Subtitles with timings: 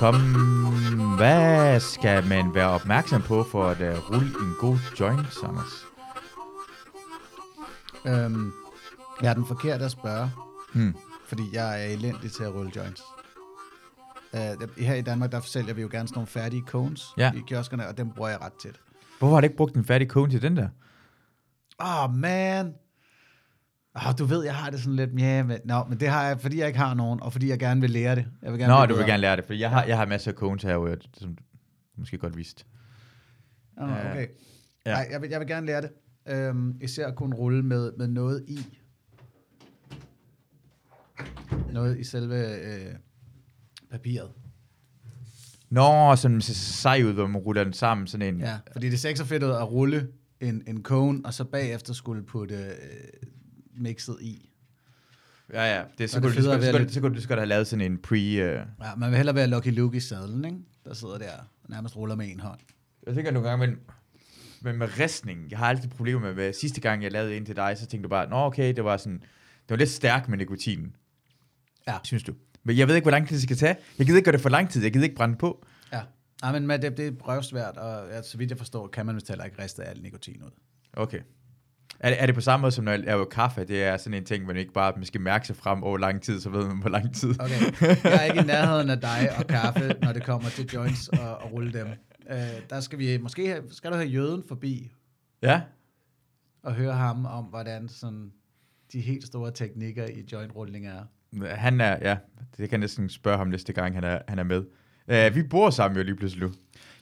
[0.00, 1.16] velkommen.
[1.16, 5.86] Hvad skal man være opmærksom på for at uh, rulle en god joint, Sanders?
[8.06, 8.52] Øhm,
[9.22, 10.30] jeg er den forkerte at spørge,
[10.72, 10.96] Hmm.
[11.26, 13.02] fordi jeg er elendig til at rulle joints.
[14.32, 17.32] Uh, her i Danmark, der sælger vi jo gerne sådan nogle færdige cones Ja.
[17.32, 18.80] i kioskerne, og dem bruger jeg ret tit.
[19.18, 20.68] Hvorfor har du ikke brugt en færdig kone til den der?
[21.80, 22.74] Åh, oh, man.
[23.94, 26.40] Oh, du ved, jeg har det sådan lidt, ja, men, no, men det har jeg,
[26.40, 28.26] fordi jeg ikke har nogen, og fordi jeg gerne vil lære det.
[28.42, 30.30] Jeg vil gerne Nå, du vil gerne lære det, for jeg har, jeg har masser
[30.30, 31.42] af kones her, som du
[31.96, 32.64] måske godt vidste.
[33.76, 34.26] Oh, okay.
[34.86, 34.92] Ja.
[34.92, 35.90] Nej, jeg vil, jeg vil gerne lære det.
[36.28, 38.66] Øhm, især at kunne rulle med, med noget i.
[41.72, 42.94] Noget i selve øh,
[43.90, 44.30] papiret.
[45.70, 48.40] Nå, sådan så sej ud, hvor man ruller den sammen, sådan en...
[48.40, 50.08] Ja, fordi det ikke så fedt at rulle
[50.40, 52.70] en, en cone, og så bagefter skulle putte øh,
[53.80, 54.50] mixet i.
[55.52, 55.76] ja.
[55.76, 55.82] ja.
[55.98, 57.66] Det, så, kunne det du, så, så, lidt- så kunne du så godt have lavet
[57.66, 58.16] sådan en pre...
[58.16, 58.84] Uh...
[58.84, 60.58] Ja, man vil hellere være Lucky Luke i sadlen, ikke?
[60.84, 61.32] Der sidder der
[61.64, 62.60] og nærmest ruller med en hånd.
[63.06, 63.78] Jeg tænker nogle gange, men,
[64.60, 67.56] men med ristning, jeg har altid problemer med, hvad sidste gang jeg lavede en til
[67.56, 69.18] dig, så tænkte du bare, nå okay, det var sådan,
[69.62, 70.96] det var lidt stærk med nikotinen.
[71.88, 71.96] Ja.
[72.04, 72.34] Synes du?
[72.64, 73.76] Men jeg ved ikke, hvor lang tid det skal tage.
[73.98, 74.82] Jeg gider ikke gøre det for lang tid.
[74.82, 75.64] Jeg gider ikke brænde på.
[75.92, 76.00] Ja.
[76.42, 79.14] Nej, men med det, det er prøvsvært, og ja, så vidt jeg forstår, kan man
[79.14, 80.50] vist heller ikke riste al nikotin ud.
[80.92, 81.18] Okay.
[82.00, 83.64] Er det, er det på samme måde, som når jeg laver kaffe?
[83.64, 86.22] Det er sådan en ting, man ikke bare man skal mærke sig frem over lang
[86.22, 87.30] tid, så ved man, hvor lang tid.
[87.40, 87.60] Okay,
[88.04, 91.38] jeg er ikke i nærheden af dig og kaffe, når det kommer til joints og,
[91.38, 91.86] og rulle dem.
[92.30, 92.36] Øh,
[92.70, 94.92] der skal vi, måske have, skal du have jøden forbi
[95.42, 95.60] Ja?
[96.62, 98.32] og høre ham om, hvordan sådan
[98.92, 101.02] de helt store teknikker i jointrulling er.
[101.54, 104.42] Han er, ja, det kan jeg næsten spørge ham næste gang, han er, han er
[104.42, 104.64] med.
[105.10, 106.52] Uh, vi bor sammen jo lige pludselig nu.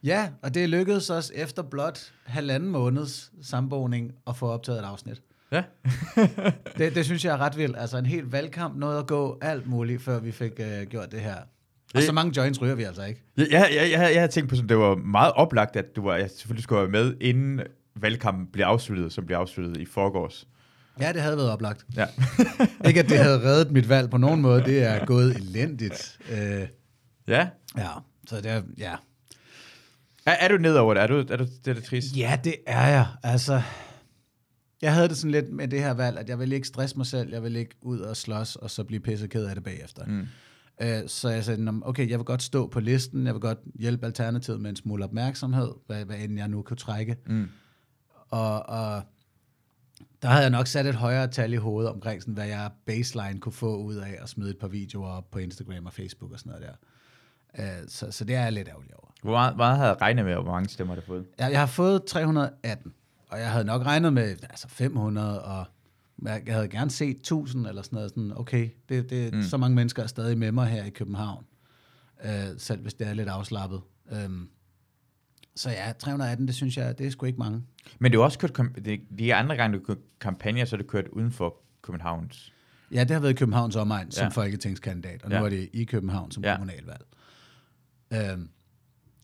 [0.05, 5.23] Ja, og det lykkedes os efter blot halvanden måneds samboning at få optaget et afsnit.
[5.53, 5.63] Ja.
[6.79, 7.77] Det, det synes jeg er ret vildt.
[7.79, 11.21] Altså en helt valgkamp nåede at gå alt muligt, før vi fik øh, gjort det
[11.21, 11.37] her.
[11.95, 13.23] Og så mange joints ryger vi altså ikke.
[13.37, 16.03] Jeg, jeg, jeg, jeg, jeg havde tænkt på, at det var meget oplagt, at du
[16.03, 17.61] var, jeg selvfølgelig skulle være med, inden
[17.97, 20.47] valgkampen blev afsluttet, som blev afsluttet i forgårs.
[21.01, 21.85] Ja, det havde været oplagt.
[21.97, 22.07] Ja.
[22.89, 24.63] Ikke at det havde reddet mit valg på nogen måde.
[24.65, 26.19] Det er gået elendigt.
[26.33, 26.67] Øh,
[27.29, 27.49] ja.
[27.77, 27.91] ja,
[28.27, 28.97] så det er, ja.
[30.27, 31.03] Er, er du nedover det?
[31.03, 32.17] Er du, er du det er det trist?
[32.17, 33.07] Ja, det er jeg.
[33.23, 33.63] Altså,
[34.83, 37.07] jeg havde det sådan lidt med det her valg, at jeg vil ikke stresse mig
[37.07, 40.05] selv, jeg vil ikke ud og slås, og så blive pisseked af det bagefter.
[40.07, 40.27] Mm.
[40.83, 43.59] Øh, så jeg sagde, "Nå, okay, jeg vil godt stå på listen, jeg vil godt
[43.75, 47.17] hjælpe Alternativet med en smule opmærksomhed, hvad, hvad end jeg nu kunne trække.
[47.27, 47.49] Mm.
[48.29, 49.03] Og, og
[50.23, 53.41] der havde jeg nok sat et højere tal i hovedet omkring, sådan, hvad jeg baseline
[53.41, 56.39] kunne få ud af at smide et par videoer op på Instagram og Facebook og
[56.39, 56.75] sådan noget der.
[57.59, 59.13] Øh, så, så det er jeg lidt ærgerlig over.
[59.23, 61.27] Hvor meget, meget havde jeg regnet med, hvor mange stemmer har du fået?
[61.39, 62.93] Jeg, jeg har fået 318,
[63.29, 65.65] og jeg havde nok regnet med altså 500, og
[66.25, 68.11] jeg havde gerne set 1000 eller sådan noget.
[68.11, 69.43] Sådan, okay, det, det, mm.
[69.43, 71.45] så mange mennesker er stadig med mig her i København,
[72.25, 73.81] øh, selv hvis det er lidt afslappet.
[74.13, 74.49] Øhm,
[75.57, 77.63] så ja, 318, det synes jeg, det er sgu ikke mange.
[77.99, 80.89] Men du har også kørt, det, de andre gange, du kørte kampagner, så har du
[80.89, 82.53] kørt uden for Københavns.
[82.93, 84.29] Ja, det har været i Københavns omegn som Ja.
[84.29, 85.43] folketingskandidat, og nu Ja.
[85.45, 86.57] er det i København som Ja.
[86.57, 87.03] kommunalvalg.
[88.13, 88.49] Øhm,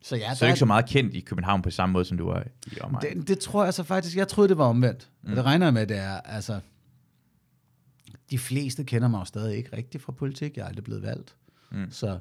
[0.03, 2.29] så ja, Så er ikke så meget kendt i København på samme måde, som du
[2.29, 3.17] er i omegn.
[3.19, 5.11] det, det tror jeg så faktisk, jeg troede, det var omvendt.
[5.23, 5.31] Mm.
[5.31, 6.61] Og det regner jeg med, det er, altså,
[8.31, 11.37] de fleste kender mig jo stadig ikke rigtigt fra politik, jeg er aldrig blevet valgt.
[11.71, 11.91] Mm.
[11.91, 12.19] Så,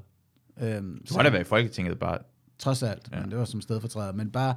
[0.62, 2.18] øhm, Du så har da været i Folketinget bare.
[2.60, 3.20] trods alt, ja.
[3.22, 4.14] men det var som stedfortræder.
[4.14, 4.56] Men bare,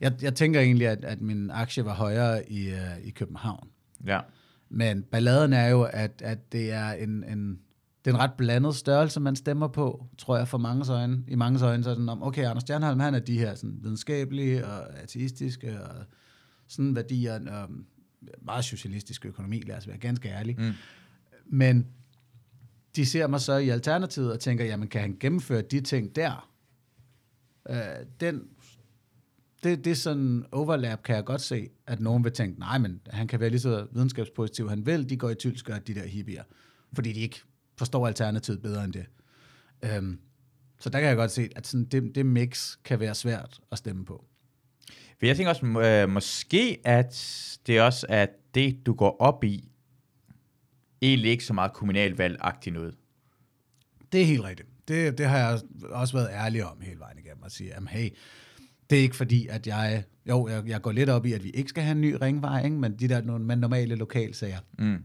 [0.00, 3.68] jeg, jeg tænker egentlig, at, at min aktie var højere i, uh, i København.
[4.06, 4.20] Ja.
[4.68, 7.60] Men balladen er jo, at, at det er en, en,
[8.04, 11.24] det er en ret blandet størrelse, man stemmer på, tror jeg, for mange øjne.
[11.28, 13.78] I mange øjne så er sådan, om, okay, Anders Stjernholm, han er de her sådan,
[13.82, 16.04] videnskabelige og ateistiske og
[16.68, 17.70] sådan værdier, og
[18.42, 20.56] meget socialistisk økonomi, lad os være ganske ærlige.
[20.58, 20.72] Mm.
[21.46, 21.86] Men
[22.96, 26.50] de ser mig så i alternativet og tænker, jamen kan han gennemføre de ting der?
[27.70, 27.76] Øh,
[28.20, 28.42] den,
[29.62, 33.00] det, det er sådan overlap, kan jeg godt se, at nogen vil tænke, nej, men
[33.06, 36.42] han kan være lige så videnskabspositiv, han vil, de går i tylskørt, de der hippier,
[36.92, 37.42] fordi de ikke
[37.78, 39.06] forstår alternativet bedre end det.
[39.82, 40.18] Øhm,
[40.80, 43.78] så der kan jeg godt se, at sådan det, det mix kan være svært at
[43.78, 44.24] stemme på.
[45.18, 47.14] For jeg tænker også, øh, måske at
[47.66, 49.68] det også er det, du går op i,
[51.02, 52.94] egentlig ikke så meget kommunalvalg-agtigt noget.
[54.12, 54.68] Det er helt rigtigt.
[54.88, 55.60] Det, det har jeg
[55.90, 58.10] også været ærlig om hele vejen igennem, at sige, jamen hey,
[58.90, 61.50] det er ikke fordi, at jeg, jo, jeg, jeg går lidt op i, at vi
[61.50, 62.76] ikke skal have en ny ringvej, ikke?
[62.76, 65.02] men de der no- men normale lokalsager, Mm.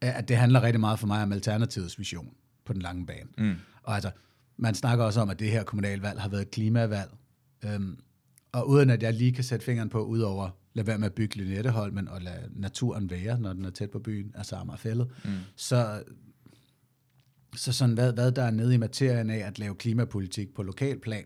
[0.00, 2.34] At det handler rigtig meget for mig om Alternativets vision
[2.64, 3.28] på den lange bane.
[3.38, 3.54] Mm.
[3.82, 4.10] Og altså,
[4.56, 7.10] man snakker også om, at det her kommunalvalg har været et klimavalg.
[7.64, 7.98] Øhm,
[8.52, 11.36] og uden at jeg lige kan sætte fingeren på, udover lade være med at bygge
[11.36, 15.30] Lynetteholmen og lade naturen være, når den er tæt på byen, altså Amagerfællet, mm.
[15.56, 16.02] så
[17.56, 21.24] Så sådan, hvad, hvad der er nede i materien af at lave klimapolitik på lokalplan,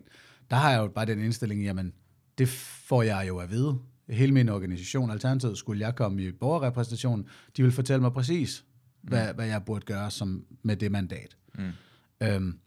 [0.50, 1.92] der har jeg jo bare den indstilling, jamen,
[2.38, 2.48] det
[2.88, 3.78] får jeg jo at vide.
[4.08, 7.26] Hele min organisation, Alternativet, skulle jeg komme i borgerrepræsentationen,
[7.56, 8.64] de vil fortælle mig præcis,
[9.02, 9.34] hvad, mm.
[9.34, 11.36] hvad jeg burde gøre som, med det mandat.
[11.54, 11.70] Mm.
[12.22, 12.58] Øhm,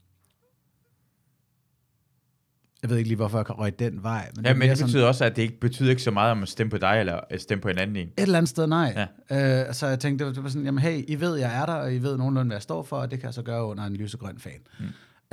[2.82, 4.32] jeg ved ikke lige, hvorfor jeg røg den vej.
[4.36, 6.32] Men ja, det men det betyder sådan, også, at det ikke betyder ikke så meget,
[6.32, 8.08] om at stemme på dig, eller at stemme på en anden en.
[8.08, 9.08] Et eller andet sted, nej.
[9.30, 9.68] Ja.
[9.68, 11.94] Øh, så jeg tænkte, det var sådan, jamen hey, I ved, jeg er der, og
[11.94, 13.96] I ved nogenlunde, hvad jeg står for, og det kan jeg så gøre under en
[13.96, 14.60] lysegrøn fan.
[14.80, 14.86] Mm.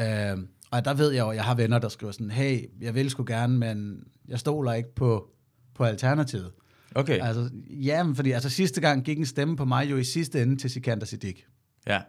[0.04, 3.10] Øh, og der ved jeg jo, jeg har venner, der skriver sådan, hey, jeg vil
[3.10, 5.30] sgu gerne, men jeg stoler ikke på,
[5.74, 6.52] på alternativet.
[6.94, 7.18] Okay.
[7.20, 10.56] Altså, ja, fordi altså, sidste gang gik en stemme på mig jo i sidste ende
[10.56, 11.40] til Sikander Siddiq.
[11.86, 12.00] Ja.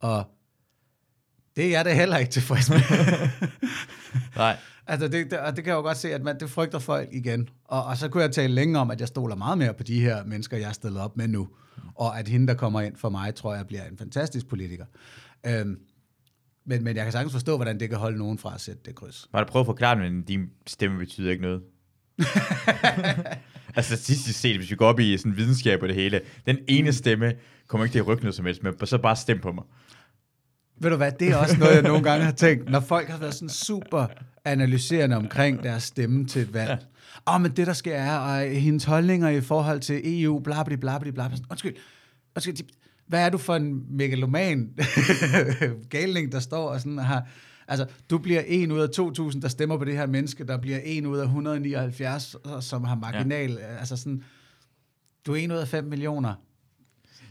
[0.00, 0.24] Og
[1.56, 2.80] det er jeg da heller ikke tilfreds med.
[4.36, 4.56] Nej.
[4.86, 7.08] Altså, det, det, og det kan jeg jo godt se, at man, det frygter folk
[7.12, 7.48] igen.
[7.64, 10.00] Og, og så kunne jeg tale længe om, at jeg stoler meget mere på de
[10.00, 11.48] her mennesker, jeg er stillet op med nu.
[11.94, 14.84] Og at hende, der kommer ind for mig, tror jeg, bliver en fantastisk politiker.
[15.46, 15.78] Øhm,
[16.64, 18.94] men, men jeg kan sagtens forstå, hvordan det kan holde nogen fra at sætte det
[18.94, 19.28] kryds.
[19.32, 21.62] Var du prøvet at forklare, at din stemme betyder ikke noget?
[23.76, 26.92] altså statistisk set, hvis vi går op i sådan videnskab og det hele, den ene
[26.92, 27.32] stemme
[27.66, 29.64] kommer ikke til at rykke noget som helst, men så bare stem på mig.
[30.80, 33.18] Ved du hvad, det er også noget, jeg nogle gange har tænkt, når folk har
[33.18, 34.06] været sådan super
[34.44, 36.70] analyserende omkring deres stemme til et valg.
[37.28, 40.62] Åh, oh, men det der sker er, og hendes holdninger i forhold til EU, bla
[40.62, 41.30] bla bla bla bla.
[41.50, 41.74] Undskyld,
[42.36, 42.56] undskyld,
[43.06, 44.68] hvad er du for en megaloman
[45.90, 47.28] galning, der står og sådan har...
[47.68, 48.88] Altså, du bliver en ud af
[49.32, 52.94] 2.000, der stemmer på det her menneske, der bliver en ud af 179, som har
[52.94, 53.50] marginal...
[53.50, 53.76] Ja.
[53.78, 54.22] Altså sådan,
[55.26, 56.34] du er en ud af 5 millioner.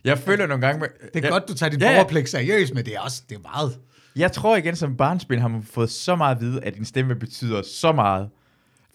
[0.04, 0.80] Jeg føler nogle gange...
[0.80, 3.24] Med, det er jeg, godt, du tager din ja, borgerpligt seriøst, men det er også
[3.30, 3.80] det er meget.
[4.16, 7.16] Jeg tror igen, som barnspil har man fået så meget at vide, at din stemme
[7.16, 8.30] betyder så meget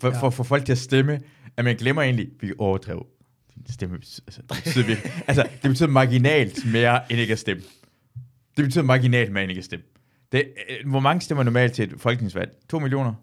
[0.01, 0.21] for, ja.
[0.21, 1.21] for, for folk til at stemme,
[1.57, 3.07] at man glemmer egentlig, at vi overdrev.
[3.55, 7.39] Din stemme betyder, altså, det betyder virkelig, altså, det betyder marginalt mere end ikke at
[7.39, 7.63] stemme.
[8.57, 9.85] Det betyder marginalt mere end ikke at stemme.
[10.33, 12.51] Det, øh, hvor mange stemmer normalt til et folketingsvalg?
[12.69, 13.15] 2 millioner?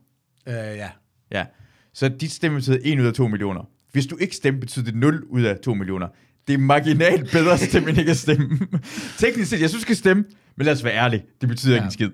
[0.47, 0.89] Øh, ja.
[1.31, 1.45] Ja.
[1.93, 3.69] Så dit stemme betyder 1 ud af 2 millioner.
[3.91, 6.07] Hvis du ikke stemmer, betyder det 0 ud af 2 millioner.
[6.47, 8.59] Det er marginalt bedre at stemme, end ikke at stemme.
[9.17, 10.25] Teknisk set, jeg synes, du skal stemme,
[10.55, 11.23] men lad os være ærlige.
[11.41, 11.77] Det betyder ja.
[11.77, 12.11] ikke en skid.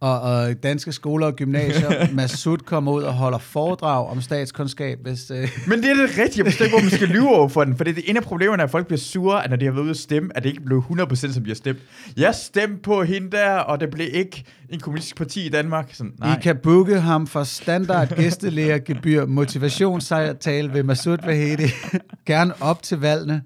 [0.00, 4.98] Og, og danske skoler og gymnasier, Masud kommer ud og holder foredrag om statskundskab.
[5.02, 5.48] Hvis, øh...
[5.68, 6.44] Men det er det rigtige.
[6.44, 7.76] Jeg ikke, hvor man skal lyve over for den.
[7.76, 9.82] For det er en af problemerne, at folk bliver sure, at når de har været
[9.82, 11.78] ude at stemme, at det ikke blev 100% som de har stemt.
[12.16, 15.94] Jeg stemte på hende der, og det blev ikke en kommunistisk parti i Danmark.
[15.94, 16.36] Sådan, nej.
[16.36, 21.66] I kan booke ham for standard gæstelærergebyr, motivationstale ved Masud Vahedi.
[22.26, 23.42] Gerne op til valgene.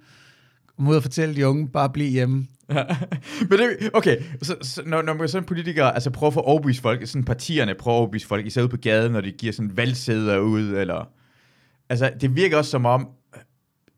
[0.78, 2.46] Mod at fortælle de unge, bare bliv hjemme.
[3.48, 6.82] Men det, okay, så, så når, når man sådan politikere altså prøver at få overbevist
[6.82, 9.76] folk, sådan partierne prøver at overbevise folk, især ude på gaden, når de giver sådan
[9.76, 11.08] valgsæder ud, eller...
[11.88, 13.08] Altså, det virker også som om,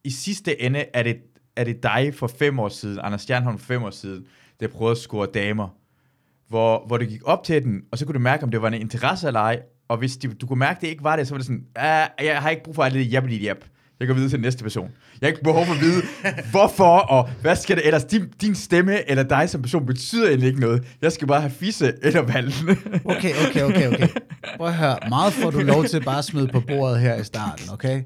[0.05, 1.17] i sidste ende er det,
[1.57, 4.25] er det dig for fem år siden, Anders Stjernholm for fem år siden,
[4.61, 5.69] der prøvede at score damer,
[6.49, 8.69] hvor, hvor du gik op til den, og så kunne du mærke, om det var
[8.69, 11.29] en interesse eller ej, og hvis de, du kunne mærke, at det ikke var det,
[11.29, 13.65] så var det sådan, ah, jeg har ikke brug for alt det jab, jab.
[14.01, 14.91] Jeg går videre til den næste person.
[15.21, 16.03] Jeg har ikke behov for at vide,
[16.51, 18.05] hvorfor, og hvad skal det ellers?
[18.05, 20.85] Din, din stemme eller dig som person betyder egentlig ikke noget.
[21.03, 22.53] Jeg skal bare have fisse eller valg.
[23.05, 24.09] okay, okay, okay, okay.
[24.57, 24.99] Prøv at høre.
[25.09, 28.03] Meget får du lov til bare at smide på bordet her i starten, okay?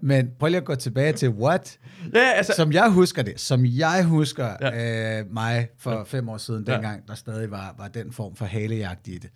[0.00, 1.78] Men prøv lige at gå tilbage til what?
[2.14, 2.52] Ja, altså...
[2.56, 3.40] Som jeg husker det.
[3.40, 5.18] Som jeg husker ja.
[5.18, 6.02] øh, mig for ja.
[6.02, 7.12] fem år siden, dengang ja.
[7.12, 9.30] der stadig var, var den form for halejagt i det.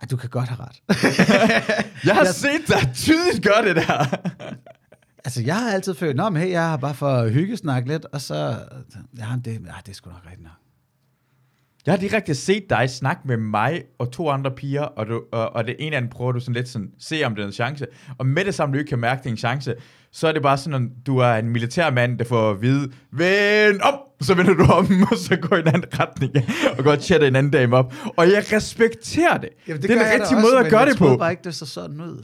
[0.00, 0.82] Ej, du kan godt have ret.
[2.06, 2.34] jeg har jeg...
[2.34, 4.16] set dig tydeligt gøre det der.
[5.24, 8.20] altså, jeg har altid følt, at hey, jeg har bare for at hyggesnak lidt, og
[8.20, 8.58] så,
[9.18, 10.67] ja, det, ja, det er sgu nok rigtigt nok.
[11.88, 15.56] Jeg har direkte set dig snakke med mig og to andre piger, og, du, og,
[15.56, 17.52] og det ene af dem prøver du sådan lidt sådan, se om det er en
[17.52, 17.86] chance.
[18.18, 19.74] Og med det samme, du ikke kan mærke, det er en chance,
[20.12, 23.80] så er det bare sådan, at du er en militærmand, der får at vide, vend
[23.80, 26.32] om, så vender du om, og så går i en anden retning,
[26.78, 27.94] og går og chatter en anden dame op.
[28.16, 29.48] Og jeg respekterer det.
[29.68, 31.08] Jamen, det, det er den rigtige måde at gøre det på.
[31.08, 32.22] Jeg bare ikke, det så sådan ud.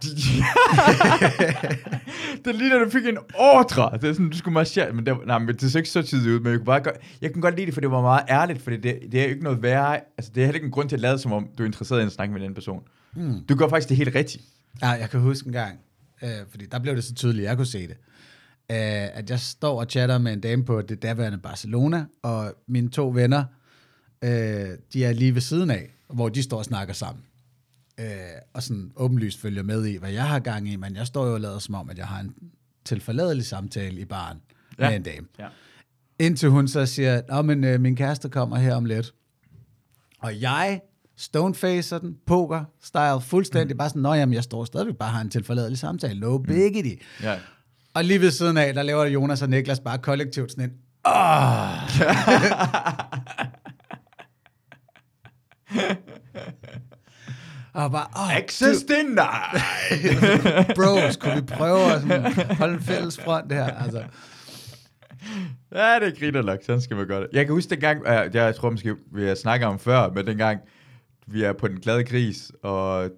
[2.44, 3.98] det lige da du fik en ordre.
[3.98, 4.92] Det er sådan, du skulle marchere.
[4.92, 6.40] Men det, nej, men det så ikke så tydeligt ud.
[6.40, 6.82] Men jeg kunne, bare,
[7.20, 8.62] jeg kunne godt lide det, for det var meget ærligt.
[8.62, 10.00] For det, det er jo ikke noget værre.
[10.18, 12.00] Altså, det er heller ikke en grund til at lade, som om du er interesseret
[12.00, 12.82] i at snakke med den person.
[13.14, 13.44] Mm.
[13.48, 14.44] Du gør faktisk det helt rigtigt.
[14.82, 15.78] Ja, jeg kan huske en gang,
[16.22, 17.96] øh, fordi der blev det så tydeligt, jeg kunne se det.
[18.70, 22.90] Øh, at jeg står og chatter med en dame på det daværende Barcelona, og mine
[22.90, 23.44] to venner,
[24.24, 24.30] øh,
[24.92, 27.22] de er lige ved siden af, hvor de står og snakker sammen
[28.00, 28.06] øh,
[28.54, 31.34] og sådan åbenlyst følger med i, hvad jeg har gang i, men jeg står jo
[31.34, 32.34] og lader som om, at jeg har en
[32.84, 34.38] tilforladelig samtale i baren
[34.78, 34.88] ja.
[34.88, 35.26] med en dame.
[35.38, 35.46] Ja.
[36.18, 39.14] Indtil hun så siger, at men, øh, min kæreste kommer her om lidt.
[40.18, 40.80] Og jeg
[41.16, 43.78] stonefacer den, poker, style, fuldstændig, mm.
[43.78, 46.44] bare sådan, nå jamen, jeg står stadigvæk bare har en tilforladelig samtale, no mm.
[46.44, 47.04] biggity.
[47.22, 47.38] Ja.
[47.94, 50.70] Og lige ved siden af, der laver Jonas og Niklas bare kollektivt sådan en,
[57.84, 59.14] Og bare, åh, Access denied!
[60.76, 63.64] bros, kunne vi prøve at sådan, holde en fælles front her?
[63.64, 64.04] Altså,
[65.74, 67.28] Ja, det griner nok, sådan skal man gøre det.
[67.32, 70.60] Jeg kan huske dengang, uh, jeg tror måske, vi har snakket om før, men dengang
[71.26, 73.10] vi er på den glade gris, og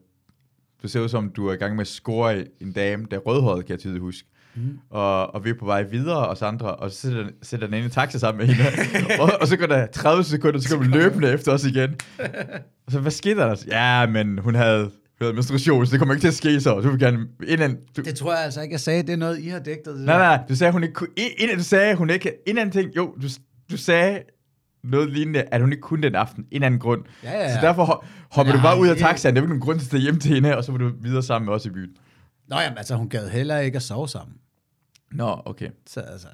[0.83, 3.21] du ser ud som, du er i gang med at score en dame, der er
[3.21, 4.29] rødhåret, kan jeg tydeligt huske.
[4.55, 4.79] Mm.
[4.91, 7.87] Og, og vi er på vej videre, os andre, og så sætter, sætter den ene
[7.87, 8.71] i taxa sammen med hende.
[9.23, 11.95] og, og, så går der 30 sekunder, så kommer løbende efter os igen.
[12.87, 13.57] Og så, hvad skete der?
[13.69, 14.91] Ja, men hun havde,
[15.21, 16.81] menstruation, så det kommer ikke til at ske så.
[16.81, 17.27] Du vil gerne...
[17.47, 19.03] Inden, du, det tror jeg altså ikke, jeg sagde.
[19.03, 19.87] Det er noget, I har dækket.
[19.87, 21.09] Det Nej, nej, du sagde, hun ikke kunne...
[21.39, 22.33] Inden du sagde, hun ikke...
[22.47, 22.97] En anden ting...
[22.97, 23.29] Jo, du,
[23.71, 24.23] du sagde
[24.85, 26.45] noget lignende, at hun ikke kunne den aften.
[26.51, 27.03] En anden grund.
[27.25, 27.55] Ja, ja, ja.
[27.55, 29.35] Så derfor ho- hopper du bare ud af taxaen.
[29.35, 30.91] Der er ikke nogen grund til at tage hjem til hende, og så var du
[31.01, 31.91] videre sammen med os i byen.
[32.49, 34.37] Nå jamen, altså, hun gad heller ikke at sove sammen.
[35.15, 35.69] Nå, okay.
[35.87, 36.29] Så altså,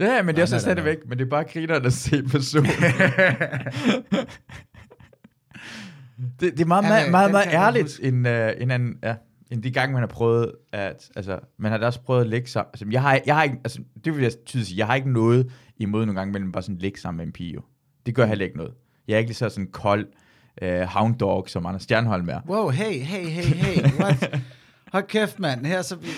[0.00, 0.98] Ja, men det er så stadigvæk.
[1.08, 2.66] Men det er bare grinerne at se personen.
[6.40, 9.14] det, det er meget, Ja, meget, meget, meget ærligt, end, uh, end, anden, ja,
[9.50, 12.48] end de gange, man har prøvet at, altså, man har da også prøvet at ligge
[12.50, 12.70] sammen.
[12.72, 15.12] Altså, jeg har, jeg har ikke, altså, det vil jeg tydeligt sige, jeg har ikke
[15.12, 17.58] noget imod nogle gange mellem bare sådan ligge sammen med en pige.
[18.06, 18.72] Det gør heller ikke noget.
[19.08, 20.06] Jeg er ikke lige så sådan kold
[20.62, 22.40] uh, hound dog, som Anders Stjernholm er.
[22.48, 24.40] wow, hey, hey, hey, hey, what?
[24.92, 25.66] Hold kæft, mand.
[25.66, 26.08] Her så vi,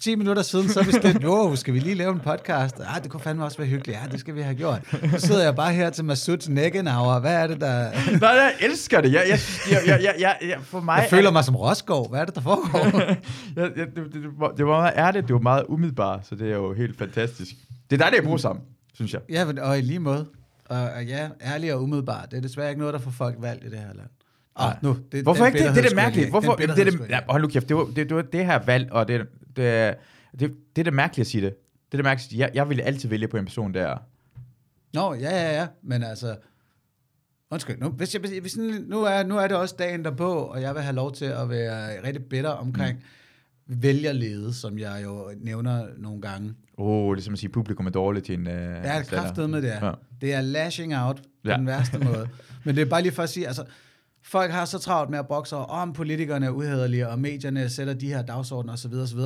[0.00, 2.80] 10 minutter siden, så er vi stedet, wow, skal vi lige lave en podcast?
[2.80, 3.98] Ah, det kunne fandme også være hyggeligt.
[3.98, 4.80] Ja, det skal vi have gjort.
[5.10, 7.20] Så sidder jeg bare her til Masuds Neckenauer.
[7.20, 7.90] Hvad er det, der...
[8.20, 9.12] Nej, jeg elsker det.
[9.12, 9.38] Jeg, jeg,
[9.70, 12.08] jeg, jeg, jeg, jeg, jeg, for mig Jeg er føler mig som Roskov.
[12.10, 13.00] Hvad er det, der foregår?
[13.56, 16.34] ja, ja, det, det, det, var, det var meget ærligt, det var meget umiddelbart, så
[16.34, 17.54] det er jo helt fantastisk.
[17.90, 19.20] Det er dejligt at bruge sammen, synes jeg.
[19.28, 20.26] Ja, og i lige måde.
[20.68, 22.30] Og, og ja, ærlig og umiddelbart.
[22.30, 24.08] Det er desværre ikke noget, der får folk valgt i det her land.
[24.58, 25.74] Ah, nu, det, Hvorfor ikke det?
[25.74, 26.30] Det er det mærkeligt.
[26.30, 26.54] Hvorfor?
[26.54, 28.58] den Det, bitterhed det, ja, hold nu kæft, det var det, det, var det her
[28.66, 29.94] valg, og det, det,
[30.40, 31.54] det, det, er det mærkelige at sige det.
[31.56, 32.40] Det er det mærkelige.
[32.40, 33.96] Jeg, jeg ville altid vælge på en person, der...
[34.94, 36.36] Nå, ja, ja, ja, men altså...
[37.50, 38.56] Undskyld, nu, hvis jeg, hvis,
[38.88, 41.50] nu, er, nu er det også dagen derpå, og jeg vil have lov til at
[41.50, 42.98] være rigtig bitter omkring
[43.66, 43.82] mm.
[43.82, 46.54] vælgerlede, som jeg jo nævner nogle gange.
[46.78, 48.46] Åh, oh, det er som at sige, publikum er dårligt til en...
[48.46, 49.68] Uh, Jeg er kraftet med det.
[49.68, 49.86] Ja.
[49.86, 49.92] Ja.
[50.20, 51.50] Det er lashing out på Ja.
[51.50, 51.56] ja.
[51.56, 52.28] den værste måde.
[52.64, 53.64] Men det er bare lige for at sige, altså,
[54.28, 57.94] folk har så travlt med at bokse over, om politikerne er uhederlige, og medierne sætter
[57.94, 58.92] de her dagsordner osv.
[58.92, 59.20] osv.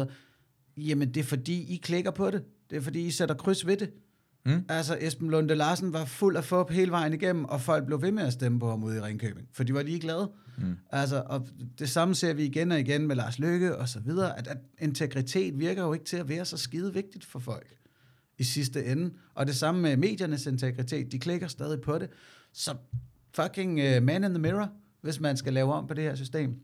[0.76, 2.42] Jamen, det er fordi, I klikker på det.
[2.70, 3.90] Det er fordi, I sætter kryds ved det.
[4.46, 4.64] Mm.
[4.68, 8.12] Altså, Esben Lunde Larsen var fuld af fup hele vejen igennem, og folk blev ved
[8.12, 10.30] med at stemme på ham ude i Ringkøbing, for de var ligeglade.
[10.58, 10.76] Mm.
[10.90, 14.38] Altså, og det samme ser vi igen og igen med Lars Løkke og så videre,
[14.38, 17.74] at, at integritet virker jo ikke til at være så skide vigtigt for folk
[18.38, 19.10] i sidste ende.
[19.34, 22.08] Og det samme med mediernes integritet, de klikker stadig på det.
[22.52, 22.74] Så
[23.34, 24.68] fucking uh, man in the mirror,
[25.02, 26.54] hvis man skal lave om på det her system.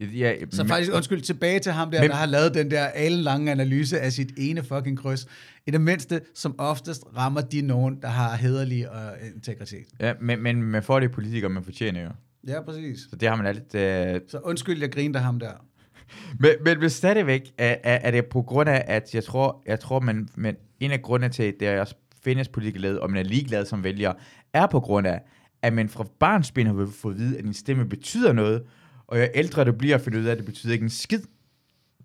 [0.00, 2.84] Ja, Så men- faktisk, undskyld, tilbage til ham der, Men- der har lavet den der
[2.84, 5.26] alenlange analyse af sit ene fucking kryds.
[5.66, 9.86] I det mindste, som oftest rammer de nogen, der har hederlig og integritet.
[10.00, 12.08] Ja, men, men man får det politikere, man fortjener jo.
[12.48, 12.98] Ja, præcis.
[13.10, 13.80] Så det har man altid...
[14.14, 15.50] Øh, Så undskyld, jeg griner ham der.
[16.40, 19.80] Men, men, men stadigvæk er, er, er det på grund af, at jeg tror, jeg
[19.80, 21.94] tror man, men en af grundene til, at der også
[22.24, 24.12] findes politikerled, og man er ligeglad som vælger,
[24.52, 25.20] er på grund af,
[25.62, 28.62] at man fra barnsben har fået at vide, at din stemme betyder noget,
[29.06, 31.20] og jo ældre du bliver, finder du ud af, at det betyder ikke en skid.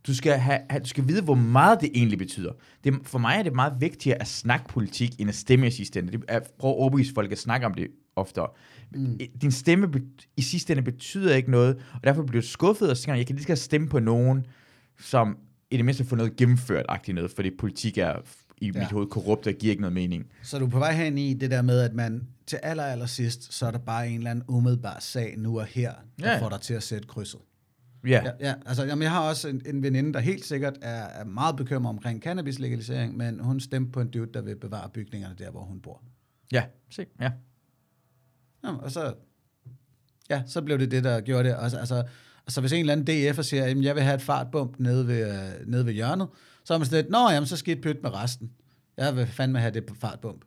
[0.07, 2.51] Du skal, have, du skal vide, hvor meget det egentlig betyder.
[2.83, 5.99] Det, for mig er det meget vigtigere at snakke politik, end at stemme i sidste
[5.99, 6.11] ende.
[6.11, 8.47] Det er, prøv at overbevise folk at snakke om det oftere.
[8.91, 9.19] Mm.
[9.41, 9.91] Din stemme
[10.37, 13.27] i sidste ende betyder ikke noget, og derfor bliver du skuffet, og så tænker jeg,
[13.27, 14.45] kan lige så godt stemme på nogen,
[14.99, 15.37] som
[15.71, 18.13] i det mindste får noget gennemført agtigt noget, fordi politik er
[18.61, 18.79] i ja.
[18.79, 20.27] Mit hoved korrupt og giver ikke noget mening.
[20.43, 23.05] Så du er på vej hen i det der med, at man til aller, aller
[23.05, 26.41] sidst, så er der bare en eller anden umiddelbar sag nu og her, der Ja.
[26.41, 27.39] får dig til at sætte krydset.
[28.07, 31.03] Ja, Ja, ja altså jamen, jeg har også en, en veninde, der helt sikkert er,
[31.03, 35.35] er meget bekymret omkring cannabis-legalisering, men hun stemte på en dude, der vil bevare bygningerne
[35.37, 36.03] der, hvor hun bor.
[36.51, 37.31] ja, se, ja.
[38.63, 39.13] Ja, og så,
[40.29, 41.55] ja, så blev det det, der gjorde det.
[41.59, 42.03] Altså, altså,
[42.47, 45.31] altså hvis en eller anden DF'er siger, at jeg vil have et fartbump nede ved,
[45.31, 46.27] øh, nede ved hjørnet,
[46.67, 48.51] så er man sådan lidt, nå, jamen, så skidt pyt med resten.
[48.97, 50.45] Jeg vil fandme have det på fartbump.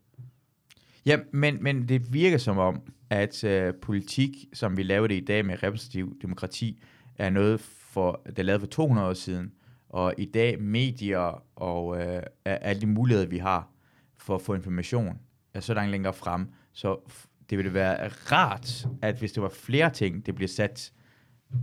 [1.07, 5.25] Ja, men, men det virker som om, at øh, politik, som vi laver det i
[5.25, 6.83] dag med repræsentativ demokrati,
[7.19, 9.53] er noget, for, der er lavet for 200 år siden.
[9.89, 13.71] Og i dag, medier og øh, alle de muligheder, vi har
[14.19, 15.19] for at få information,
[15.55, 16.49] er så langt længere frem.
[16.73, 20.93] Så f- det ville være rart, at hvis der var flere ting, det bliver sat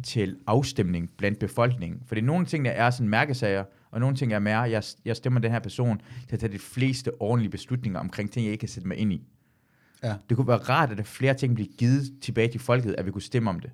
[0.04, 2.02] til afstemning blandt befolkningen.
[2.06, 4.84] For det er nogle ting, der er sådan mærkesager, og nogle ting er mere, jeg,
[5.06, 8.52] jeg stemmer den her person til at tage de fleste ordentlige beslutninger omkring ting, jeg
[8.52, 9.28] ikke kan sætte mig ind i.
[10.04, 10.16] Ja.
[10.30, 13.12] Det kunne være rart, at der flere ting bliver givet tilbage til folket, at vi
[13.12, 13.72] kunne stemme om det.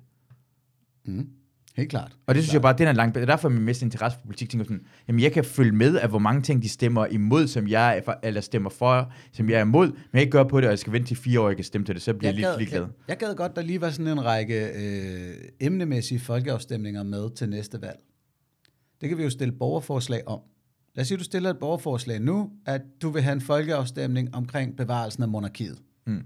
[1.04, 1.28] Mm.
[1.76, 2.16] Helt klart.
[2.26, 3.26] Og det synes jeg bare, den er langt bedre.
[3.26, 6.08] Derfor er min mest interesse for politik, tænker sådan, jamen jeg kan følge med af,
[6.08, 9.56] hvor mange ting de stemmer imod, som jeg er for, eller stemmer for, som jeg
[9.56, 11.48] er imod, men jeg ikke gør på det, og jeg skal vente til fire år,
[11.48, 12.80] jeg kan stemme til det, så bliver jeg, lidt ligeglad.
[12.80, 17.48] Jeg, jeg gad godt, der lige var sådan en række øh, emnemæssige folkeafstemninger med til
[17.48, 17.98] næste valg.
[19.00, 20.40] Det kan vi jo stille borgerforslag om.
[20.94, 24.76] Lad os sige, du stiller et borgerforslag nu, at du vil have en folkeafstemning omkring
[24.76, 25.78] bevarelsen af monarkiet.
[26.06, 26.16] Mm.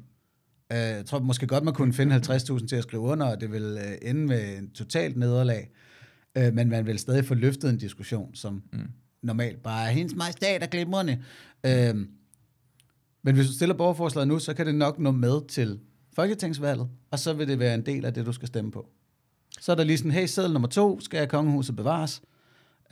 [0.72, 3.52] Øh, Jeg tror måske godt, man kunne finde 50.000 til at skrive under, og det
[3.52, 5.70] vil øh, ende med en totalt nederlag.
[6.38, 8.78] Øh, Men man vil stadig få løftet en diskussion, som mm.
[9.22, 11.22] normalt bare er hendes majestat er glimrende.
[13.22, 15.80] Men hvis du stiller borgerforslaget nu, så kan det nok nå med til
[16.14, 18.88] folketingsvalget, og så vil det være en del af det, du skal stemme på.
[19.60, 22.22] Så er der lige sådan, hey, sædel nummer to, skal kongehuset bevares?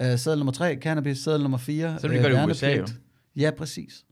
[0.00, 1.18] Uh, sædel nummer tre, cannabis.
[1.18, 2.66] Sædel nummer fire, Sådan gør det USA.
[3.36, 4.04] Ja, præcis.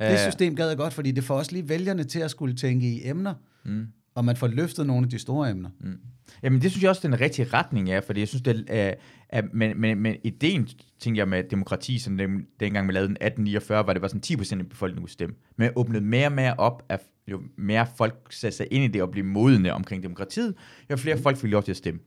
[0.00, 2.86] Det system gad jeg godt, fordi det får også lige vælgerne til at skulle tænke
[2.88, 3.86] i emner, Mm.
[4.14, 5.70] og man får løftet nogle af de store emner.
[5.80, 5.98] Mm.
[6.42, 8.94] Jamen, det synes jeg også, den rigtige retning er, fordi jeg synes, det er,
[9.28, 10.68] er men, men, men ideen,
[11.00, 14.40] tænker jeg, med demokrati, som den, dengang man lavede den 1849, var det var sådan
[14.40, 15.34] 10% af befolkningen kunne stemme.
[15.56, 19.02] Men åbnet mere og mere op, at jo mere folk satte sig ind i det
[19.02, 20.54] og blev modne omkring demokratiet,
[20.90, 22.00] jo flere folk fik lov til at stemme.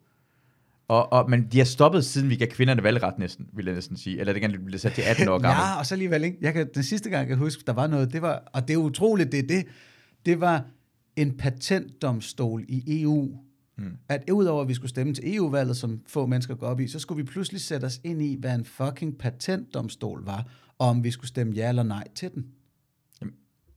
[0.90, 3.98] Og, og, men de har stoppet, siden vi gav kvinderne valgret næsten, vil jeg næsten
[3.98, 4.20] sige.
[4.20, 5.50] Eller det kan blive sat til 18 år gammel.
[5.50, 6.38] Ja, og så alligevel ikke.
[6.42, 8.74] Jeg kan, den sidste gang, jeg kan huske, der var noget, det var, og det
[8.74, 9.66] er utroligt, det er det,
[10.26, 10.66] det var
[11.16, 13.38] en patentdomstol i EU.
[13.78, 13.98] Mm.
[14.10, 17.00] At udover at vi skulle stemme til EU-valget, som få mennesker går op i, så
[17.00, 21.12] skulle vi pludselig sætte os ind i, hvad en fucking patentdomstol var, og om vi
[21.12, 22.46] skulle stemme ja eller nej til den.
[23.22, 23.28] Ja.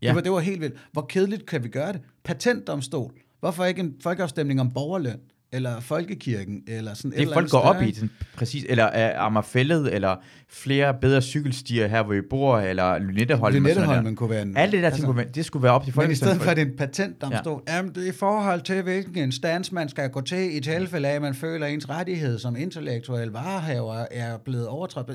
[0.03, 0.09] Ja.
[0.09, 0.89] Det, var, det var helt vildt.
[0.93, 2.01] Hvor kedeligt kan vi gøre det?
[2.25, 3.13] Patentdomstol.
[3.41, 5.21] Hvorfor ikke en folkeafstemning om borgerløn?
[5.53, 6.63] Eller folkekirken?
[6.67, 9.95] Eller sådan et Det eller folk går op større, i, sådan, præcis, eller uh, Amagerfællet,
[9.95, 10.17] eller
[10.49, 13.55] flere bedre cykelstier her, hvor vi bor, eller Lynetteholm.
[13.55, 14.57] Lynetteholmen kunne være en...
[14.57, 16.07] Alt det der, altså, kunne være, det skulle være op til folk.
[16.07, 17.77] Men i stedet for, at det er en patentdomstol, ja.
[17.77, 21.15] jamen, det er i forhold til, hvilken instans man skal gå til i tilfælde af,
[21.15, 25.11] at man føler, at ens rettighed som intellektuel varehaver er blevet overtrådt.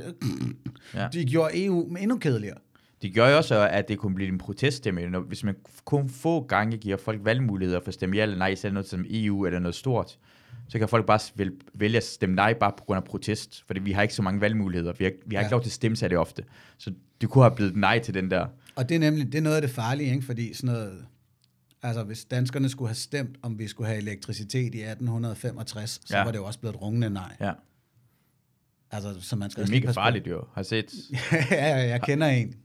[0.96, 1.08] Ja.
[1.13, 2.58] De gjorde EU endnu kedeligere.
[3.01, 6.42] Det gør jo også, at det kunne blive en proteststemme, når, hvis man kun få
[6.42, 9.59] gange giver folk valgmuligheder for at stemme ja eller nej, især noget som EU eller
[9.59, 10.18] noget stort,
[10.70, 11.20] så kan folk bare
[11.74, 14.42] vælge, at stemme nej bare på grund af protest, fordi vi har ikke så mange
[14.42, 14.94] valgmuligheder.
[14.98, 15.46] Vi har, vi har ja.
[15.48, 16.44] ikke lov til at stemme sig det ofte.
[16.77, 18.48] Så det kunne have blevet nej til den der.
[18.75, 20.25] Og det er nemlig det er noget af det farlige, ikke?
[20.25, 21.06] fordi sådan noget,
[21.84, 26.24] altså hvis danskerne skulle have stemt, om vi skulle have elektricitet i 1865, så Ja.
[26.24, 27.36] var det jo også blevet et rungende nej.
[27.42, 27.51] Ja.
[28.92, 30.03] Altså, så man skal Det er mega passe på.
[30.03, 30.44] farligt jo.
[30.53, 30.94] Har set.
[31.32, 32.56] ja, ja, jeg kender en,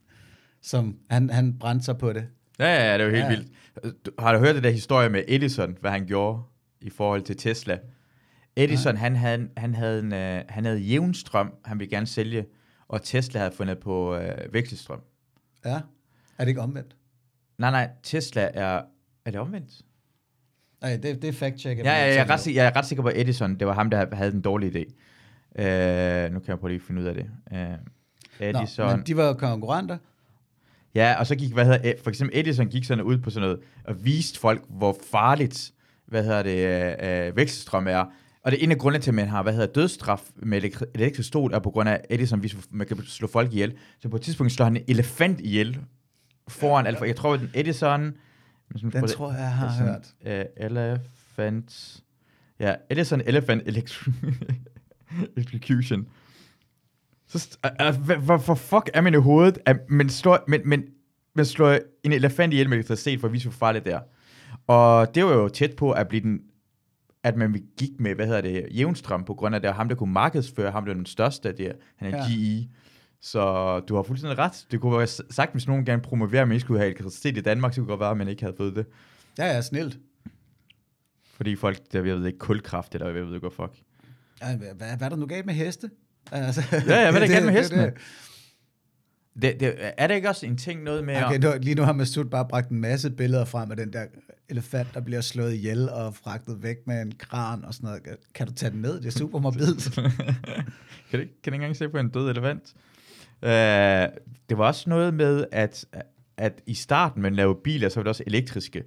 [0.63, 2.27] som han, han brændte sig på det.
[2.59, 3.29] Ja, ja, ja, det er jo helt Ja.
[3.29, 4.07] vildt.
[4.07, 6.43] Du, har du hørt det der historie med Edison, hvad han gjorde
[6.81, 7.79] i forhold til Tesla?
[8.57, 12.47] Edison, han havde, han, havde en, øh, han havde jævnstrøm, han ville gerne sælge,
[12.89, 15.01] og Tesla havde fundet på øh, vekselstrøm.
[15.65, 15.81] Ja.
[16.39, 16.97] Er det ikke omvendt?
[17.59, 18.83] Nej, nej, Tesla er...
[19.25, 19.71] Er det omvendt?
[20.81, 21.79] Nej, det, det er fact-check.
[21.79, 23.91] Ja, ja, jeg, er ret, jeg er ret sikker på, at Edison, det var ham,
[23.91, 24.93] der havde den dårlige idé.
[25.59, 27.31] Uh, nu kan jeg prøve lige at finde ud af det.
[27.51, 28.87] Uh, Edison...
[28.87, 29.99] Nå, men de var jo konkurrenter.
[30.95, 33.61] Ja, og så gik, hvad hedder, for eksempel Edison gik sådan ud på sådan noget,
[33.85, 35.73] og viste folk, hvor farligt,
[36.07, 38.05] hvad hedder det, øh, vekselstrøm er.
[38.45, 40.91] Og det er en af grundene til, at man har, hvad hedder dødsstraf med elektri-
[40.95, 43.75] elektrisk stol, er på grund af, Edison at man kan slå folk ihjel.
[44.01, 45.79] Så på et tidspunkt slår han en elefant ihjel
[46.49, 47.01] foran alt.
[47.01, 48.13] Jeg tror, at den Edison...
[48.93, 50.47] Den tror jeg, jeg har hørt.
[50.59, 52.01] Uh, elephant...
[52.61, 54.11] Ja, Edison Elephant Electro-
[55.37, 56.07] Electrocution.
[57.29, 60.61] Så, st- uh, uh, hvor for fuck er man i hovedet, at man slår, men,
[60.65, 60.85] men,
[61.35, 64.01] man slår en elefant ihjel med elektricitet for at vise, hvor farligt det er.
[64.67, 66.41] Og det var jo tæt på at blive den,
[67.25, 69.95] at man gik med, hvad hedder det, jævnstrøm, på grund af det var ham, der
[69.97, 72.25] kunne markedsføre, ham der er den største af det, han er Ja.
[72.29, 72.69] GE.
[73.21, 74.67] Så du har fuldstændig ret.
[74.71, 77.41] Det kunne være sagt, hvis nogen gerne promoverer, at man ikke skulle have elektricitet i
[77.41, 78.87] Danmark, så kunne det godt være, at man ikke havde fået det.
[79.39, 79.99] Ja, ja, snilt.
[81.35, 83.83] Fordi folk, der jeg ved ikke, kulkraft, eller jeg ved ikke, hvad fuck.
[84.43, 85.91] Ja, hvad, hvad, er der nu galt med heste?
[86.33, 87.83] Altså, Ja, ja, hvad er der galt med det- hestene?
[87.83, 87.95] det-
[89.43, 91.25] Det, det, er det ikke også en ting noget med...
[91.25, 94.07] Okay, nu, lige nu har Masud bare bragt en masse billeder frem af den der
[94.49, 98.03] elefant, der bliver slået ihjel og fragtet væk med en kran og sådan noget.
[98.35, 98.97] Kan du tage den ned?
[99.01, 99.95] Det er super morbidt.
[99.95, 100.05] kan,
[101.13, 102.75] du, ikke- kan ikke engang se på en død elefant?
[103.43, 103.49] Uh,
[104.49, 105.85] det var også noget med, at,
[106.37, 108.83] at i starten, man lavede biler, så var det også elektriske.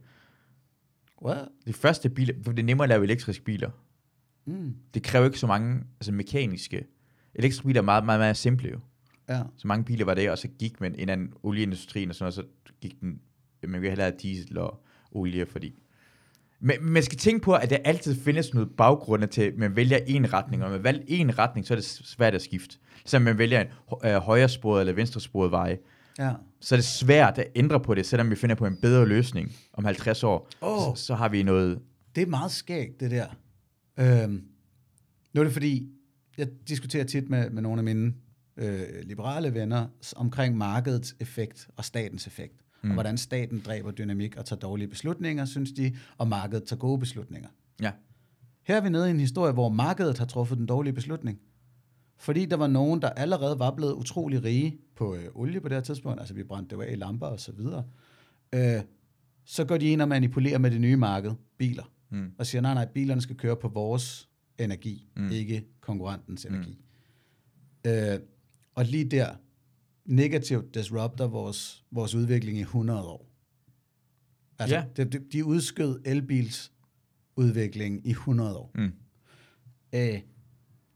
[1.26, 1.48] What?
[1.68, 3.70] De første biler, for det er nemmere at lave elektriske biler.
[4.46, 4.76] Mm.
[4.94, 6.86] Det kræver ikke så mange altså mekaniske.
[7.36, 8.80] Elektriske biler er meget, meget, meget simple jo.
[9.30, 9.42] Ja.
[9.58, 12.34] Så mange biler var det, og så gik man ind anden olieindustrien og sådan noget,
[12.34, 13.20] så gik den,
[13.68, 15.74] man vil hellere have diesel og olie, fordi...
[16.60, 19.98] Men man skal tænke på, at der altid findes noget baggrunde til, at man vælger
[20.08, 22.78] en retning, og man vælger en retning, så er det svært at skifte.
[23.06, 23.68] Så man vælger en
[24.06, 25.78] øh, højresporet eller venstresporet vej,
[26.20, 26.34] Ja.
[26.60, 29.52] så er det svært at ændre på det, selvom vi finder på en bedre løsning
[29.74, 30.50] om 50 år.
[30.62, 30.96] Åh.
[30.96, 31.80] Så, så har vi noget...
[32.16, 33.26] Det er meget skægt, det der.
[34.00, 34.44] Øhm,
[35.34, 35.90] Nu er det fordi,
[36.38, 38.14] jeg diskuterer tit med, med nogle af mine
[38.58, 42.62] øh, liberale venner omkring markedets effekt og statens effekt.
[42.84, 42.90] Mm.
[42.90, 47.00] Og hvordan staten dræber dynamik og tager dårlige beslutninger, synes de, og markedet tager gode
[47.00, 47.50] beslutninger.
[47.82, 47.92] Ja.
[48.64, 51.40] Her er vi nede i en historie, hvor markedet har truffet den dårlige beslutning.
[52.18, 55.76] Fordi der var nogen, der allerede var blevet utrolig rige på øh, olie på det
[55.78, 57.84] her tidspunkt, altså vi brændte det af i lamper og så videre,
[58.56, 58.82] øh,
[59.46, 62.32] så går de ind og manipulerer med det nye marked, biler, Mm.
[62.38, 65.22] og siger, nej, nej, bilerne skal køre på vores energi, Mm.
[65.24, 65.30] mm.
[65.32, 66.80] ikke konkurrentens energi.
[67.86, 67.92] Mm.
[67.92, 68.20] Øh,
[68.76, 69.30] og lige der,
[70.06, 73.32] negativt disrupter vores, vores udvikling i 100 år.
[74.60, 75.04] Altså, Ja.
[75.04, 78.72] de, de, udskød elbilsudviklingen i 100 år.
[78.76, 78.92] Mm.
[79.94, 80.22] Øh,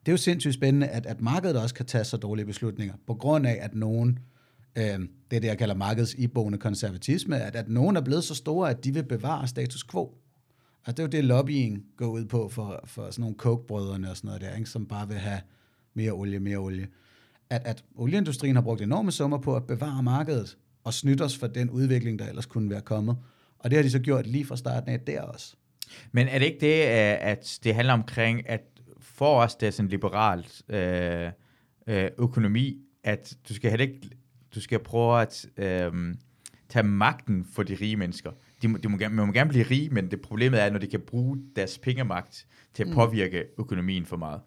[0.05, 3.13] det er jo sindssygt spændende, at, at markedet også kan tage så dårlige beslutninger, på
[3.13, 4.19] grund af, at nogen,
[4.75, 8.35] øh, det er det, jeg kalder markedets iboende konservatisme, at, at nogen er blevet så
[8.35, 10.17] store, at de vil bevare status quo.
[10.85, 14.17] Og det er jo det, lobbying går ud på for, for sådan nogle coke-brødrene og
[14.17, 15.41] sådan noget der, ikke, som bare vil have
[15.93, 16.87] mere olie, mere olie.
[17.49, 21.47] At, at olieindustrien har brugt enorme summer på at bevare markedet og snyde os for
[21.47, 23.17] den udvikling, der ellers kunne være kommet.
[23.59, 25.55] Og det har de så gjort lige fra starten af der også.
[26.11, 28.61] Men er det ikke det, øh, at det handler omkring, at
[28.99, 31.31] for os, det er sådan liberalt øh,
[31.87, 34.09] øh, økonomi, at du skal heller ikke,
[34.55, 36.15] du skal prøve at øh,
[36.69, 38.31] tage magten for de rige mennesker.
[38.61, 40.79] De må, de må, gerne, man må gerne blive rige, men det problemet er, når
[40.79, 44.41] de kan bruge deres pengemagt til at påvirke økonomien for meget.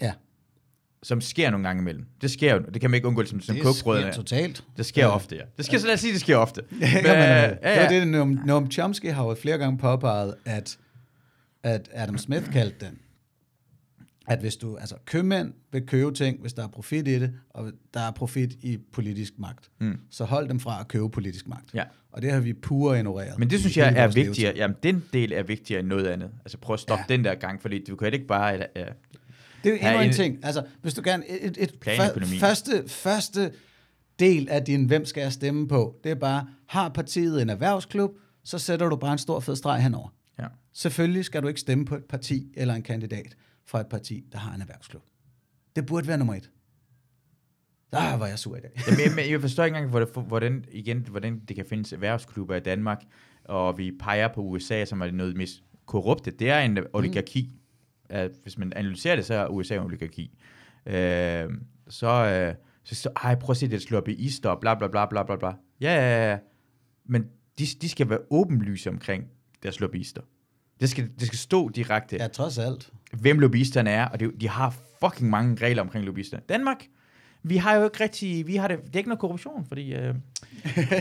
[0.00, 0.12] Ja,
[1.06, 2.04] Som sker nogle gange imellem.
[2.20, 4.64] Det sker jo, det kan man ikke undgå, som, som det sker totalt.
[4.76, 5.42] Det sker ofte, ja.
[5.56, 6.62] Det sker, så lad os sige, det sker ofte.
[6.80, 9.78] Ja, Men, men, øh, ja, det var det, Noam, Noam Chomsky har jo flere gange
[9.78, 10.78] påpeget, at,
[11.62, 12.98] at Adam Smith kaldte den,
[14.28, 17.72] at hvis du, altså købmænd vil købe ting, hvis der er profit i det, og
[17.94, 19.98] der er profit i politisk magt, Mm.
[20.10, 21.74] så hold dem fra at købe politisk magt.
[21.74, 21.84] Ja.
[22.12, 23.38] Og det har vi pure ignoreret.
[23.38, 24.24] Men det synes jeg er levetid.
[24.24, 24.52] vigtigere.
[24.56, 26.30] Jamen, den del er vigtigere end noget andet.
[26.44, 27.14] Altså, prøv at stoppe ja.
[27.16, 28.58] den der gang, fordi du kan ikke bare...
[28.76, 28.82] Uh,
[29.66, 30.44] Det er jo endnu en en- ting.
[30.44, 31.28] Altså, hvis du gerne...
[31.28, 32.38] Et, et, Planøkonomi.
[32.38, 33.52] første, første
[34.18, 38.10] del af din, hvem skal jeg stemme på, det er bare, har partiet en erhvervsklub,
[38.44, 40.08] så sætter du bare en stor fed streg henover.
[40.38, 40.46] ja.
[40.72, 44.38] Selvfølgelig skal du ikke stemme på et parti eller en kandidat fra et parti, der
[44.38, 45.02] har en erhvervsklub.
[45.76, 46.50] Det burde være nummer et.
[47.92, 48.70] Der var jeg sur i dag.
[48.86, 52.56] Jamen, jeg, men jeg forstår ikke engang, hvordan, hvordan, igen, hvordan det kan findes erhvervsklubber
[52.56, 53.02] i Danmark,
[53.44, 56.30] og vi peger på USA, som er noget mest korrupte.
[56.30, 57.42] Det er en oligarki.
[57.52, 57.58] Mm.
[58.42, 60.30] Hvis man analyserer det, så er USA en oligarki.
[60.86, 61.50] Øh,
[61.88, 65.22] så, øh, så, så ej, prøv at se det lobbyister, og bla bla bla bla
[65.22, 65.52] bla bla.
[65.80, 66.38] Ja, ja, ja.
[67.04, 67.26] Men
[67.58, 69.24] de, de skal være åbenlyse omkring
[69.62, 70.22] deres lobbyister.
[70.80, 72.90] Det skal, det skal stå direkte, Ja, trods alt.
[73.12, 76.38] hvem lobbyisterne er, og det, de har fucking mange regler omkring lobbyister.
[76.48, 76.84] Danmark,
[77.42, 80.14] vi har jo ikke rigtig, vi har det, det er ikke noget korruption, fordi øh,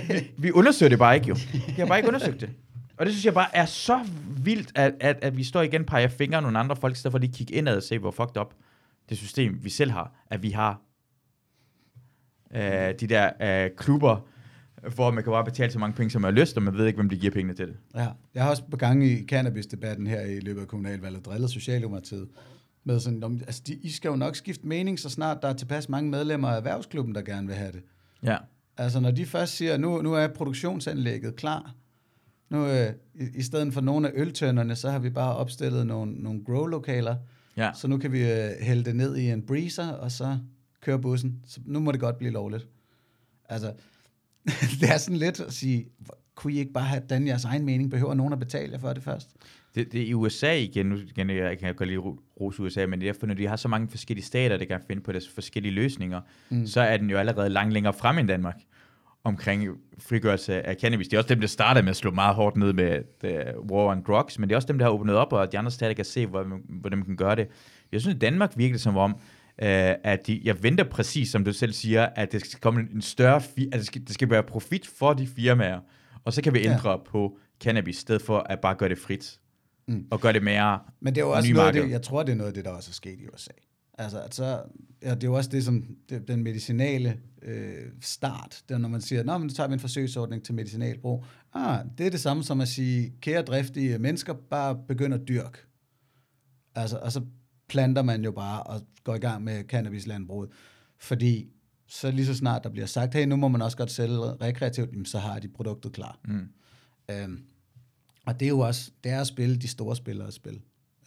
[0.10, 1.36] vi, vi undersøger det bare ikke jo.
[1.68, 2.50] Vi har bare ikke undersøgt det.
[2.98, 4.00] Og det synes jeg bare er så
[4.44, 7.12] vildt, at, at, at vi står igen peger fingre af nogle andre folk, i stedet
[7.12, 8.54] for lige kigge indad og se, hvor fucked up
[9.10, 10.82] det system, vi selv har, at vi har
[12.56, 14.28] øh, de der øh, klubber,
[14.96, 16.86] hvor man kan bare betale så mange penge, som man har lyst, og man ved
[16.86, 17.78] ikke, hvem de giver pengene til det.
[17.96, 18.08] Ja.
[18.34, 22.28] Jeg har også på gang i cannabis-debatten her i løbet af kommunalvalget drillet Socialdemokratiet
[22.84, 25.90] med sådan, altså de, I skal jo nok skifte mening, så snart der er tilpas
[25.90, 27.84] mange medlemmer af erhvervsklubben, der gerne vil have det.
[28.24, 28.38] Ja.
[28.78, 31.76] Altså når de først siger, nu, nu er produktionsanlægget klar,
[32.50, 36.12] nu øh, i, i stedet for nogle af øltønderne, så har vi bare opstillet nogle,
[36.14, 37.16] nogle grow-lokaler,
[37.58, 37.72] Ja.
[37.76, 40.38] så nu kan vi øh, hælde det ned i en breezer, og så
[40.82, 41.40] køre bussen.
[41.48, 42.68] Så nu må det godt blive lovligt.
[43.50, 43.74] Altså,
[44.82, 47.66] det er sådan lidt at sige, "Hvor- kunne I ikke bare have den jeres egen
[47.66, 47.90] mening?
[47.92, 49.30] Behøver nogen at betale jer for det først?
[49.76, 52.86] Det, det er i USA igen, nu igen, jeg kan godt lide ro- rose USA,
[52.86, 55.12] men det er derfor, når de har så mange forskellige stater, der kan finde på
[55.12, 56.68] deres forskellige løsninger, mm.
[56.68, 58.56] så er den jo allerede langt længere frem end Danmark
[59.26, 59.68] omkring
[60.00, 61.08] frigørelse af cannabis.
[61.08, 63.92] Det er også dem, der startede med at slå meget hårdt ned med the war
[63.92, 65.94] on drugs, men det er også dem, der har åbnet op, og de andre stater
[65.94, 67.48] kan se, hvordan, hvordan man kan gøre det.
[67.92, 69.12] Jeg synes, at Danmark virkede som om,
[69.62, 73.02] øh, at de, jeg venter præcis, som du selv siger, at det skal komme en
[73.02, 75.80] større, fi- at det skal, det skal være profit for de firmaer,
[76.26, 76.98] og så kan vi ændre ja.
[76.98, 79.40] på cannabis, i stedet for at bare gøre det frit,
[79.88, 80.08] mm.
[80.12, 82.32] og gøre det mere Men det er jo også noget af det, jeg tror, det
[82.32, 83.52] er noget af det, der også er sket i USA.
[83.98, 84.64] Altså, at så,
[85.02, 88.90] ja, det er jo også det, som det, den medicinale øh, start, det er, når
[88.90, 91.26] man siger, Nå, men så tager vi en forsøgsordning til medicinalbrug.
[91.54, 95.58] Ah, det er det samme som at sige, kære driftige mennesker, bare begynd at dyrke.
[96.76, 97.22] Altså, og så
[97.68, 100.50] planter man jo bare og går i gang med cannabislandbruget.
[100.98, 101.48] Fordi
[101.88, 104.92] så lige så snart der bliver sagt, hey, nu må man også godt sælge rekreativt,
[104.92, 106.20] jamen, så har de produktet klar.
[106.28, 106.50] Mm.
[107.12, 107.44] Øhm,
[108.26, 110.62] og det er jo også, det er at spille de store spillere spil.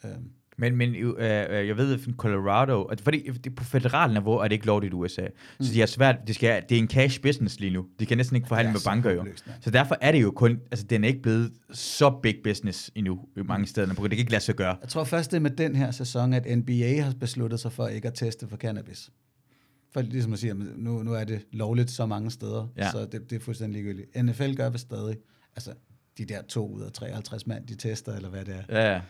[0.05, 4.33] Øhm, Men, men øh, øh, jeg ved, at Colorado, at fordi det, på federal niveau
[4.33, 5.21] er det ikke lovligt i USA.
[5.59, 5.65] Mm.
[5.65, 7.85] Så de er svært, det, skal, det er en cash business lige nu.
[7.99, 9.25] De kan næsten ikke forhandle med banker jo.
[9.61, 13.19] Så derfor er det jo kun, altså den er ikke blevet så big business endnu
[13.37, 14.77] i mange steder, for det kan ikke lade sig gøre.
[14.81, 17.87] Jeg tror først, det er med den her sæson, at NBA har besluttet sig for
[17.87, 19.09] ikke at teste for cannabis.
[19.93, 22.91] For ligesom at sige, nu, nu er det lovligt så mange steder, Ja.
[22.91, 24.23] så det, det er fuldstændig ligegyldigt.
[24.25, 25.17] NFL gør det stadig.
[25.55, 25.73] Altså,
[26.17, 28.91] de der to ud af 53 mand, de tester, eller hvad det er.
[28.91, 29.01] Ja.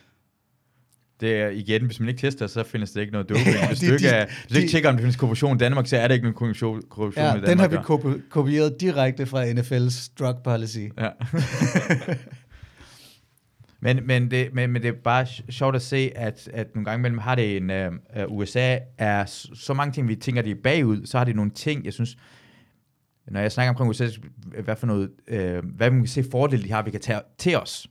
[1.22, 3.68] Det er igen, hvis man ikke tester, så findes der ikke noget doping.
[3.68, 5.88] Hvis de- du ikke, er, hvis du ikke tjekker, om det findes korruption i Danmark,
[5.88, 7.50] så er der ikke nogen korruption, korruption i Ja, Danmark.
[7.50, 7.82] den har vi ja.
[7.82, 10.78] kopi- kopieret direkte fra NFL's drug policy.
[10.98, 11.10] Ja.
[13.82, 16.86] men, men, det, men, men det er bare sj- sjovt at se, at, at nogle
[16.86, 17.70] gange imellem har det en...
[17.70, 21.52] Uh, USA er så mange ting, vi tænker, de er bagud, så har de nogle
[21.52, 22.18] ting, jeg synes...
[23.32, 24.08] Når jeg snakker omkring USA,
[24.64, 25.10] hvad for noget...
[25.32, 27.88] Uh, hvad man kan se fordele, de har, vi kan tage til os.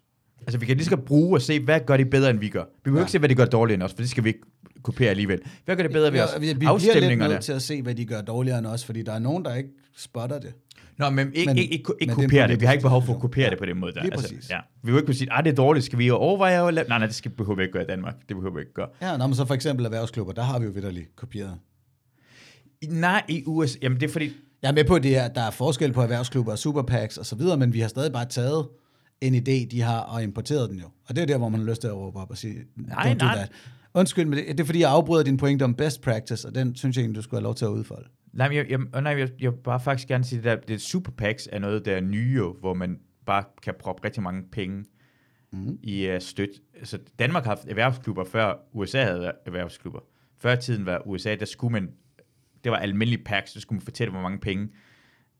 [0.48, 2.64] Altså, vi kan lige godt bruge og se, hvad gør de bedre, end vi gør.
[2.64, 3.04] Vi behøver Ja.
[3.04, 4.40] ikke se, hvad de gør dårligere end os, for det skal vi ikke
[4.82, 5.40] kopiere alligevel.
[5.64, 6.28] Hvad gør det bedre ved os?
[6.34, 7.34] Ja, vi, vi bliver lidt Afstemningerne.
[7.34, 9.54] nødt til at se, hvad de gør dårligere end os, fordi der er nogen, der
[9.54, 10.52] ikke spotter det.
[10.98, 12.60] Nå, men ikke, Men- men, ikke, ikke, men ikke det kopiere det.
[12.60, 13.50] Vi har ikke behov for at kopiere Ja.
[13.50, 13.92] det på den måde.
[13.92, 14.02] Der.
[14.02, 14.32] Lige præcis.
[14.32, 14.58] Altså, ja.
[14.58, 16.88] Vi vil jo ikke kunne sige, at det er dårligt, skal vi overveje at lave...
[16.88, 18.14] Nej, nej, det skal, behøver vi ikke gøre i Danmark.
[18.28, 18.88] Det behøver vi ikke gøre.
[19.02, 21.54] Ja, når man så for eksempel erhvervsklubber, der har vi jo vidderligt kopieret.
[22.88, 23.78] Nej, i USA...
[23.82, 24.32] Jamen, det er fordi...
[24.62, 27.26] Jeg er med på, at det er, der er forskel på erhvervsklubber og superpacks og
[27.26, 28.66] så videre, men vi har stadig bare taget
[29.20, 30.86] en idé, de har, og importeret den jo.
[31.08, 33.12] Og det er der, hvor man har lyst til at råbe op og sige, Nej,
[33.12, 33.34] don't do nej.
[33.34, 33.52] that.
[33.94, 36.74] Undskyld, men det, det er fordi, jeg afbryder din pointe om best practice, og den
[36.74, 38.08] synes jeg egentlig, du skulle have lov til at udfolde.
[38.32, 41.12] Nej, jeg, jeg, nej, jeg, jeg vil bare faktisk gerne sige, det der, det super
[41.12, 44.84] packs er noget, der er nye, hvor man bare kan proppe rigtig mange penge
[45.52, 45.78] Mm.
[45.82, 46.48] i uh, støt.
[46.78, 50.00] Altså, Danmark har haft erhvervsklubber, før USA havde erhvervsklubber.
[50.38, 51.90] Før tiden var USA, der skulle man,
[52.64, 54.68] det var almindelige packs, så skulle man fortælle, hvor mange penge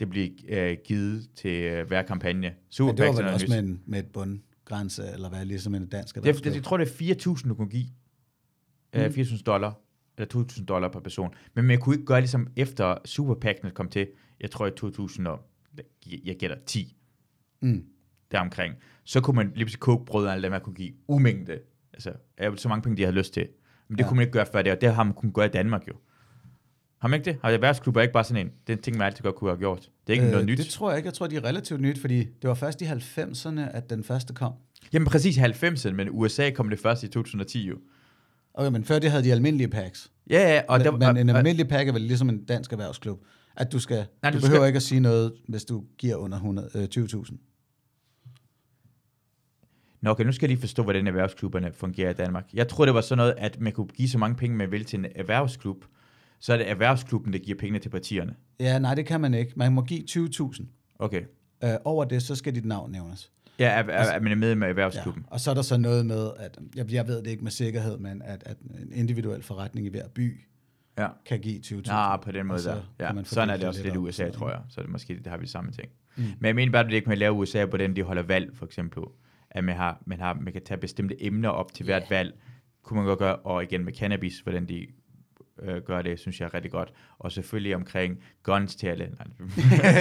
[0.00, 2.54] det blev uh, givet til uh, hver kampagne.
[2.70, 5.86] Super Men det var vel også med, en, med et bundgrænse, eller hvad, ligesom en
[5.86, 7.86] dansk Det, det, jeg tror, det er 4.000, du kunne give.
[8.94, 9.00] Mm.
[9.00, 9.06] Mm.
[9.06, 9.80] 4.000 dollar,
[10.18, 11.34] eller 2.000 dollar per person.
[11.54, 14.08] Men man kunne ikke gøre ligesom efter Superpackene kom til,
[14.40, 15.40] jeg tror i 2000 og,
[16.24, 16.94] jeg gætter 10,
[17.60, 17.84] Mm.
[18.30, 18.74] deromkring.
[19.04, 21.58] Så kunne man lige pludselig koge brød og alt det, man kunne give umængde.
[21.92, 22.12] Altså,
[22.56, 23.48] så mange penge, de havde lyst til.
[23.88, 24.08] Men det ja.
[24.08, 25.92] kunne man ikke gøre før det, og det har man kunnet gøre i Danmark jo.
[26.98, 27.38] Har man ikke det?
[27.42, 28.52] Har erhvervsklubber ikke bare sådan en?
[28.66, 29.78] Det er en ting, man altid godt kunne have gjort.
[30.06, 30.58] Det er ikke øh, noget nyt.
[30.58, 31.06] Det tror jeg ikke.
[31.06, 34.34] Jeg tror, de er relativt nyt, fordi det var først i 90'erne, at den første
[34.34, 34.52] kom.
[34.92, 37.76] Jamen præcis i 90'erne, men USA kom det først i 2010 jo.
[38.54, 40.10] Okay, men før det havde de almindelige packs.
[40.30, 42.72] Ja, ja, og Og der, men, men en almindelig pakke er vel ligesom en dansk
[42.72, 43.20] erhvervsklub.
[43.56, 45.84] At du skal, Nej, du, du du behøver skal- ikke at sige noget, hvis du
[45.98, 47.36] giver under 100, øh, 20.000.
[50.00, 52.44] Nå, okay, nu skal jeg lige forstå, hvordan erhvervsklubberne fungerer i Danmark.
[52.54, 54.84] Jeg tror, det var sådan noget, at man kunne give så mange penge, man vil
[54.84, 55.84] til en erhvervsklub,
[56.40, 58.34] så er det erhvervsklubben, der giver pengene til partierne.
[58.60, 59.52] Ja, nej, det kan man ikke.
[59.56, 60.66] Man må give 20.000.
[60.98, 61.22] Okay.
[61.64, 63.32] Øh, over det, så skal dit navn nævnes.
[63.58, 64.70] Ja, er, er, Altså- er man er med med Ja.
[64.70, 65.24] erhvervsklubben?
[65.26, 67.98] Og så er der så noget med, at jeg, jeg ved det ikke med sikkerhed,
[67.98, 70.40] men at, at en individuel forretning i hver by
[70.98, 71.08] Ja.
[71.26, 71.92] kan give 20.000.
[71.92, 73.06] Nå, på den måde så der.
[73.06, 73.12] Ja.
[73.12, 74.60] man Sådan er det også lidt i USA, tror jeg.
[74.68, 75.88] Så det måske, det har vi samme ting.
[76.16, 76.22] Mm.
[76.22, 78.22] Men jeg mener bare, at det kan man lave i USA på den, de holder
[78.22, 79.02] valg, for eksempel.
[79.50, 82.34] At man, har, man, har, man kan tage bestemte emner op til hvert valg.
[82.82, 84.86] Kunne man godt gøre, og igen med cannabis, hvordan de
[85.62, 86.92] øh, gør det, synes jeg er rigtig godt.
[87.18, 89.08] Og selvfølgelig omkring guns til alle.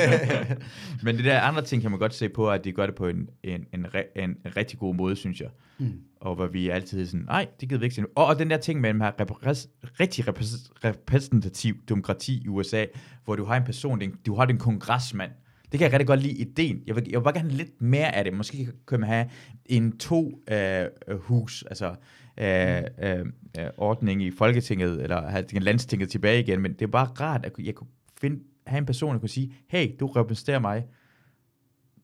[1.04, 3.08] Men det der andre ting kan man godt se på, at de gør det på
[3.08, 5.50] en, en, en, en, rigtig god måde, synes jeg.
[5.78, 6.02] Mm.
[6.20, 8.08] Og hvor vi altid sådan, nej, det gider vi ikke se nu.
[8.16, 12.48] Og, og den der ting med, at man har repræs, rigtig repræs, repræsentativ demokrati i
[12.48, 12.86] USA,
[13.26, 15.32] hvor du har en person, din- du har din kongressmand.
[15.72, 16.84] Det kan jeg rigtig godt lide ideen.
[16.88, 18.34] Jeg vil, jeg vil bare gerne have lidt mere af det.
[18.34, 19.30] Måske kan man have
[19.66, 20.86] en to øh,
[21.20, 21.96] hus, altså
[22.38, 23.26] øh, øh,
[23.60, 27.54] øh, ordning i Folketinget, eller have landstinget tilbage igen, men det er bare rart, at
[27.60, 27.90] jeg kunne
[28.22, 30.86] finde, have en person, der kunne sige, hey, du repræsenterer mig.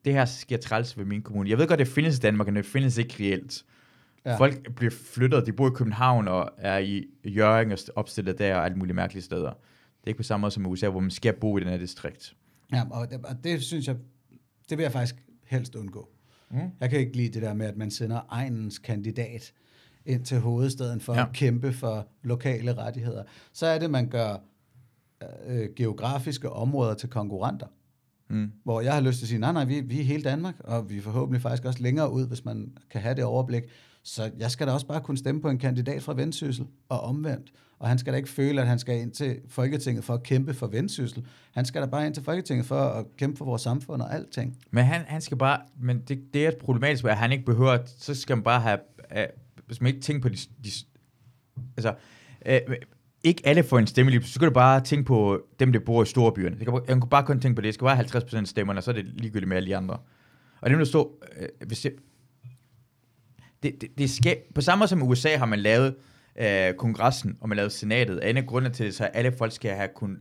[0.06, 1.50] Det her sker træls ved min kommune.
[1.50, 3.64] Jeg ved godt, det findes i Danmark, men det findes ikke reelt.
[4.26, 4.38] Ja.
[4.38, 8.56] Folk bliver flyttet, de bor i København og er i Jørgen og st- opstillet der
[8.56, 9.50] og alle mulige mærkelige steder.
[9.50, 11.70] Det er ikke på samme måde som i USA, hvor man skal bo i den
[11.70, 12.36] her distrikt.
[12.74, 13.96] Ja, og det, og det synes jeg,
[14.70, 16.10] det vil jeg faktisk helst undgå.
[16.52, 16.60] Mm.
[16.80, 19.54] Jeg kan ikke lide det der med, at man sender egens kandidat
[20.06, 21.26] ind til hovedstaden for ja.
[21.26, 23.24] At kæmpe for lokale rettigheder.
[23.54, 24.38] Så er det, man gør
[25.48, 27.68] øh, geografiske områder til konkurrenter.
[28.30, 28.52] Mm.
[28.64, 30.90] Hvor jeg har lyst til at sige, nej, nej, vi, vi er hele Danmark, og
[30.90, 33.64] vi er forhåbentlig faktisk også længere ud, hvis man kan have det overblik.
[34.04, 37.52] Så jeg skal da også bare kunne stemme på en kandidat fra Vendsyssel, og omvendt.
[37.80, 40.54] Og han skal da ikke føle, at han skal ind til Folketinget for at kæmpe
[40.54, 41.26] for Vendsyssel.
[41.52, 44.58] Han skal da bare ind til Folketinget for at kæmpe for vores samfund og alting.
[44.72, 48.16] Men han, han skal bare, men det, det er problematisk, at han ikke behøver, så
[48.16, 48.80] skal man bare have,
[49.12, 49.18] uh,
[49.66, 50.70] hvis man ikke tænker på de, de
[51.78, 51.94] altså,
[52.70, 52.76] uh,
[53.24, 56.04] ikke alle får en stemme lige, så skal du bare tænke på dem, der bor
[56.04, 56.56] i storbyerne.
[56.60, 58.80] Det kan, jeg kan bare kun tænke på det, det skal være 50% af stemmerne,
[58.80, 59.98] og så er det ligegyldigt med alle de andre.
[60.62, 61.92] Og dem, der står, uh, hvis jeg,
[63.64, 65.96] det, det, det skal, på samme måde som i USA har man lavet
[66.40, 68.30] øh, kongressen, og man lavet senatet.
[68.30, 70.18] En af grundene til det, så er, alle folk skal have kun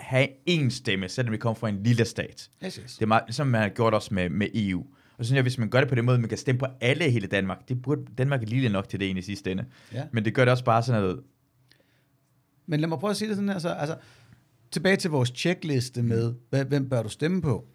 [0.00, 2.50] have én stemme, selvom vi kommer fra en lille stat.
[2.64, 2.94] Yes, yes.
[2.94, 4.80] Det er meget, ligesom man har gjort også med, med EU.
[5.18, 6.66] Og så synes jeg, hvis man gør det på den måde, man kan stemme på
[6.80, 9.50] alle i hele Danmark, det burde Danmark er lille nok til det egentlig i sidste
[9.50, 9.64] ende.
[9.92, 10.02] Ja.
[10.12, 11.20] Men det gør det også bare sådan noget,
[12.66, 13.58] Men lad mig prøve at sige det sådan her.
[13.58, 13.96] Så, altså,
[14.70, 16.34] tilbage til vores checkliste med,
[16.68, 17.66] hvem bør du stemme på?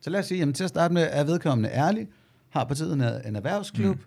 [0.00, 2.08] Så lad os sige, jamen, til at starte med, er vedkommende ærlig?
[2.48, 3.96] Har partiet en, en erhvervsklub?
[3.96, 4.02] Mm.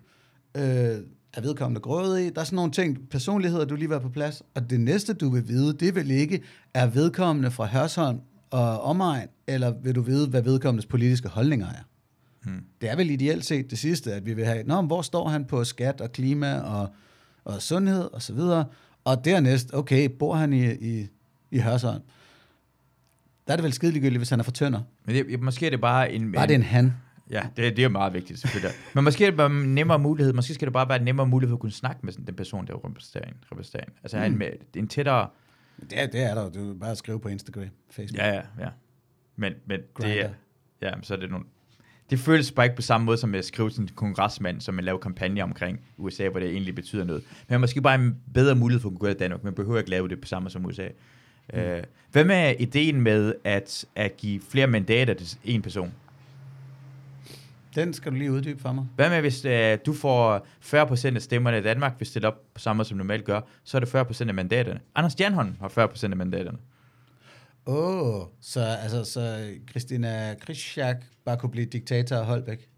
[0.56, 0.98] Øh,
[1.36, 2.34] er vedkommende grådig?
[2.34, 4.42] Der er sådan nogle ting, personligheder, du lige var på plads.
[4.54, 6.42] Og det næste, du vil vide, det vil ikke,
[6.74, 11.82] er vedkommende fra Hørsholm og omegn, eller vil du vide, hvad vedkommendes politiske holdninger er?
[12.44, 12.64] Hmm.
[12.80, 15.44] Det er vel ideelt set det sidste, at vi vil have, Nå, hvor står han
[15.44, 16.88] på skat og klima og,
[17.44, 18.64] og sundhed og så videre.
[19.04, 21.06] Og dernæst, okay, bor han i, i,
[21.50, 22.02] i Hørsholm?
[23.46, 24.80] Der er det vel skideligegyldigt, hvis han er fra Tønder.
[25.04, 26.32] men det, måske er det bare en...
[26.32, 26.92] Bare det er en han.
[27.30, 28.70] Ja, det, det er meget vigtigt selvfølgelig.
[28.94, 31.26] Men måske er det bare en nemmere mulighed, måske skal det bare være en nemmere
[31.26, 33.34] mulighed for at kunne snakke med sådan den person, der repræsenterer en.
[33.52, 33.92] repræsenterer en.
[34.02, 35.28] Altså have en, med, en tættere...
[35.80, 36.50] Det er, det er der.
[36.50, 38.18] Du kan bare skrive på Instagram, Facebook.
[38.18, 38.68] Ja, ja, ja.
[39.36, 40.30] Men, men det er...
[40.82, 41.46] Ja, men så er det nogle...
[42.10, 44.84] Det føles bare ikke på samme måde, som at skrive til en kongressmand, som man
[44.84, 47.22] laver kampagne omkring USA, hvor det egentlig betyder noget.
[47.48, 49.44] Men måske bare en bedre mulighed for at kunne gå i Danmark.
[49.44, 50.88] Man behøver ikke lave det på samme som USA.
[51.52, 51.58] Mm.
[51.58, 51.82] Øh,
[52.12, 55.92] hvad med ideen med at, at give flere mandater til en person?
[57.74, 58.86] Den skal du lige uddybe for mig.
[58.96, 62.60] Hvad med, hvis øh, du får 40% af stemmerne i Danmark, hvis det op på
[62.60, 64.80] samme måde, som normalt gør, så er det 40% af mandaterne.
[64.94, 66.58] Anders Stjernholm har 40% af mandaterne.
[67.66, 72.68] Åh, oh, så, altså, så Christina Krishak bare kunne blive diktator af Holbæk.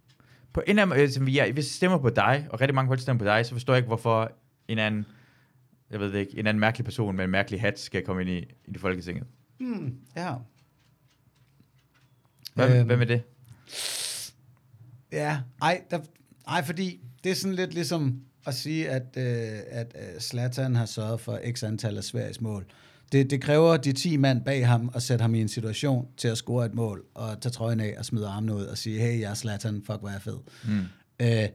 [0.53, 3.01] På en af, øh, som vi er, hvis stemmer på dig, og rigtig mange folk
[3.01, 4.33] stemmer på dig, så forstår jeg ikke, hvorfor
[4.69, 5.07] en anden,
[5.91, 8.31] jeg ved det ikke, en anden mærkelig person med en mærkelig hat skal komme ind
[8.31, 9.27] i, i det folketinget.
[9.59, 10.35] Hmm, ja.
[12.55, 12.79] Hvad.
[12.79, 12.87] Øhm.
[12.87, 13.23] hvad med det?
[15.17, 15.99] Ja, ej, der,
[16.49, 20.87] ej, fordi det er sådan lidt ligesom at sige, at, øh, at øh, Zlatan har
[20.87, 22.67] sørget for x antal af Sveriges mål.
[23.13, 26.29] Det, det kræver de 10 mand bag ham at sætte ham i en situation til
[26.29, 29.21] at score et mål, og tage trøjen af og smide armene ud og sige, hey,
[29.21, 30.39] jeg er Zlatan, fuck, hvor er jeg fed.
[30.65, 30.81] Mm.
[31.21, 31.49] Øh,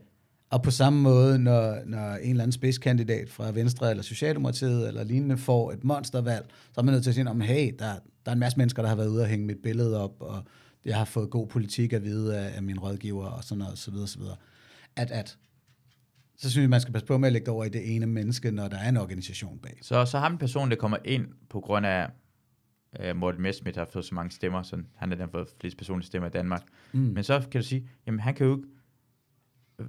[0.50, 5.04] og på samme måde, når, når en eller anden spidskandidat fra Venstre eller Socialdemokratiet eller
[5.04, 7.92] lignende får et monstervalg, så er man nødt til at sige, om, hey, der,
[8.24, 10.42] der er en masse mennesker, der har været ude og hænge mit billede op, og
[10.84, 13.90] jeg har fået god politik at vide af, af min rådgiver, og sådan noget, så
[13.90, 14.36] videre, så videre.
[14.96, 15.38] At, at,
[16.36, 18.50] så synes jeg, man skal passe på med at lægge over i det ene menneske,
[18.50, 19.78] når der er en organisation bag.
[19.82, 22.08] Så, så ham en person, der kommer ind på grund af,
[23.00, 26.06] øh, Morten Messerschmidt har fået så mange stemmer, så han har den fået flest personlige
[26.06, 26.62] stemmer i Danmark.
[26.92, 27.00] Mm.
[27.00, 28.68] Men så kan du sige, jamen han kan jo ikke,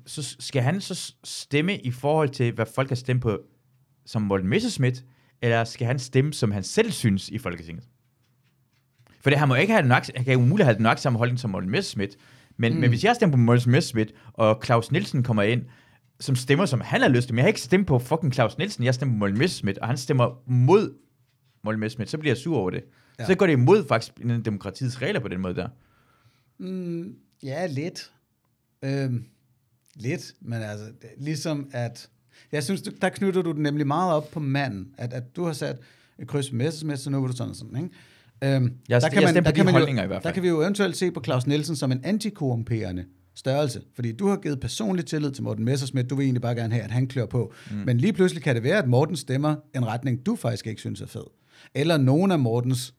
[0.06, 3.41] så skal han så stemme i forhold til, hvad folk har stemt på
[4.06, 5.06] som Morten Messerschmidt,
[5.41, 7.88] eller skal han stemme, som han selv synes i Folketinget?
[9.23, 11.39] For det, han må ikke have nøjagtigt, han kan umuligt have den nøjagtigt samme holdning
[11.39, 12.17] som Morten Messerschmidt,
[12.57, 12.79] men, mm.
[12.79, 15.65] men hvis jeg stemmer på Morten Messerschmidt, og Claus Nielsen kommer ind,
[16.19, 18.57] som stemmer, som han har lyst til, men jeg har ikke stemt på fucking Claus
[18.57, 20.93] Nielsen, jeg stemmer på Morten Messerschmidt, og han stemmer mod
[21.63, 22.83] Morten Messerschmidt, så bliver jeg sur over det.
[23.19, 23.25] Ja.
[23.25, 24.13] Så går det imod faktisk
[24.45, 25.67] demokratiets regler på den måde der.
[26.57, 28.12] Mm, ja, lidt.
[28.81, 29.25] Øhm,
[29.95, 30.86] lidt, men altså,
[31.17, 32.09] ligesom at...
[32.51, 34.93] Jeg synes, der knytter du den nemlig meget op på manden.
[34.97, 35.79] At, at du har sat
[36.19, 37.89] et kryds med Messersmith, så nu vil du sådan sådan, ikke?
[38.43, 40.29] Øhm, Jeg- jeg stemmer på de man holdninger jo, i hvert fald.
[40.29, 43.82] Der kan vi jo eventuelt se på Claus Nielsen som en antikorrumperende størrelse.
[43.95, 46.10] Fordi du har givet personlig tillid til Morten Messersmith.
[46.10, 47.53] Du vil egentlig bare gerne have, at han klør på.
[47.71, 47.77] Mm.
[47.77, 51.01] Men lige pludselig kan det være, at Morten stemmer en retning, du faktisk ikke synes
[51.01, 51.23] er fed.
[51.75, 52.93] Eller nogen af Mortens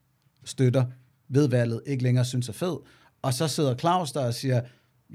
[0.44, 0.84] støtter
[1.28, 2.76] ved valget ikke længere synes er fed.
[3.22, 4.60] Og så sidder Claus der og siger,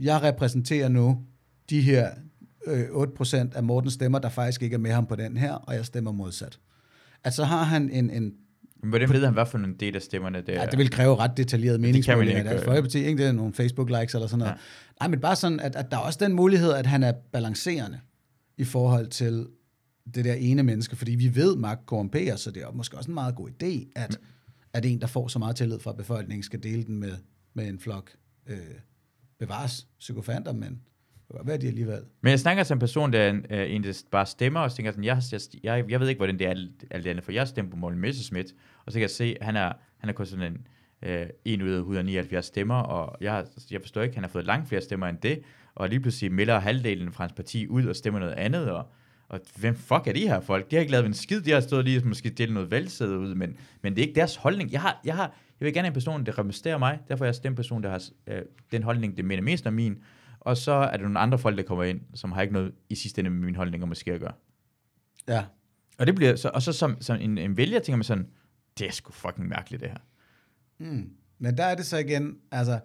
[0.01, 1.17] jeg repræsenterer nu
[1.69, 2.09] de her
[2.67, 5.75] øh, 8% af Mortens stemmer, der faktisk ikke er med ham på den her, og
[5.75, 6.59] jeg stemmer modsat.
[7.23, 8.33] At så har han en, en
[8.81, 10.61] Men hvordan ved han, hvad for en del af stemmerne det er?
[10.61, 12.65] Ja, det vil kræve ret detaljeret meningsmålinger ikke Dansk.
[12.65, 12.97] Folkeparti.
[12.97, 14.51] Ikke det er nogle Facebook-likes eller sådan noget.
[14.51, 14.57] Ja.
[14.99, 17.99] Nej, men bare sådan, at, at der er også den mulighed, at han er balancerende
[18.57, 19.47] i forhold til
[20.15, 23.09] det der ene menneske, fordi vi ved, at magt korrumperer, så det er måske også
[23.11, 24.19] en meget god idé, at,
[24.73, 27.13] at en, der får så meget tillid fra befolkningen, skal dele den med,
[27.53, 28.11] med en flok
[28.47, 28.57] øh,
[29.39, 30.81] bevares psykofanter, men
[31.29, 32.01] hvad er det de alligevel.
[32.21, 34.71] Men jeg snakker til en person, der er en, øh, en der bare stemmer, og
[34.71, 37.07] så tænker jeg sådan, jeg, jeg, jeg, jeg ved ikke, hvordan det er alt det
[37.07, 38.53] andet, for jeg stemmer på Morten Messerschmidt,
[38.85, 40.67] og så kan jeg se, han er, han er kun sådan en,
[41.09, 44.67] øh, en ud af 179 stemmer, og jeg, jeg forstår ikke, han har fået langt
[44.67, 45.41] flere stemmer end det,
[45.75, 48.85] og lige pludselig melder halvdelen fra hans parti ud og stemmer noget andet, og,
[49.29, 50.71] og hvem fuck er de her folk?
[50.71, 53.19] De har ikke lavet en skid, de har stået lige og måske delt noget valgsæde
[53.19, 54.71] ud, men, men det er ikke deres holdning.
[54.71, 57.27] Jeg, har, jeg, har, jeg vil gerne have en person, der repræsenterer mig, derfor er
[57.27, 58.41] jeg stemt en person, der har øh,
[58.71, 59.97] den holdning, det minder mest om min,
[60.39, 62.95] og så er der nogle andre folk, der kommer ind, som har ikke noget i
[62.95, 64.33] sidste ende med min holdning om måske at gøre.
[65.27, 65.45] Ja,
[65.97, 68.27] Og det bliver så, og så som, som en, en vælger tænker man sådan,
[68.77, 69.97] det er sgu fucking mærkeligt det her.
[70.77, 71.09] Mm.
[71.39, 72.79] Men der er det så igen, altså,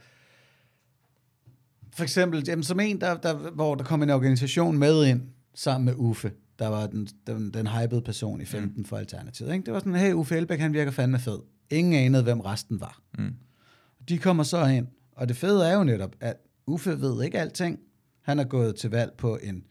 [1.96, 5.22] For eksempel, jamen, som en, der, der, hvor der kom en organisation med ind,
[5.54, 8.84] sammen med Uffe, der var den, den, den hypede person i 15 mm.
[8.84, 9.52] for Alternativet.
[9.52, 9.66] Ikke?
[9.66, 11.38] Det var sådan, hey, Uffe Elbæk, han virker fandme fed.
[11.70, 13.00] Ingen anede, hvem resten var.
[13.18, 13.34] Mm.
[14.08, 16.36] De kommer så ind, og det fede er jo netop, at
[16.66, 17.80] Uffe ved ikke alting.
[18.22, 19.64] Han er gået til valg på en,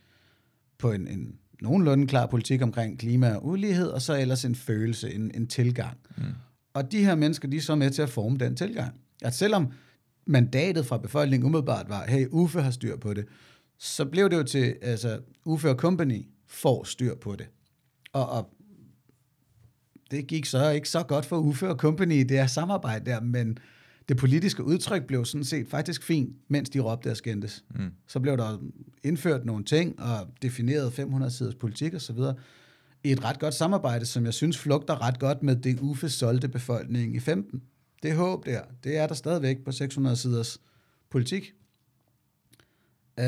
[0.78, 5.14] på en, en nogenlunde klar politik omkring klima og ulighed, og så ellers en følelse,
[5.14, 5.98] en, en tilgang.
[6.18, 6.24] Mm.
[6.74, 8.96] Og de her mennesker, de er så med til at forme den tilgang.
[9.22, 9.72] At selvom
[10.26, 13.26] mandatet fra befolkningen umiddelbart var, hey, Uffe har styr på det,
[13.78, 17.48] så blev det jo til, altså, Uffe og Company får styr på det.
[18.14, 18.50] Og, og
[20.12, 23.22] det gik så ikke så godt for Uffe og Company i det her samarbejde der,
[23.22, 23.58] men
[24.10, 27.64] det politiske udtryk blev sådan set faktisk fint, mens de råbte og skændtes.
[27.76, 27.92] Mm.
[28.08, 28.60] Så blev der
[29.04, 32.18] indført nogle ting og defineret 500 siders politik osv.
[33.04, 36.48] i et ret godt samarbejde, som jeg synes flugter ret godt med det Uffe solgte
[36.48, 37.62] befolkningen i 15.
[38.04, 40.62] Det håb der, det er der stadigvæk på 600 siders
[41.10, 41.54] politik.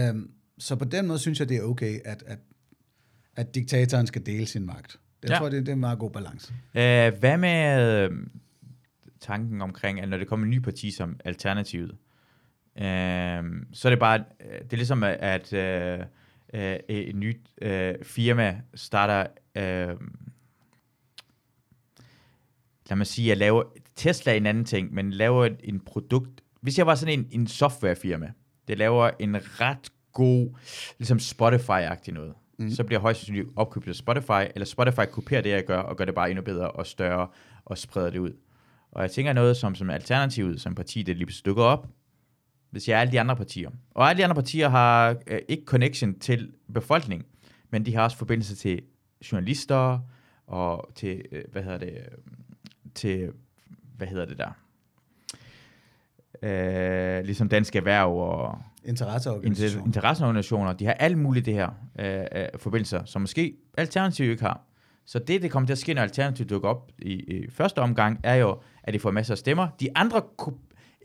[0.10, 2.40] Um, så på den måde synes jeg, det er okay, at, at,
[3.36, 5.00] at diktatoren skal dele sin magt.
[5.24, 5.38] Det ja.
[5.38, 6.54] tror jeg, det, det er en meget god balance.
[6.54, 8.12] Uh, hvad med øh,
[9.26, 11.92] tanken omkring, at når det kommer en ny parti som Alternativet,
[12.76, 16.06] uh, så er det bare, det er ligesom, at uh,
[16.54, 20.02] uh, et nyt uh, firma starter, uh,
[22.90, 23.64] lad mig sige, at lave,
[23.96, 27.48] Tesla er en anden ting, men laver en produkt, hvis jeg var sådan en, en
[27.48, 28.32] softwarefirma,
[28.68, 30.58] det laver en ret god,
[30.98, 32.70] ligesom Spotify-agtig noget, mm.
[32.70, 36.06] så bliver højst sandsynligt opkøbt af Spotify, eller Spotify kopierer det, jeg gør, og gør
[36.06, 37.28] det bare endnu bedre og større,
[37.66, 38.34] og spreder det ud.
[38.96, 41.88] Og jeg tænker noget som, som alternativet, som parti, det lige stykker op,
[42.70, 43.70] hvis jeg er alle de andre partier.
[43.92, 47.28] Og alle de andre partier har øh, ikke connection til befolkningen,
[47.70, 48.82] men de har også forbindelse til
[49.32, 50.00] journalister,
[50.48, 52.08] og til, øh, hvad hedder det, øh,
[52.96, 53.32] til,
[53.98, 54.52] hvad hedder det der,
[56.42, 59.86] øh, ligesom Dansk Erhverv og interesseorganisationer.
[59.86, 60.74] interesseorganisationer.
[60.74, 61.70] De har alle mulige det her
[62.00, 64.62] øh, øh, forbindelser, som måske Alternativ ikke har.
[65.06, 68.20] Så det, det kommer til at ske, når Alternativ dukker op i, i første omgang,
[68.24, 69.68] er jo, at de får masser af stemmer.
[69.80, 70.22] De andre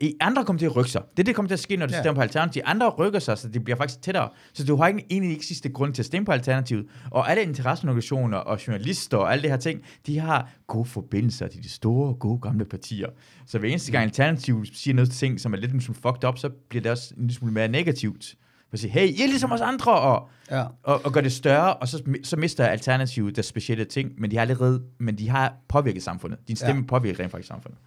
[0.01, 1.03] i andre kommer til at rykke sig.
[1.17, 2.01] Det, det kommer til at ske, når du ja.
[2.01, 2.65] stemmer på Alternativet.
[2.65, 4.29] De andre rykker sig, så det bliver faktisk tættere.
[4.53, 6.87] Så du har ikke, egentlig ikke sidste grund til at stemme på Alternativet.
[7.11, 11.63] Og alle interesseorganisationer og journalister og alle de her ting, de har gode forbindelser til
[11.63, 13.09] de store, gode gamle partier.
[13.47, 16.49] Så hver eneste gang Alternativet siger noget ting, som er lidt som fucked up, så
[16.69, 18.35] bliver det også en lille smule mere negativt.
[18.73, 20.65] At sige, hey, I er ligesom os andre, og, ja.
[20.83, 24.37] og, og gør det større, og så, så mister Alternativet deres specielle ting, men de
[24.37, 26.39] har allerede, men de har påvirket samfundet.
[26.49, 26.87] Din stemme ja.
[26.87, 27.79] påvirker rent faktisk samfundet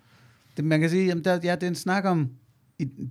[0.57, 2.29] det, man kan sige, jamen der, ja, det er en snak om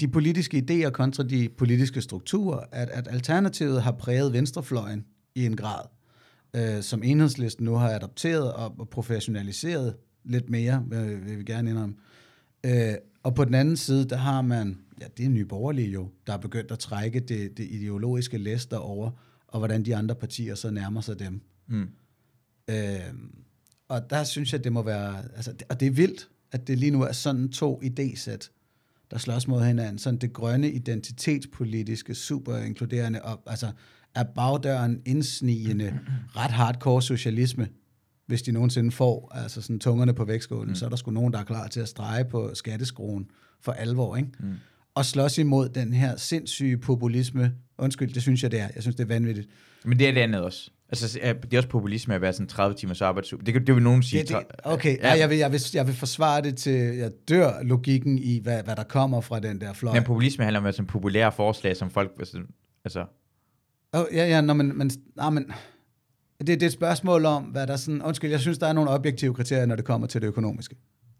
[0.00, 5.04] de politiske idéer kontra de politiske strukturer, at, at Alternativet har præget venstrefløjen
[5.34, 5.84] i en grad,
[6.56, 11.70] øh, som enhedslisten nu har adopteret og, og professionaliseret lidt mere, øh, vil vi gerne
[11.70, 11.94] indrømme.
[12.66, 16.08] Øh, og på den anden side, der har man, ja, det er Nye Borgerlige jo,
[16.26, 19.10] der er begyndt at trække det, det ideologiske læs over,
[19.48, 21.40] og hvordan de andre partier så nærmer sig dem.
[21.66, 21.88] Mm.
[22.70, 23.14] Øh,
[23.88, 26.90] og der synes jeg, det må være, altså, og det er vildt, at det lige
[26.90, 28.50] nu er sådan to idésæt,
[29.10, 29.98] der slås mod hinanden.
[29.98, 33.72] Sådan det grønne, identitetspolitiske, super inkluderende, og altså
[34.14, 36.00] er bagdøren indsnigende,
[36.36, 37.68] ret hardcore socialisme,
[38.26, 40.74] hvis de nogensinde får altså sådan tungerne på vægtskålen, mm.
[40.74, 43.30] så er der sgu nogen, der er klar til at strege på skatteskruen
[43.60, 44.28] for alvor, ikke?
[44.40, 44.54] Mm.
[44.94, 47.52] Og slås imod den her sindssyge populisme.
[47.78, 48.68] Undskyld, det synes jeg, det er.
[48.74, 49.48] Jeg synes, det er vanvittigt.
[49.84, 50.70] Men det er det andet også.
[50.88, 53.42] Altså, det er også populisme at være sådan 30 timers arbejdsuge.
[53.46, 54.24] Det, det vil nogen sige.
[54.30, 55.12] Ja, det, okay, ja.
[55.12, 58.76] jeg, vil, jeg, vil, jeg vil forsvare det til, jeg dør logikken i, hvad, hvad
[58.76, 59.94] der kommer fra den der fløj.
[59.94, 62.10] Men populisme handler om at sådan populære forslag, som folk...
[62.84, 63.04] Altså...
[63.92, 65.52] Oh, ja, ja, nå, men, men, nå, men
[66.38, 68.02] det, det er et spørgsmål om, hvad der sådan...
[68.02, 70.76] Undskyld, jeg synes, der er nogle objektive kriterier, når det kommer til det økonomiske.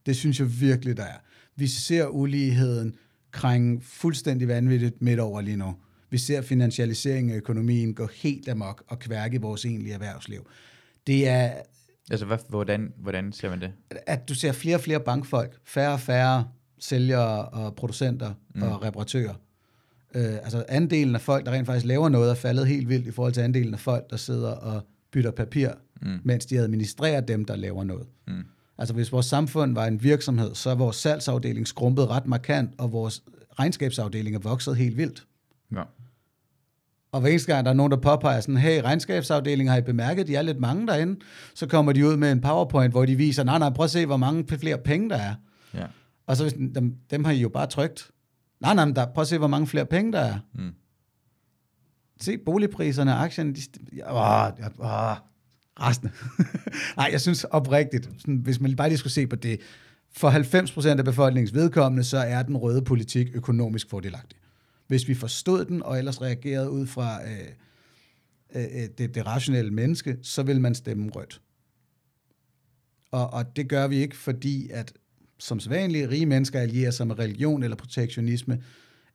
[0.07, 1.19] Det synes jeg virkelig, der er.
[1.57, 2.95] Vi ser uligheden
[3.33, 5.75] krænge fuldstændig vanvittigt midt over lige nu.
[6.11, 10.47] Vi ser finansialiseringen af økonomien gå helt amok og kværke vores egentlige erhvervsliv.
[11.07, 11.53] Det er...
[12.11, 13.73] Altså, hvad, hvordan, hvordan ser man det?
[14.07, 18.63] At du ser flere og flere bankfolk, færre og færre sælgere og producenter mm.
[18.63, 19.35] og reparatører.
[20.15, 23.11] Øh, altså andelen af folk, der rent faktisk laver noget, er faldet helt vildt i
[23.11, 25.71] forhold til andelen af folk, der sidder og bytter papir,
[26.03, 26.19] mm.
[26.25, 28.07] mens de administrerer dem, der laver noget.
[28.29, 28.45] Mm.
[28.83, 32.93] Altså hvis vores samfund var en virksomhed, så er vores salgsafdeling skrumpet ret markant, og
[32.93, 33.23] vores
[33.59, 35.27] regnskabsafdeling er vokset helt vildt.
[35.73, 35.83] Ja.
[37.13, 40.27] Og hver eneste gang, der er nogen, der påpeger sådan, hey, regnskabsafdelingen har I bemærket,
[40.27, 41.21] de er lidt mange derinde,
[41.55, 44.07] så kommer de ud med en powerpoint, hvor de viser, nej, nej, prøv at se,
[44.07, 45.35] hvor mange flere penge der er.
[45.75, 45.87] Ja.
[46.27, 48.11] Og så dem, dem har I jo bare trygt.
[48.61, 50.39] Nej, nej, der, prøv at se, hvor mange flere penge der er.
[50.55, 50.75] Mm.
[52.21, 53.61] Se boligpriserne, aktierne, de,
[54.11, 54.47] åh,
[54.79, 55.17] åh,
[55.81, 56.11] resten.
[56.97, 59.61] nej, jeg synes oprigtigt, sådan, hvis man bare lige skulle se på det,
[60.13, 64.39] for 90% af befolkningens vedkommende, så er den røde politik økonomisk fordelagtig.
[64.87, 67.39] Hvis vi forstod den, og ellers reagerede ud fra øh,
[68.55, 71.41] øh, øh det, det rationelle menneske, så vil man stemme rødt.
[73.11, 74.93] Og, og det gør vi ikke, fordi at
[75.39, 78.63] som sædvanligt rige mennesker allierer sig med religion eller protektionisme,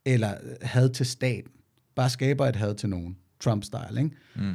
[0.04, 1.50] eller øh, had til staten.
[1.94, 3.16] Bare skaber et had til nogen.
[3.44, 4.10] Trump-style, ikke?
[4.36, 4.54] Mm.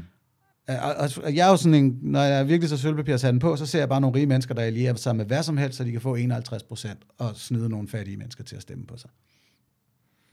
[0.68, 3.39] Og, og, og jeg er jo sådan en, når jeg er virkelig så sølvpapir den
[3.39, 5.78] på, så ser jeg bare nogle rige mennesker, der allierer sig med hvad som helst,
[5.78, 8.97] så de kan få 51 procent og snyde nogle fattige mennesker til at stemme på
[8.97, 9.09] sig.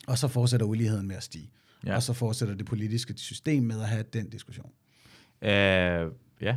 [0.06, 1.50] Og så fortsætter uligheden med at stige.
[1.86, 1.94] Ja.
[1.94, 4.70] Og så fortsætter det politiske system med at have den diskussion.
[5.42, 6.10] Øh,
[6.40, 6.56] ja.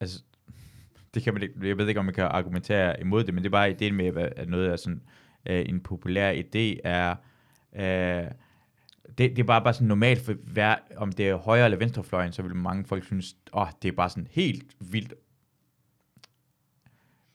[0.00, 0.22] Altså,
[1.14, 3.48] det kan man ikke, jeg ved ikke, om man kan argumentere imod det, men det
[3.48, 5.00] er bare ideen med, at- at noget er sådan,
[5.46, 7.14] øh, en populær idé er,
[7.76, 8.30] øh,
[9.18, 12.32] det, det er bare, bare sådan normalt, for hver, om det er højre eller venstrefløjen,
[12.32, 15.14] så vil mange folk synes, åh, oh, det er bare sådan helt vildt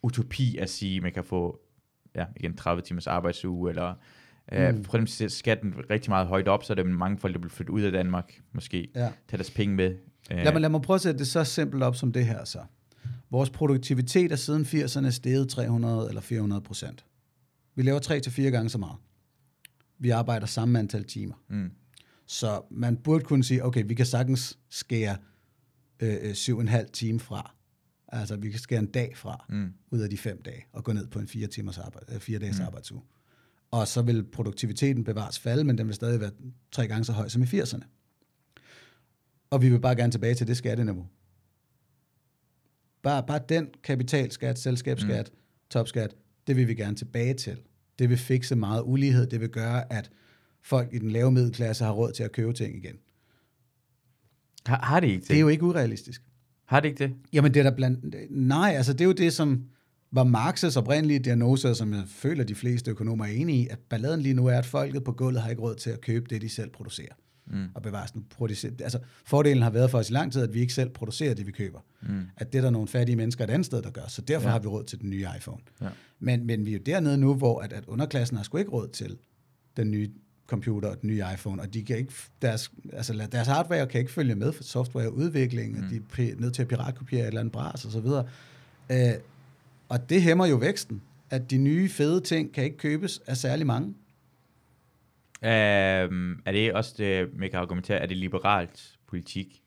[0.03, 1.59] utopi at sige, man kan få,
[2.15, 3.93] ja, igen, 30 timers arbejdsuge, eller
[4.51, 4.83] øh, Mm.
[4.83, 7.73] for dem skatten rigtig meget højt op, så er det mange folk, der vil flytte
[7.73, 8.99] ud af Danmark, måske Ja.
[9.27, 9.95] tage deres penge med.
[10.31, 12.45] Øh, Lad mig, lad mig prøve at sætte det så simpelt op som det her
[12.45, 12.59] så.
[13.29, 17.05] Vores produktivitet er siden 80'erne steget 300 eller 400 procent.
[17.75, 18.95] Vi laver tre til fire gange så meget.
[19.99, 21.35] Vi arbejder samme antal timer.
[21.49, 21.71] Mm.
[22.25, 25.17] Så man burde kunne sige, okay, vi kan sagtens skære
[25.99, 27.55] øh, øh, syv og en halv time fra.
[28.07, 29.73] Altså, vi kan skære en dag fra, Mm.
[29.91, 32.39] ud af de fem dage, og gå ned på en fire, timers arbejde, øh, fire
[32.39, 32.65] dages mm.
[32.65, 33.01] arbejdsuge.
[33.71, 36.31] Og så vil produktiviteten bevares falde, men den vil stadig være
[36.71, 37.83] tre gange så høj som i 80'erne.
[39.49, 41.07] Og vi vil bare gerne tilbage til det skatteniveau.
[43.01, 45.37] Bare, bare den kapitalskat, selskabsskat, mm.
[45.69, 46.15] topskat,
[46.47, 47.61] det vil vi gerne tilbage til.
[47.99, 49.27] Det vil fikse meget ulighed.
[49.27, 50.11] Det vil gøre, at
[50.61, 52.95] folk i den lave middelklasse har råd til at købe ting igen.
[54.65, 55.27] Har, har det ikke det?
[55.29, 56.21] Det er jo ikke urealistisk.
[56.65, 57.15] Har det ikke det?
[57.33, 58.15] Jamen det er der blandt...
[58.29, 59.63] Nej, altså det er jo det, som
[60.11, 64.21] var Marx's oprindelige diagnose, som jeg føler, de fleste økonomer er enige i, at balladen
[64.21, 66.49] lige nu er, at folket på gulvet har ikke råd til at købe det, de
[66.49, 67.13] selv producerer.
[67.45, 67.67] Mm.
[67.73, 70.59] Og bevare sådan, producer, altså, fordelen har været for os i lang tid, at vi
[70.59, 71.79] ikke selv producerer det, vi køber.
[72.01, 72.21] Mm.
[72.37, 74.07] At det er der nogle fattige mennesker et andet sted, der gør.
[74.07, 74.51] Så derfor Ja.
[74.51, 75.61] har vi råd til den nye iPhone.
[75.81, 75.87] Ja.
[76.19, 78.87] Men, men vi er jo dernede nu, hvor at, at underklassen har sgu ikke råd
[78.87, 79.17] til
[79.77, 80.11] den nye
[80.47, 84.11] computer og den nye iPhone, og de kan ikke, deres, altså deres hardware kan ikke
[84.11, 85.83] følge med for softwareudvikling, mm.
[85.83, 88.25] og de er nødt til at piratkopiere et eller andet bras og så videre.
[88.91, 89.13] Øh,
[89.89, 93.67] og det hæmmer jo væksten, at de nye fede ting kan ikke købes af særlig
[93.67, 93.93] mange.
[95.45, 99.61] Øhm, er det også det, man kan argumentere, er det liberalt politik,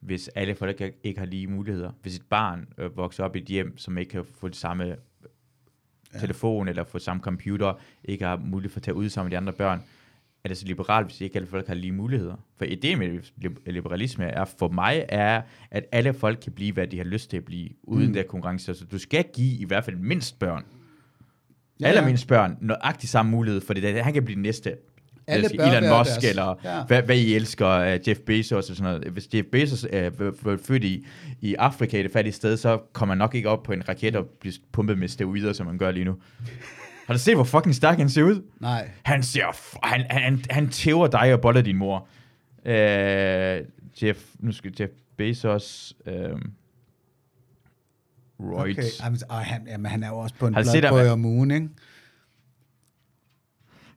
[0.00, 1.92] hvis alle folk ikke, ikke har lige muligheder?
[2.02, 4.84] Hvis et barn øh, vokser op i et hjem, som ikke kan få det samme
[4.84, 6.18] ja.
[6.18, 9.36] telefon eller få samme computer, ikke har mulighed for at tage ud sammen med de
[9.36, 9.82] andre børn,
[10.44, 12.36] er det så liberalt, hvis ikke alle folk har lige muligheder?
[12.56, 16.86] For ideen med li- liberalisme er for mig, er, at alle folk kan blive, hvad
[16.86, 18.12] de har lyst til at blive, uden mm.
[18.12, 18.74] der konkurrence.
[18.74, 20.64] Så du skal give i hvert fald mindst børn,
[21.80, 24.76] ja, allermindst børn, nøjagtigt samme mulighed, for det der, han kan blive den næste
[25.26, 26.84] Alle bør Elon Musk, deres- eller Ja.
[26.84, 29.12] hvad, hvad I elsker, uh, Jeff Bezos og sådan noget.
[29.12, 30.10] Hvis Jeff Bezos er
[30.46, 31.06] uh, født i,
[31.40, 34.16] i Afrika, i det fattige sted, så kommer han nok ikke op på en raket
[34.16, 36.16] og bliver pumpet med steroider, som man gør lige nu.
[37.06, 38.42] Har du set, hvor fucking stærk han ser ud?
[38.60, 38.90] Nej.
[39.02, 39.44] Han ser,
[39.86, 42.08] han, han, han tæver dig og boller din mor.
[42.66, 42.72] Uh,
[44.02, 46.52] Jeff, nu skal Jeff Bezos, um,
[48.40, 48.80] Royce.
[48.80, 49.04] Okay.
[49.04, 50.54] Jamen, og han, jamen, han er jo også på en
[51.12, 51.68] om ugen, ikke?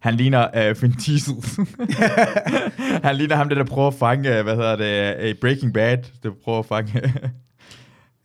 [0.08, 1.36] Han ligner uh, Vin Diesel.
[3.08, 5.98] han ligner ham, der, der prøver at fange, uh, hvad hedder det, uh, Breaking Bad,
[6.24, 7.14] der prøver at fange...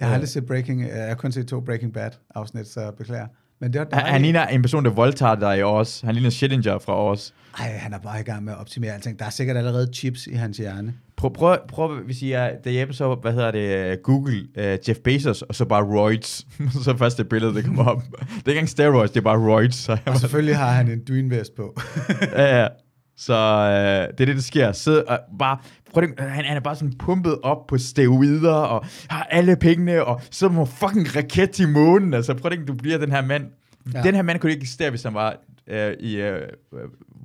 [0.00, 3.26] Jeg har aldrig set Breaking, jeg har kun set to Breaking Bad afsnit, så beklager.
[3.60, 6.00] Men det var han, han ligner en person, der voldtager dig i Års.
[6.00, 7.34] Han ligner Schillinger fra Års.
[7.58, 9.18] Ej, han er bare i gang med at optimere alting.
[9.18, 10.94] Der er sikkert allerede chips i hans hjerne.
[11.22, 14.98] Prøv, prøv, prøv hvis I er derhjemme, så, hvad hedder det, uh, Google uh, Jeff
[15.04, 16.46] Bezos, og så bare Roids.
[16.84, 18.02] så først det billede, der kommer op.
[18.02, 19.74] det er ikke engang steroids, det er bare Roids.
[19.74, 21.76] Så Og selvfølgelig har han en dynvest på.
[22.32, 22.68] ja, ja.
[23.16, 24.72] Så øh, det er det, der sker.
[24.72, 25.58] Sid og bare,
[25.92, 30.04] prøv at, han, han er bare sådan pumpet op på steroider, og har alle pengene,
[30.04, 32.14] og så må fucking raket til månen.
[32.14, 33.46] Altså, prøv at tænke, du bliver den her mand.
[33.94, 34.02] Ja.
[34.02, 36.40] Den her mand kunne ikke eksistere, hvis han var øh, i, øh,
[36.74, 36.80] øh,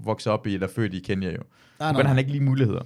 [0.05, 1.41] vokset op i, eller født i Kenya jo.
[1.79, 2.81] Nej, Men han har ikke lige muligheder.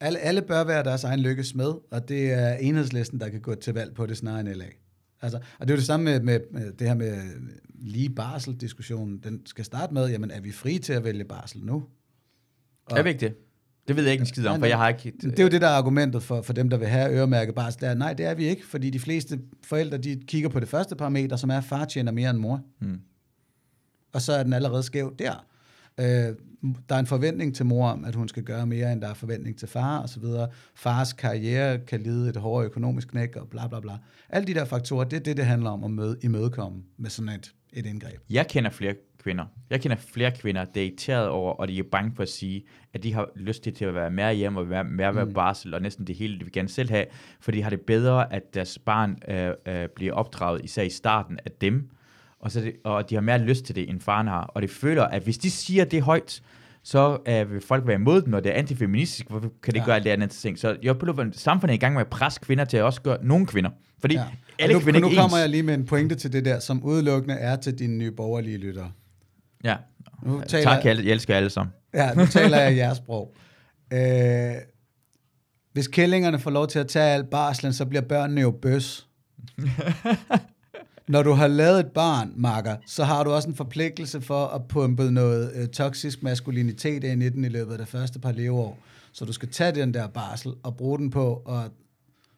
[0.00, 3.54] Alle, alle bør være deres egen lykkes med, og det er enhedslisten, der kan gå
[3.54, 4.64] til valg på det snarere end LA.
[5.22, 7.22] Altså, og det er jo det samme med, med, med det her med
[7.74, 9.18] lige barsel-diskussionen.
[9.18, 11.84] Den skal starte med, jamen er vi frie til at vælge barsel nu?
[12.86, 13.34] Og, er vi ikke det?
[13.88, 15.12] Det ved jeg ikke en skid om, for jeg har ikke...
[15.20, 17.80] Det er jo det, der er argumentet for, for dem, der vil have øremærket barsel.
[17.80, 17.94] Der.
[17.94, 21.36] Nej, det er vi ikke, fordi de fleste forældre, de kigger på det første parameter,
[21.36, 22.60] som er, at far tjener mere end mor.
[22.78, 23.00] Hmm.
[24.12, 25.46] Og så er den allerede skæv der.
[26.00, 26.34] Øh,
[26.88, 29.14] der er en forventning til mor om, at hun skal gøre mere, end der er
[29.14, 30.48] forventning til far, og så videre.
[30.74, 33.92] Fars karriere kan lide et hårdere økonomisk knæk, og bla bla bla.
[34.28, 37.28] Alle de der faktorer, det er det, det handler om at møde, imødekomme med sådan
[37.28, 38.20] et et indgreb.
[38.30, 39.44] Jeg kender flere kvinder.
[39.70, 42.64] Jeg kender flere kvinder, der er irriteret over, og de er bange for at sige,
[42.94, 45.32] at de har lyst til, at være mere hjemme og være, mere Mm.
[45.32, 47.04] barsel, og næsten det hele, de vil gerne selv have,
[47.40, 51.38] for de har det bedre, at deres barn øh, øh, bliver opdraget, især i starten
[51.44, 51.90] af dem,
[52.40, 54.40] og, så det, og de har mere lyst til det, end faren har.
[54.42, 56.42] Og de føler, at hvis de siger det højt,
[56.82, 59.84] så øh, vil folk være imod dem, og det er antifeministisk, hvorfor kan det Ja.
[59.84, 60.58] gøre alt det andet ting?
[60.58, 63.02] Så jeg oplever, at samfundet er i gang med at presse kvinder til at også
[63.02, 63.70] gøre nogle kvinder.
[64.00, 64.24] Fordi Ja.
[64.58, 65.40] alle nu, kvinder nu ikke kommer ens.
[65.42, 68.58] jeg lige med en pointe til det der, som udelukkende er til dine nye borgerlige
[68.58, 68.90] lyttere.
[69.64, 69.76] Ja.
[70.22, 71.72] Nu taler, Tak, jeg, jeg elsker alle sammen.
[71.94, 73.34] Ja, nu taler jeg jeres sprog.
[73.92, 74.52] Øh,
[75.72, 79.06] hvis kællingerne får lov til at tage al barslen, så bliver børnene jo bøs.
[81.08, 84.68] Når du har lavet et barn, Marker, så har du også en forpligtelse for at
[84.68, 88.78] pumpe noget øh, toksisk maskulinitet ind i den i løbet af det første par leveår.
[89.12, 91.70] Så du skal tage den der barsel og bruge den på at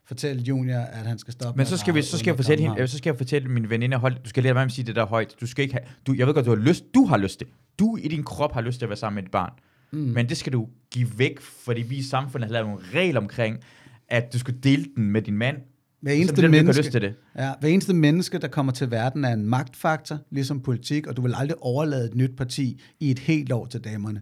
[0.07, 2.89] fortælle Junior, at han skal stoppe Men så skal, vi, så skal jeg fortælle hende,
[2.89, 4.97] så skal jeg fortælle min veninde, hold, du skal lade være med at sige det
[4.97, 5.37] der højt.
[5.41, 7.49] Du skal ikke have, du, jeg ved godt, du har lyst, du har lyst til.
[7.79, 9.53] Du i din krop har lyst til at være sammen med et barn.
[9.91, 9.99] Mm.
[9.99, 13.59] Men det skal du give væk, fordi vi i samfundet har lavet nogle regler omkring,
[14.09, 15.57] at du skal dele den med din mand.
[16.01, 17.14] Hver eneste, det menneske, lyst til det.
[17.38, 21.22] Ja, hver eneste menneske, der kommer til verden, er en magtfaktor, ligesom politik, og du
[21.22, 24.20] vil aldrig overlade et nyt parti i et helt år til damerne.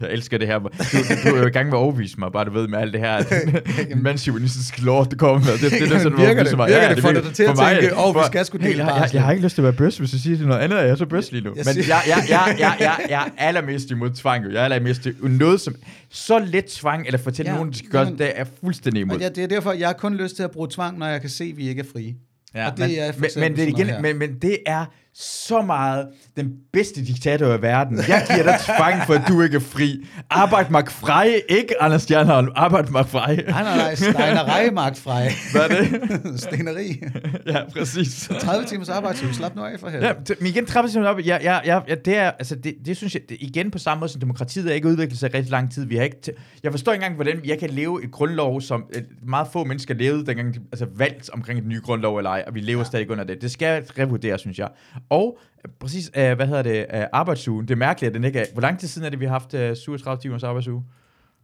[0.00, 0.58] Jeg elsker det her.
[0.58, 2.78] Du, du, du er jo i gang med at overbevise mig, bare du ved med
[2.78, 3.24] alt det her
[4.06, 5.52] mandsjuvenistisk lort, det kommer med.
[5.52, 6.56] Det, det, det, er Jamen, sådan, du virker det?
[6.56, 6.68] mig.
[6.68, 6.96] Virker det?
[6.96, 8.86] det Får det dig til at tænke, "Åh, vi for- skal sgu dele jeg, jeg,
[8.86, 9.14] barslen"?
[9.16, 10.78] jeg, har ikke lyst til at være bøs, hvis du siger det er noget andet,
[10.78, 11.52] er jeg så bøs lige nu.
[11.56, 14.52] Jeg Men jeg, jeg, jeg, jeg, jeg, jeg er allermest imod tvang.
[14.52, 15.74] Jeg er allermest noget som...
[16.10, 19.16] Så let tvang, eller fortælle Ja, ja, nogen, de skal gøre, det er fuldstændig imod.
[19.16, 21.20] Og ja, det er derfor, jeg har kun lyst til at bruge tvang, når jeg
[21.20, 22.14] kan se, at vi ikke er frie.
[22.54, 24.84] Ja, og det men, er men, men, det er igen, men, men det er
[25.20, 27.96] så meget den bedste diktator i verden.
[27.96, 30.06] Jeg giver dig tvang for, at du ikke er fri.
[30.30, 32.48] Arbejd mig frej, ikke Anders Stjernholm.
[32.56, 33.36] Arbejd mig frej.
[33.36, 35.30] Nej, nej, nej, steinerei, Mark Frey.
[35.52, 36.40] Hvad er det?
[36.40, 37.02] Steneri.
[37.46, 38.30] ja, præcis.
[38.40, 40.14] 30 timers arbejde, så slap nu af for Ja, helvede.
[40.28, 41.18] det- men igen, 30 sekunder op.
[41.26, 44.00] Ja, ja, ja, ja, det er, altså, det, det synes jeg, det, igen på samme
[44.00, 45.84] måde som demokratiet er ikke udviklet sig rigtig lang tid.
[45.86, 46.16] Vi har ikke,
[46.62, 49.94] jeg forstår ikke engang, hvordan jeg kan leve et grundlov, som et meget få mennesker
[49.94, 52.84] levede, dengang de altså, valgt omkring et nye grundlov eller ej, og vi lever ja.
[52.84, 53.42] stadig under det.
[53.42, 54.68] Det skal revurdere, synes jeg.
[55.08, 55.38] Og
[55.78, 57.68] præcis, øh, hvad hedder det, øh, arbejdsugen.
[57.68, 59.32] Det er mærkeligt, at den ikke er, hvor lang tid siden er det, vi har
[59.32, 60.84] haft øh, 37 timers arbejdsuge?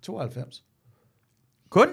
[0.02, 0.64] 92.
[1.68, 1.88] Kun?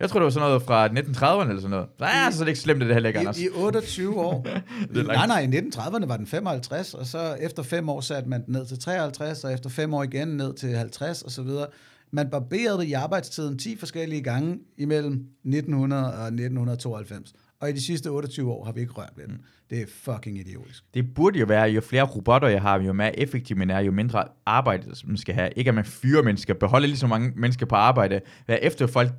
[0.00, 1.88] Jeg tror, det var sådan noget fra 1930'erne eller sådan noget.
[1.98, 3.38] Nej, så er det ikke slemt, det heller ikke, Anders.
[3.40, 4.46] I, I 28 år.
[4.48, 8.46] Er nej, nej, i 1930'erne var den 55, og så efter fem år satte man
[8.46, 11.66] den ned til 53, og efter fem år igen ned til 50 og så videre.
[12.10, 17.32] Man barberede i arbejdstiden 10 forskellige gange imellem 1900 og 1992.
[17.60, 19.40] Og i de sidste 28 år har vi ikke rørt ved den.
[19.70, 20.84] Det er fucking idiotisk.
[20.94, 23.92] Det burde jo være, jo flere robotter jeg har, jo mere effektiv man er, jo
[23.92, 25.50] mindre arbejde man skal have.
[25.56, 28.20] Ikke at man fyrer mennesker, beholde lige så mange mennesker på arbejde.
[28.46, 29.10] Være efter folk,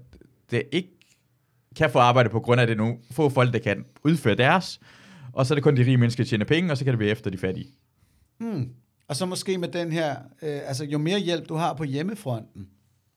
[0.52, 0.90] der ikke
[1.76, 2.98] kan få arbejde på grund af det nu.
[3.12, 4.80] Få folk, der kan udføre deres.
[5.34, 7.00] Og så er det kun de rige mennesker, der tjener penge, og så kan det
[7.00, 7.68] være efter de fattige.
[8.40, 8.70] Mm.
[9.08, 12.68] Og så måske med den her, øh, altså jo mere hjælp du har på hjemmefronten,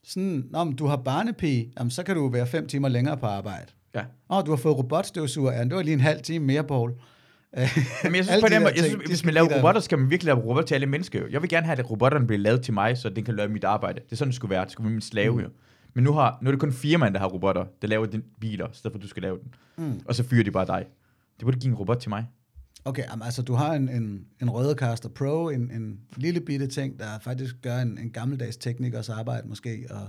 [0.04, 3.72] sådan, når du har barnepige, jamen, så kan du være fem timer længere på arbejde.
[3.94, 4.04] Ja.
[4.30, 6.90] Åh, du har fået robotstøvsuger, ja, det var lige en halv time mere, Paul.
[8.04, 10.26] Men jeg synes på de den jeg synes, hvis man laver robotter, skal man virkelig
[10.26, 11.20] lave robotter til alle mennesker.
[11.20, 11.26] Jo.
[11.30, 13.64] Jeg vil gerne have, at robotterne bliver lavet til mig, så den kan lave mit
[13.64, 14.00] arbejde.
[14.00, 14.64] Det er sådan, det skulle være.
[14.64, 15.40] Det skulle være min slave, Mm.
[15.40, 15.48] jo.
[15.94, 18.66] Men nu, har, nu er det kun firmaen, der har robotter, der laver dine biler,
[18.66, 19.54] i stedet for, at du skal lave den.
[19.86, 20.00] Mm.
[20.04, 20.84] Og så fyrer de bare dig.
[21.38, 22.26] Det burde give en robot til mig.
[22.84, 26.98] Okay, jamen, altså du har en, en, en Rødecaster Pro, en, en lille bitte ting,
[26.98, 30.08] der faktisk gør en, en gammeldags teknikers arbejde måske, og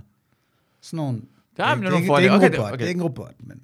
[0.82, 1.20] sådan nogle...
[1.58, 2.78] Ja, men det, ikke- det, er ikke en det- robot, okay.
[2.78, 3.60] det er ikke en robot, men...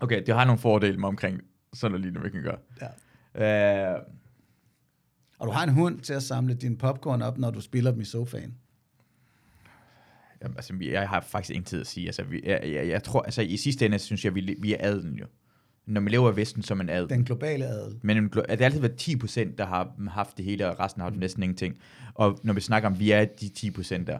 [0.00, 1.40] Okay, det har nogle fordele med omkring
[1.74, 2.58] sådan noget lignende, vi kan gøre.
[3.34, 3.92] Ja.
[3.94, 4.00] Øh,
[5.38, 8.00] Og du har en hund til at samle din popcorn op, når du spiller dem
[8.00, 8.54] i sofaen.
[10.42, 12.06] jamen, altså, jeg har faktisk ingen tid at sige.
[12.06, 14.78] Altså, vi, jeg, jeg, jeg, tror, altså, i sidste ende, synes jeg, vi, vi er
[14.80, 15.26] adelen jo.
[15.86, 17.08] Når man lever i Vesten, er man adel.
[17.08, 17.98] Den globale adel.
[18.02, 20.80] Men en at det har altid været 10 procent, der har haft det hele, og
[20.80, 21.78] resten har haft næsten ingenting.
[22.14, 24.18] Og når vi snakker om, vi er de 10 procent der.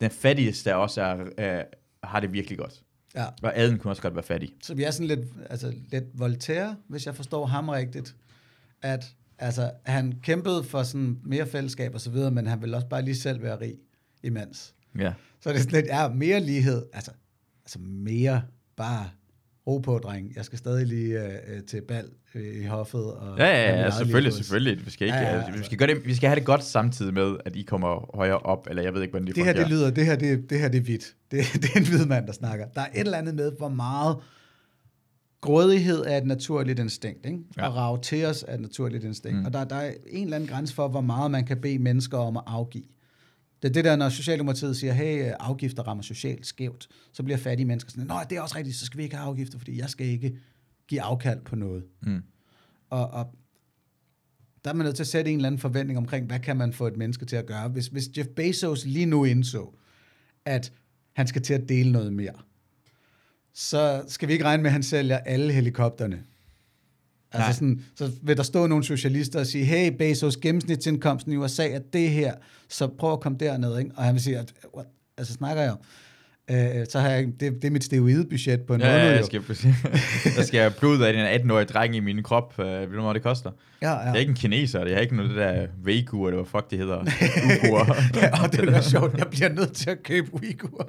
[0.00, 1.64] Den fattigste der også er, øh,
[2.04, 2.83] har det virkelig godt.
[3.16, 3.26] Ja.
[3.42, 4.54] Og adelen kunne også godt være fattig.
[4.62, 8.16] Så vi er sådan lidt, altså, lidt Voltaire, hvis jeg forstår ham rigtigt.
[8.82, 12.88] At altså, han kæmpede for sådan mere fællesskab og så videre, men han ville også
[12.88, 13.74] bare lige selv være rig
[14.22, 14.74] imens.
[14.98, 15.12] Ja.
[15.40, 17.10] Så det er sådan lidt, ja, mere lighed, altså,
[17.64, 18.42] altså mere
[18.76, 19.10] bare
[19.66, 20.32] ro på, dreng.
[20.36, 22.04] Jeg skal stadig lige øh, øh, til bal
[22.34, 23.04] øh, i hoffet.
[23.04, 24.86] Og Ja, ja, ja, selvfølgelig, selvfølgelig.
[24.86, 25.64] Vi skal, ikke, Ja, ja, ja, ja, vi, altså.
[25.64, 28.66] skal gøre det, vi skal have det godt samtidig med, at I kommer højere op,
[28.70, 30.68] eller jeg ved ikke, hvordan det Det her, det lyder, det her, det, det her,
[30.68, 31.14] det er hvidt.
[31.30, 32.66] Det, det er en hvid mand, der snakker.
[32.74, 34.16] Der er et eller andet med, hvor meget
[35.40, 37.38] grådighed er et naturligt instinkt, ikke?
[37.56, 37.68] Ja.
[37.68, 39.38] Og rave til os er et naturligt instinkt.
[39.38, 39.46] Mm.
[39.46, 42.18] Og der, der er en eller anden grænse for, hvor meget man kan bede mennesker
[42.18, 42.84] om at afgive.
[43.64, 47.66] Det er det der, når Socialdemokratiet siger, hey, afgifter rammer socialt skævt, så bliver fattige
[47.66, 49.90] mennesker sådan, nej, det er også rigtigt, så skal vi ikke have afgifter, fordi jeg
[49.90, 50.36] skal ikke
[50.88, 51.84] give afkald på noget.
[52.02, 52.22] Mm.
[52.90, 53.26] Og, og
[54.64, 56.72] der er man nødt til at sætte en eller anden forventning omkring, hvad kan man
[56.72, 57.68] få et menneske til at gøre.
[57.68, 59.74] Hvis, hvis Jeff Bezos lige nu indså,
[60.44, 60.72] at
[61.12, 62.34] han skal til at dele noget mere,
[63.52, 66.24] så skal vi ikke regne med, at han sælger alle helikopterne.
[67.34, 67.52] Altså Nej.
[67.52, 71.80] sådan, så vil der stå nogle socialister og sige, hey Bezos, gennemsnitsindkomsten i USA er
[71.92, 72.34] det her,
[72.68, 73.78] så prøv at komme derned.
[73.78, 73.90] Ikke?
[73.96, 74.86] Og han vil sige, at, what?
[75.18, 75.78] altså snakker jeg om,
[76.50, 79.04] øh, så har jeg, det, det er mit steroidebudget på en Ja, måned.
[79.04, 79.42] ja, jeg skal,
[80.36, 82.54] der skal jeg blod af en 18-årig dreng i min krop.
[82.58, 83.50] Uh, ved du, hvor det koster?
[83.82, 83.98] ja, ja.
[83.98, 86.70] Jeg er ikke en kineser, jeg er ikke noget det der Weigur, eller hvad fuck
[86.70, 86.98] det hedder.
[87.66, 87.96] Ugur.
[88.14, 90.88] ja, og det er sjovt, jeg bliver nødt til at købe Uyghur.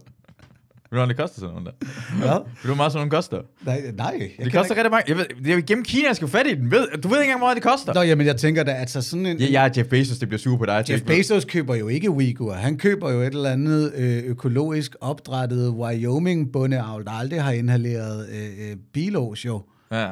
[0.92, 1.88] Ved du, hvad det koster sådan noget der?
[2.18, 2.28] Hvad?
[2.28, 3.42] Ved du, hvor meget sådan nogle koster?
[3.66, 4.32] Nej, nej.
[4.38, 5.04] Jeg Det koster rigtig mange.
[5.08, 6.72] Jeg ved, er jo gennem Kina, jeg skal fat i den.
[6.72, 7.94] Ved, du ved ikke engang, hvor meget det koster.
[7.94, 9.38] Nå, jamen, jeg tænker da, altså sådan en...
[9.40, 10.76] Ja, jeg er Jeff Bezos, det bliver super på dig.
[10.78, 12.54] Jeff Tænk, Bezos køber jo ikke Uyghur.
[12.54, 18.70] Han køber jo et eller andet øh, økologisk opdrettet Wyoming-bundeavl, der aldrig har inhaleret øh,
[18.70, 19.62] øh, bilos jo.
[19.92, 20.08] Ja.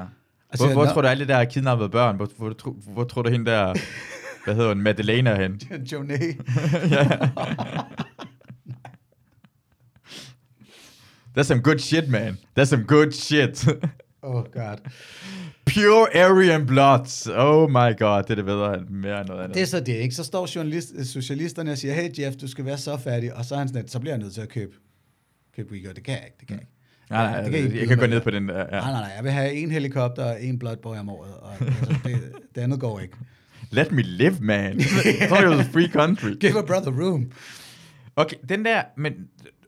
[0.52, 2.16] Altså, Hvor, hvor tror du alle der kidnappede børn?
[2.16, 3.74] Hvor, hvor, hvor, hvor tror du hende der,
[4.46, 5.62] hvad hedder hun, Madeleine hen?
[5.72, 6.24] Joné.
[11.38, 12.38] That's some good shit, man.
[12.58, 13.66] That's some good shit.
[14.26, 14.78] Oh god.
[15.66, 17.28] Pure Aryan bloods.
[17.36, 19.56] Oh my god, det er det bedre end mere end noget andet.
[19.56, 20.16] Det er så det, ikke?
[20.16, 23.56] Så står journalist, socialisterne og siger, hey Jeff, du skal være så færdig, og så
[23.56, 24.72] er han sådan, så bliver jeg nødt til at købe,
[25.56, 25.94] købe Uyghur.
[25.94, 26.72] Det kan jeg ikke, det kan jeg ikke.
[27.10, 28.30] nej, nej, det kan jeg, byde jeg kan gå ned på.
[28.30, 28.58] den der.
[28.60, 28.64] Ja.
[28.66, 31.54] Nej, nej, nej, jeg vil have en helikopter og en Blood Boy om året, og
[31.62, 33.14] altså, det, det andet går ikke.
[33.72, 34.80] Let me live, man.
[34.80, 36.36] I thought it was a free country.
[36.40, 37.32] Give a brother room.
[38.16, 39.14] Okay, den der, men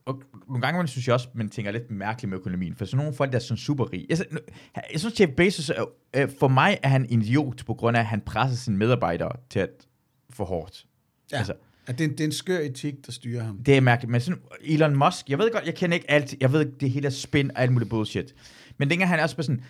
[0.05, 2.97] og nogle gange man synes jeg også, man tænker lidt mærkeligt med økonomien, for sådan
[2.97, 4.05] nogle folk, der er sådan super rige.
[4.09, 4.39] Jeg, synes-
[4.93, 5.85] jeg synes, Jeff Bezos, er,
[6.15, 9.31] øh, for mig er han en idiot, på grund af, at han presser sine medarbejdere
[9.49, 9.69] til at
[10.29, 10.85] for hårdt.
[11.31, 11.53] Ja, Altså.
[11.87, 13.57] at det, er en, det er en skør etik, der styrer ham.
[13.57, 16.51] Det er mærkeligt, men sådan Elon Musk, jeg ved godt, jeg kender ikke alt, jeg
[16.51, 18.35] ved det hele er spin og alt muligt bullshit.
[18.77, 19.63] Men dengang han er også sådan,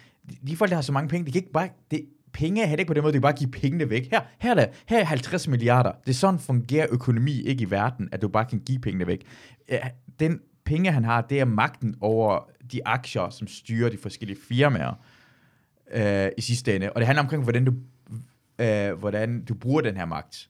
[0.47, 2.86] de folk, der har så mange penge, de kan ikke bare, det, penge er ikke
[2.88, 4.07] på den måde, de kan bare give pengene væk.
[4.11, 5.91] Her, her, er der, her er 50 milliarder.
[5.91, 9.21] Det er sådan fungerer økonomi ikke i verden, at du bare kan give pengene væk.
[10.20, 14.93] Den penge, han har, det er magten over de aktier, som styrer de forskellige firmaer
[15.91, 16.89] øh, i sidste ende.
[16.93, 17.74] Og det handler omkring, hvordan du,
[18.59, 20.49] øh, hvordan du bruger den her magt.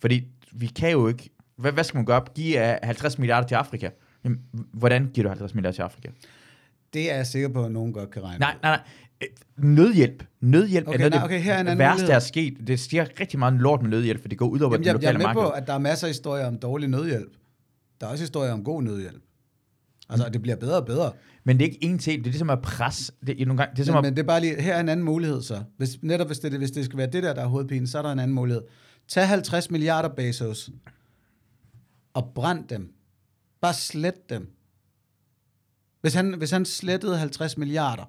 [0.00, 1.30] Fordi vi kan jo ikke...
[1.56, 2.24] Hvad, hvad skal man gøre?
[2.34, 3.90] Give øh, 50 milliarder til Afrika?
[4.24, 4.40] Jamen,
[4.72, 6.08] hvordan giver du 50 milliarder til Afrika?
[6.92, 8.80] Det er jeg sikker på, at nogen godt kan regne Nej, nej, nej.
[9.22, 9.28] Øh,
[9.64, 10.24] Nødhjælp.
[10.40, 12.56] Nødhjælp Okay, er noget nej, okay, her er det værste, der er sket.
[12.66, 15.02] Det stiger rigtig meget lort med nødhjælp, for det går ud over Jamen, det jeg,
[15.02, 15.42] jeg er lokale med marked.
[15.42, 17.32] på, at der er masser af historier om dårlig nødhjælp.
[18.00, 19.22] Der er også historier om god nødhjælp.
[20.08, 21.12] Altså, det bliver bedre og bedre.
[21.44, 22.18] Men det er ikke en til.
[22.18, 23.12] Det er ligesom at presse.
[23.26, 24.74] Det er, nogle gange, det er som Men, at, men det er bare lige, her
[24.74, 25.62] er en anden mulighed så.
[25.76, 28.02] Hvis, netop hvis det, hvis det skal være det der, der er hovedpinen, så er
[28.02, 28.62] der en anden mulighed.
[29.08, 30.70] Tag 50 milliarder Bezos
[32.14, 32.92] og brænd dem.
[33.60, 34.52] Bare slet dem.
[36.00, 38.04] Hvis han, hvis han slettede 50 milliarder,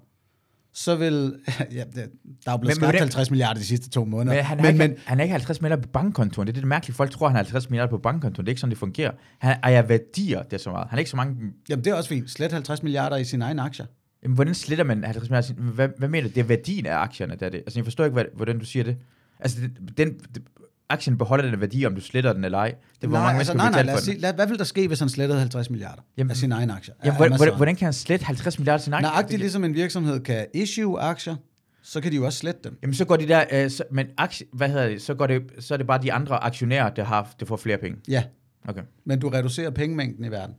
[0.79, 1.13] så vil...
[1.59, 4.35] Ja, der er Men- blevet men skabt hvordan- 50 milliarder de sidste to måneder.
[4.35, 6.47] men, han, men, men, men, men, han er ikke 50 milliarder på bankkontoen.
[6.47, 6.95] Det er det, mærkelige.
[6.95, 8.45] Folk tror, han har 50 milliarder på bankkontoen.
[8.45, 9.11] Det er ikke sådan, det fungerer.
[9.37, 10.87] Han ejer værdier, det er så meget.
[10.89, 11.35] Han er ikke så mange...
[11.69, 12.29] jamen, det er også fint.
[12.31, 13.85] Slet 50 milliarder i sine egne aktier.
[14.23, 15.53] Jamen, hvordan sletter man 50 milliarder?
[15.73, 16.33] Hvad, hvad mener du?
[16.33, 17.57] Det er værdien af aktierne, der er det.
[17.57, 18.97] Altså, jeg forstår ikke, hvad, hvordan du siger det.
[19.39, 19.57] Altså,
[19.97, 20.41] den, det,
[20.89, 22.75] aktien beholder den værdi, om du sletter den eller ej.
[23.01, 24.87] Det hvor nej, mange altså, nej, nej, lad os sige, lad, hvad vil der ske,
[24.87, 26.95] hvis han slettede 50 milliarder Jamen, af sine egne aktier?
[27.03, 29.09] Ja, Af hvordan, hvordan, hvordan kan han slette 50 milliarder til sin aktie?
[29.09, 31.35] Nøjagtigt ligesom en virksomhed kan issue aktier,
[31.83, 32.77] så kan de jo også slette dem.
[32.81, 33.43] Jamen, så går de der...
[33.51, 35.01] Øh, så, men aktie, hvad hedder det?
[35.01, 35.43] Så, går det?
[35.59, 37.97] så er det bare de andre aktionærer, der, har, der får flere penge.
[38.07, 38.23] Ja,
[38.69, 38.81] Okay.
[39.05, 40.55] men du reducerer pengemængden i verden.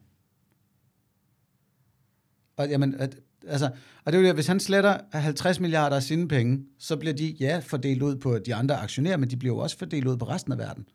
[2.56, 3.16] Og, jamen, at,
[3.48, 3.70] altså,
[4.04, 7.14] og det er jo det, hvis han sletter 50 milliarder af sine penge, så bliver
[7.14, 10.16] de, ja, fordelt ud på de andre aktionærer, men de bliver jo også fordelt ud
[10.16, 10.86] på resten af verden.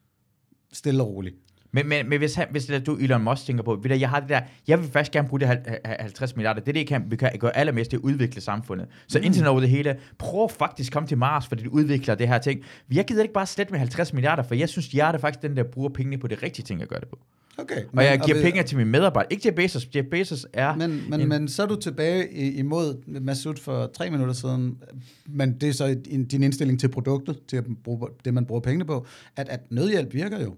[0.73, 1.35] Stille og roligt.
[1.75, 4.09] Men, men, men hvis, han, hvis det du, Elon Musk, tænker på, ved du, jeg
[4.09, 6.59] har det der, jeg vil faktisk gerne bruge det hal- ha- 50 milliarder.
[6.59, 8.87] Det er det, jeg kan, vi kan gøre allermest, det er at udvikle samfundet.
[9.07, 9.25] Så mm.
[9.25, 12.37] internet over det hele, prøv faktisk at komme til Mars, fordi det udvikler det her
[12.37, 12.61] ting.
[12.91, 15.41] Jeg gider ikke bare slet med 50 milliarder, for jeg synes, jeg er det faktisk
[15.41, 17.19] den, der bruger pengene på det rigtige ting at gøre det på.
[17.57, 17.83] Okay.
[17.97, 19.31] Og jeg giver ved- penge til mine medarbejdere.
[19.33, 19.87] Ikke til Bezos.
[19.95, 20.75] Jeff Bezos er...
[20.75, 24.77] Men, men, en- men så er du tilbage imod Masud for tre minutter siden,
[25.25, 28.61] men det er så din din indstilling til produktet, til at bruge, det, man bruger
[28.61, 30.55] pengene på, at, at nødhjælp virker jo.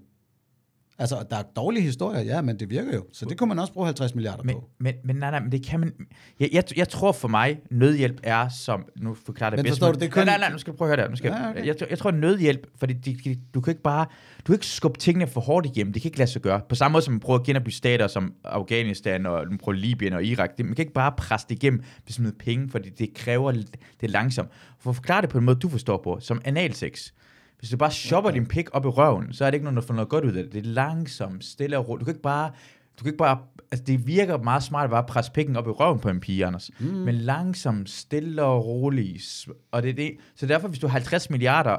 [0.98, 3.04] Altså, der er dårlige historier, ja, men det virker jo.
[3.12, 4.64] Så det kunne man også bruge 50 milliarder Men, på.
[4.78, 5.92] men, men nej, nej, men det kan man...
[6.40, 8.84] Jeg, jeg, jeg tror for mig, nødhjælp er som...
[9.00, 9.80] Nu forklarer det Men bedst.
[9.80, 11.10] du, det kun- Nej, nej, nej, nu skal du prøve at høre det.
[11.12, 11.66] Nu skal, Ja, okay.
[11.66, 14.06] jeg, jeg tror, nødhjælp, fordi de, de, du kan ikke bare...
[14.38, 15.92] Du kan ikke skubbe tingene for hårdt igennem.
[15.92, 16.60] Det kan ikke lade sig gøre.
[16.68, 20.12] På samme måde som man prøver at genopbygge stater som Afghanistan og man prøver Libyen
[20.12, 20.50] og Irak.
[20.58, 23.52] Det, man kan ikke bare presse det igennem sådan noget penge, fordi det kræver...
[24.00, 24.48] Det langsomt.
[24.80, 27.10] For at forklare det på en måde, du forstår på, som analsex.
[27.58, 29.82] Hvis du bare shopper din pik op i røven, så er det ikke nogen, der
[29.82, 30.52] får noget godt ud af det.
[30.52, 32.00] Det er langsomt, stille og roligt.
[32.00, 32.50] Du kan ikke bare...
[32.98, 33.38] Du kan ikke bare,
[33.72, 36.46] altså det virker meget smart at bare presse pikken op i røven på en pige,
[36.46, 36.70] Anders.
[36.78, 36.86] Mm.
[36.86, 39.48] Men langsomt, stille og roligt.
[39.72, 40.16] Og det er det.
[40.36, 41.76] Så derfor, hvis du har 50 milliarder,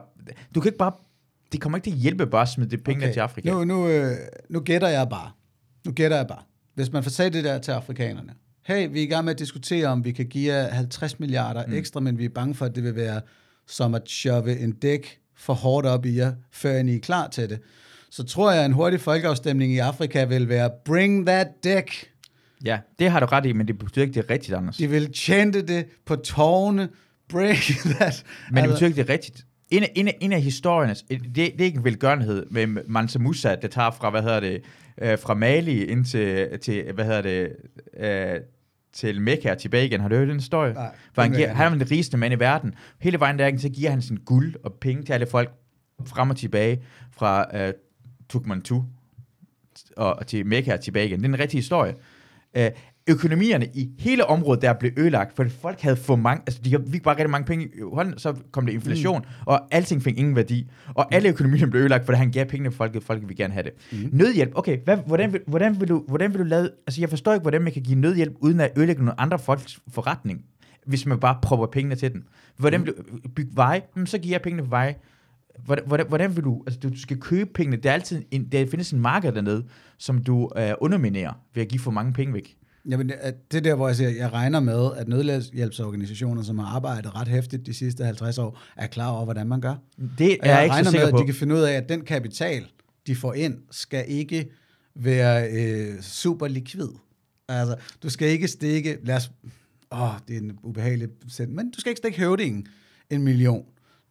[0.55, 0.91] du kan ikke bare,
[1.51, 3.13] det kommer ikke til at hjælpe bare at smide det penge okay.
[3.13, 3.49] til Afrika.
[3.49, 4.11] Nu, nu, øh,
[4.49, 5.31] nu gætter jeg bare.
[5.85, 6.41] Nu gætter jeg bare.
[6.75, 8.33] Hvis man får sagt det der til afrikanerne.
[8.65, 11.67] Hey, vi er i gang med at diskutere, om vi kan give jer 50 milliarder
[11.67, 11.73] mm.
[11.73, 13.21] ekstra, men vi er bange for, at det vil være
[13.67, 17.49] som at shove en dæk for hårdt op i jer, før I er klar til
[17.49, 17.59] det.
[18.09, 22.11] Så tror jeg, at en hurtig folkeafstemning i Afrika vil være, bring that dick.
[22.65, 24.77] Ja, det har du ret i, men det betyder ikke, det er rigtigt, Anders.
[24.77, 26.89] De vil chante det på tårne,
[27.29, 27.57] bring
[27.99, 28.23] that.
[28.51, 29.45] Men det betyder ikke, det er rigtigt.
[29.69, 33.19] En af, en af, en af historierne, det, det er ikke en velgørenhed med Mansa
[33.19, 34.61] Musa, det tager fra, hvad hedder det,
[35.01, 37.49] øh, fra Mali ind til, til hvad hedder det,
[37.99, 38.39] øh,
[38.97, 40.01] til Mekka og tilbage igen.
[40.01, 40.73] Har du hørt den historie?
[40.73, 42.75] Nej, For han, giver, han er den rigeste mand i verden.
[42.99, 45.51] Hele vejen der, så giver han sin guld og penge til alle folk
[46.05, 47.73] frem og tilbage fra øh,
[48.29, 48.83] Tukmantu
[49.97, 51.19] og, og til Mekka og tilbage igen.
[51.19, 51.95] Det er en rigtig historie.
[52.57, 52.71] Øh,
[53.09, 57.03] økonomierne i hele området der blev ødelagt, fordi folk havde for mange, altså de fik
[57.03, 59.43] bare rigtig mange penge i hånden, så kom der inflation, mm.
[59.45, 60.69] og alting fik ingen værdi.
[60.93, 63.63] Og alle økonomierne blev ødelagt, fordi han gav pengene til folket, folket vil gerne have
[63.63, 63.73] det.
[63.91, 64.09] Mm.
[64.11, 67.33] Nødhjælp, okay, hvad, hvordan, vil, hvordan, vil du, hvordan vil du lave, altså jeg forstår
[67.33, 70.41] ikke, hvordan man kan give nødhjælp, uden at ødelægge nogle andre folks forretning,
[70.85, 72.23] hvis man bare propper pengene til den.
[72.57, 73.81] Hvordan vil du bygge veje?
[73.95, 74.95] Jamen, så giver jeg pengene for veje.
[75.65, 78.65] Hvordan, hvordan, hvordan vil du, altså du skal købe pengene, der er altid en, der
[78.71, 79.65] findes en marked dernede,
[79.97, 82.57] som du øh, underminerer ved at give for mange penge væk.
[82.89, 83.09] Jamen,
[83.51, 87.27] det er der, hvor jeg siger, jeg regner med, at nødhjælpsorganisationer, som har arbejdet ret
[87.27, 89.75] hæftigt de sidste 50 år, er klar over, hvordan man gør.
[90.17, 91.17] Det Og er jeg jeg ikke så regner sikker med, på.
[91.17, 92.65] at de kan finde ud af, at den kapital,
[93.07, 94.49] de får ind, skal ikke
[94.95, 96.87] være øh, super likvid.
[97.49, 99.31] Altså, du skal ikke stikke, lad os,
[99.91, 102.67] åh, det er en ubehagelig sætning, men du skal ikke stikke høvdingen
[103.09, 103.65] en million.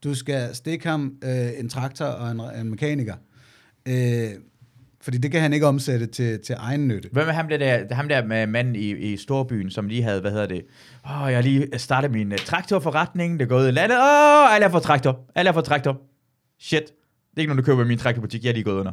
[0.05, 3.15] Du skal stikke ham øh, en traktor og en, en mekaniker.
[3.89, 4.31] Øh,
[5.07, 7.09] fordi det kan han ikke omsætte til, til egen nytte.
[7.13, 10.21] Hvem er ham der, der, ham der med manden i, i storbyen, som lige havde,
[10.21, 10.63] hvad hedder det,
[11.07, 14.55] åh, oh, jeg lige startet min uh, traktorforretning, det er gået i landet, åh, oh,
[14.55, 16.01] alle er for traktor, alle er for traktor.
[16.61, 16.89] Shit, det
[17.37, 18.93] er ikke nogen, der køber i min traktorbutik, jeg er lige gået under.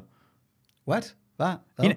[0.88, 1.16] What?
[1.38, 1.48] Hvad?
[1.76, 1.86] Hvad?
[1.86, 1.94] En,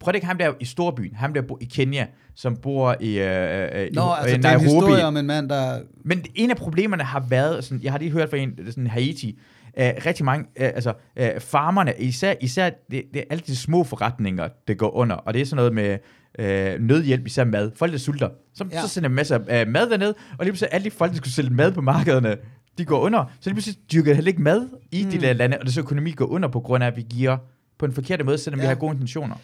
[0.00, 3.26] prøv ikke ham der i storbyen, ham der i Kenya, som bor i, uh, uh,
[3.26, 4.64] Nå, i altså, uh, det er en Nairobi.
[4.64, 5.80] historie om en mand, der...
[6.04, 9.38] Men en af problemerne har været, sådan, jeg har lige hørt fra en, sådan Haiti,
[9.76, 13.84] uh, rigtig mange, uh, altså uh, farmerne, især, især det, det er alle de små
[13.84, 15.98] forretninger, det går under, og det er sådan noget med
[16.38, 17.70] uh, nødhjælp, især mad.
[17.76, 18.28] Folk, der sulter.
[18.54, 18.80] Så, Ja.
[18.80, 21.16] så sender de masser af uh, mad derned, og lige pludselig alle de folk, der
[21.16, 22.36] skulle sælge mad på markederne,
[22.78, 23.24] de går under.
[23.40, 25.10] Så lige pludselig dyrker heller ikke mad i mm.
[25.10, 27.36] de der lande, og det så økonomi går under på grund af, at vi giver
[27.78, 28.64] på en forkert måde, selvom ja.
[28.64, 29.36] vi har gode intentioner.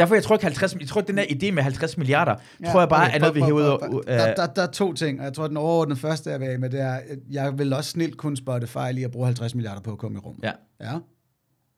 [0.00, 2.70] Derfor jeg tror ikke 50, jeg tror, at den der idé med 50 milliarder, ja,
[2.70, 4.18] tror jeg bare okay, er noget, vi hæver ud af...
[4.18, 6.58] Der, der, der er to ting, og jeg tror, den overordnede første, jeg vil af
[6.58, 9.54] med, det er, at jeg vil også snilt kunne spotte fejl i at bruge 50
[9.54, 10.44] milliarder på at komme i rummet.
[10.44, 10.52] Ja.
[10.80, 10.98] Ja.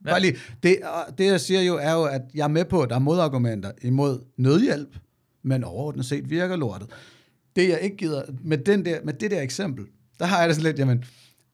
[0.05, 0.79] Bare lige, det,
[1.18, 3.70] det, jeg siger jo, er jo, at jeg er med på, at der er modargumenter
[3.83, 4.97] imod nødhjælp,
[5.43, 6.89] men overordnet set virker lortet.
[7.57, 9.85] Det, jeg ikke gider, med, den der, med det der eksempel,
[10.18, 11.05] der har jeg det sådan lidt, jamen,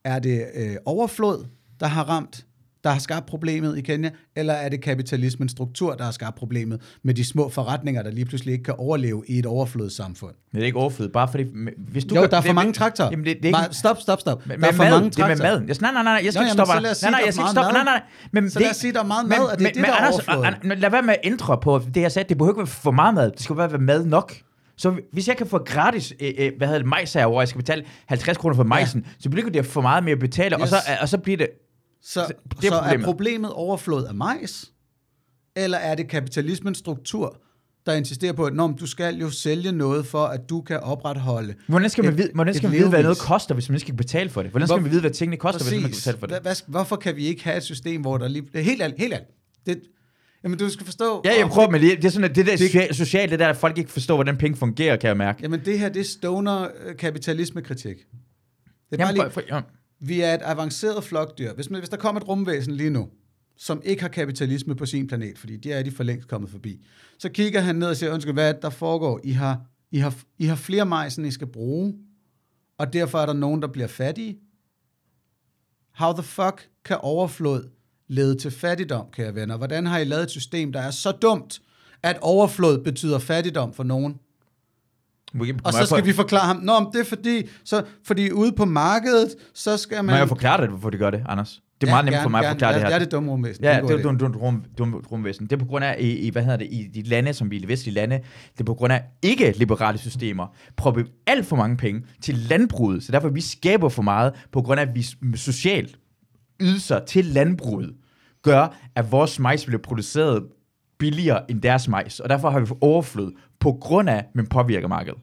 [0.05, 1.47] er det øh, overflod,
[1.81, 2.47] der har ramt,
[2.85, 6.81] der har skabt problemet i Kenya, eller er det kapitalismens struktur, der har skabt problemet
[7.05, 10.33] med de små forretninger, der lige pludselig ikke kan overleve i et overflodssamfund?
[10.53, 11.45] Men det er ikke overflødet, bare fordi...
[11.79, 13.11] Hvis du Jo, kan- der er for det- mange traktorer.
[13.11, 13.75] Jamen, det, det er ikke...
[13.77, 14.47] Stop, stop, stop.
[14.47, 15.59] Men, der er for mad, mange det er med traktorer.
[15.61, 15.69] mad.
[15.69, 16.73] Jeg, nej, nej, nej, jeg skal ikke stoppe.
[16.73, 16.89] nej, nej,
[17.27, 17.73] jeg skal ikke stoppe.
[17.73, 18.03] Nej, nej.
[18.33, 20.11] Men Så lad os sige, der er meget mad, og det er det, der er
[20.13, 20.77] overflod.
[20.77, 22.29] Lad være med at ændre på det, jeg sagde.
[22.29, 23.31] Det behøver ikke være for meget mad.
[23.31, 24.33] Det skal bare være mad nok.
[24.77, 27.49] Så hvis jeg kan få gratis, øh, øh, hvad hedder det, majs her, hvor jeg
[27.49, 30.69] skal betale 50 kroner for majsen, så bliver det for meget mere at betale, og,
[30.69, 31.49] så, og så bliver det...
[32.03, 32.21] Så,
[32.61, 33.05] det er så er problemet.
[33.05, 34.73] problemet overflod af majs,
[35.57, 37.41] eller er det kapitalismens struktur,
[37.87, 41.55] der insisterer på, at Nå, du skal jo sælge noget for, at du kan opretholde
[41.67, 43.81] Hvordan skal man et- vide, hvordan skal man vide hvad noget koster, hvis man ikke
[43.85, 44.51] skal betale for det?
[44.51, 46.21] Hvordan skal Hvor- man vide, hvad tingene koster, hvis man ikke skal Præcis.
[46.21, 46.43] betale for det?
[46.67, 48.43] Hvad, hvorfor kan vi ikke have et system, hvor der lige...
[48.53, 49.31] Det er helt ærligt, helt ærligt.
[49.67, 49.81] Det,
[50.45, 51.23] jamen, du skal forstå...
[51.25, 53.49] Ja, jeg prøver, men det, det er sådan, at det der Det- socialt, det der,
[53.49, 55.39] at folk ikke forstår, hvordan penge fungerer, kan jeg mærke.
[55.43, 57.97] Jamen, det her, det er stoner øh, kapitalismekritik.
[57.97, 58.03] Det
[58.93, 59.61] er bare Jamen, lige, for, for, ja.
[60.01, 61.53] Vi er et avanceret flokdyr.
[61.53, 63.09] Hvis, man, hvis der kommer et rumvæsen lige nu,
[63.57, 66.85] som ikke har kapitalisme på sin planet, fordi de er de for længst kommet forbi,
[67.19, 69.21] så kigger han ned og siger, undskyld, hvad der foregår?
[69.25, 71.95] I har, I har, I har flere majs, end I skal bruge,
[72.79, 74.39] og derfor er der nogen, der bliver fattige.
[75.95, 77.71] How the fuck kan overflod
[78.09, 79.57] lede til fattigdom, kære venner?
[79.57, 81.61] Hvordan har I lavet et system, der er så dumt,
[82.03, 84.19] at overflod betyder fattigdom for nogen?
[85.65, 88.65] Og så skal vi forklare ham, Nå, men det er fordi, så, fordi ude på
[88.65, 90.07] markedet, så skal man...
[90.07, 91.63] Må jeg forklare dig, hvorfor de gør det, Anders?
[91.81, 92.89] Det er meget nemt for mig at forklare det her.
[92.89, 93.65] Det er det dumme rumvæsen.
[93.65, 94.03] Ja, det er idé.
[94.03, 95.47] dumt dum, rum, dum, rumvæsen.
[95.47, 97.57] Det er på grund af, i, i, hvad hedder det, i de lande, som vi
[97.57, 98.17] er i de vestlige lande,
[98.53, 103.03] det er på grund af ikke-liberale systemer, propper vi alt for mange penge til landbruget,
[103.03, 105.07] så derfor vi skaber for meget, på grund af, at vi
[105.37, 105.99] socialt
[106.61, 107.95] ydelser til landbruget,
[108.43, 110.43] gør, at vores majs bliver produceret
[110.99, 115.19] billigere end deres majs, og derfor har vi overflod på grund af, man påvirker markedet.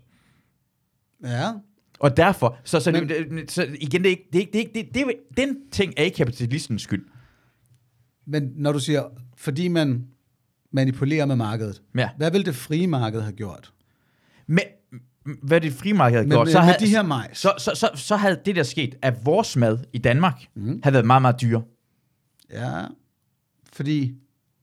[1.24, 1.52] Ja,
[2.00, 4.84] Og derfor, så, så, Men- det, så igen, det er ikke, det er det er
[4.84, 5.12] det, det, er-
[5.46, 7.06] den ting er ikke kapitalistens skyld.
[8.28, 9.04] Men når du siger,
[9.38, 10.08] fordi man
[10.72, 12.10] manipulerer med markedet, Ja.
[12.18, 13.74] hvad vil det frie marked have gjort?
[14.48, 14.62] Men
[15.44, 17.38] hvad det frimarked havde Men gjort, med, så, med havde, de her majs.
[17.38, 20.80] så, så, så, så havde det der sket, at vores mad i Danmark mm.
[20.84, 21.64] havde været meget, meget dyre.
[22.52, 22.86] Ja,
[23.74, 24.16] fordi,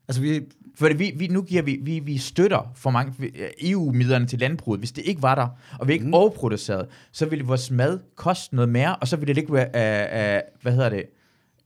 [0.08, 0.40] altså vi,
[0.74, 4.80] For vi, vi, nu giver vi, vi, vi støtter for mange EU-midlerne til landbruget.
[4.80, 5.48] Hvis det ikke var der,
[5.78, 6.14] og vi ikke mm.
[6.14, 10.42] overproducerede, så ville vores mad koste noget mere, og så ville det ikke være, uh,
[10.46, 11.04] uh, hvad hedder det?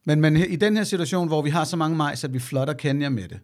[0.07, 2.75] men, men i den her situation, hvor vi har så mange majs, at vi flotter
[2.75, 3.39] Kenya med det.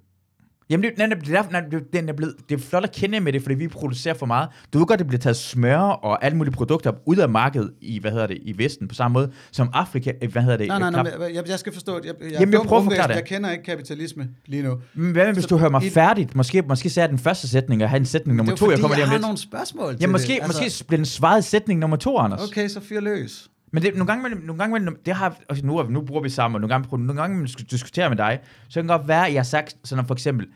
[0.73, 2.85] Jamen, det, nej, nej, det, er derfor, nej, det, den er blevet, det er flot
[2.85, 4.49] at kende med det, fordi vi producerer for meget.
[4.73, 7.99] Du ved godt, det bliver taget smør og alle mulige produkter ud af markedet i,
[8.01, 10.69] hvad hedder det, i Vesten, på samme måde som Afrika, øh, hvad hedder det?
[10.69, 12.05] Nej, nej, knap- nej, men jeg, jeg skal forstå det.
[12.05, 13.15] Jeg, jeg, Jamen, jeg prøver at det.
[13.15, 14.79] Jeg kender ikke kapitalisme lige nu.
[14.95, 16.35] Men Hvad hvis Så du hører mig i- færdigt?
[16.37, 18.71] Måske, måske sagde jeg den første sætning, og have en sætning nummer er to, jo
[18.71, 19.23] jeg fordi, kommer lige jeg om har lidt.
[19.23, 20.39] nogle spørgsmål til Ja, måske, det.
[20.43, 22.49] Altså, måske bliver den svaret sætning nummer to, Anders.
[22.49, 23.49] Okay, så fyr løs.
[23.73, 26.29] Men det, nogle gange, imellem- nogle gange, imellem- det har, altså nu, nu bruger vi
[26.29, 29.27] sammen, og nogle gange, nogle gange jeg diskuterer med dig, så kan det godt være,
[29.27, 30.47] at jeg har sagt, sådan for eksempel,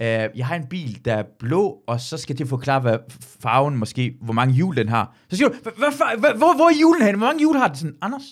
[0.00, 0.06] øh,
[0.36, 2.98] jeg har en bil, der er blå, og så skal det forklare, hvad
[3.40, 5.14] farven måske, hvor mange hjul den har.
[5.30, 7.16] Så siger du, "Hva- hvad, fa- hva- hvor, hvor er julen hen?
[7.18, 7.76] Hvor mange hjul har den?
[7.76, 8.22] Sådan, Anders,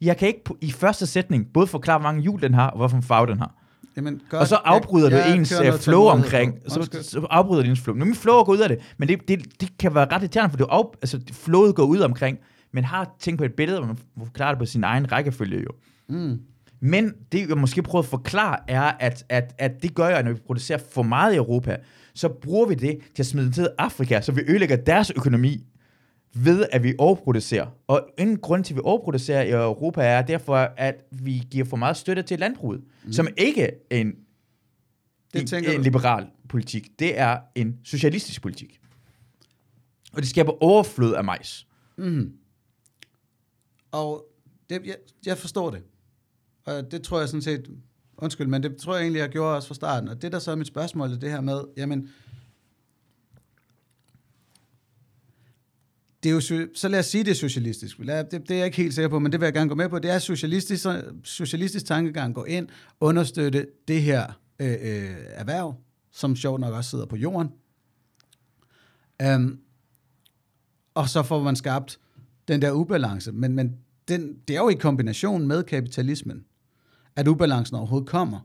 [0.00, 3.00] jeg kan ikke i første sætning både forklare, hvor mange hjul den har, og hvorfor
[3.00, 3.54] farve den har.
[3.96, 4.40] Jamen, godt.
[4.40, 7.80] Og så afbryder Jeg- du jeg ens øh, flow omkring, så, så afbryder du ens
[7.80, 7.96] flow.
[7.96, 10.50] Nu min flow går ud af det, men det, det, det kan være ret irriterende,
[10.50, 12.38] for det af, altså, flowet går ud omkring,
[12.76, 13.96] men har tænkt på et billede, hvor man
[14.26, 15.70] forklarer det på sin egen rækkefølge jo.
[16.08, 16.40] Mm.
[16.80, 20.32] Men det, jeg måske prøver at forklare, er, at, at, at det gør jeg, når
[20.32, 21.76] vi producerer for meget i Europa,
[22.14, 25.66] så bruger vi det til at smide til Afrika, så vi ødelægger deres økonomi
[26.34, 27.66] ved, at vi overproducerer.
[27.86, 31.76] Og en grund til, at vi overproducerer i Europa, er derfor, at vi giver for
[31.76, 33.12] meget støtte til landbruget, mm.
[33.12, 34.12] som ikke er en,
[35.34, 36.88] Det en, en liberal politik.
[36.98, 38.80] Det er en socialistisk politik.
[40.12, 41.66] Og det skaber overflod af majs.
[41.98, 42.32] Mm.
[43.96, 44.26] Og
[44.70, 45.82] det, jeg, jeg forstår det.
[46.64, 47.70] Og det tror jeg sådan set,
[48.16, 50.08] undskyld, men det tror jeg egentlig, jeg gjorde også fra starten.
[50.08, 52.08] Og det, der så er mit spørgsmål, er det her med, jamen,
[56.22, 57.98] det er jo, så lad os sige, det er socialistisk.
[57.98, 59.88] Det, det er jeg ikke helt sikker på, men det vil jeg gerne gå med
[59.88, 59.98] på.
[59.98, 60.86] Det er socialistisk,
[61.24, 62.34] socialistisk tankegang.
[62.34, 62.68] Gå ind,
[63.00, 65.74] understøtte det her øh, øh, erhverv,
[66.12, 67.48] som sjovt nok også sidder på jorden.
[69.24, 69.60] Um,
[70.94, 71.98] og så får man skabt
[72.48, 73.32] den der ubalance.
[73.32, 76.44] Men, men den, det er jo i kombination med kapitalismen,
[77.16, 78.40] at ubalancen overhovedet kommer.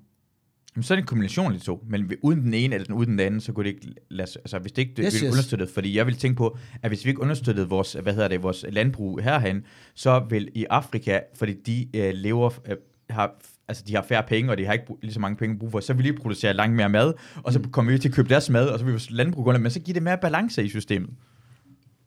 [0.75, 2.95] Jamen, så er det en kombination af de to, men uden den ene eller den
[2.95, 5.21] uden den anden, så kunne det ikke lade sig, altså hvis det ikke Yes, yes,
[5.21, 5.31] yes.
[5.31, 8.43] understøttet, fordi jeg vil tænke på, at hvis vi ikke understøttede vores, hvad hedder det,
[8.43, 9.63] vores landbrug herhen,
[9.95, 12.75] så vil i Afrika, fordi de øh, lever, øh,
[13.09, 13.31] har,
[13.67, 15.59] altså de har færre penge, og de har ikke brug, lige så mange penge at
[15.59, 17.71] bruge for, så vil de producere langt mere mad, og så Mm.
[17.71, 19.79] kommer vi til at købe deres mad, og så vil vores landbrug gå men så
[19.79, 21.09] giver det mere balance i systemet.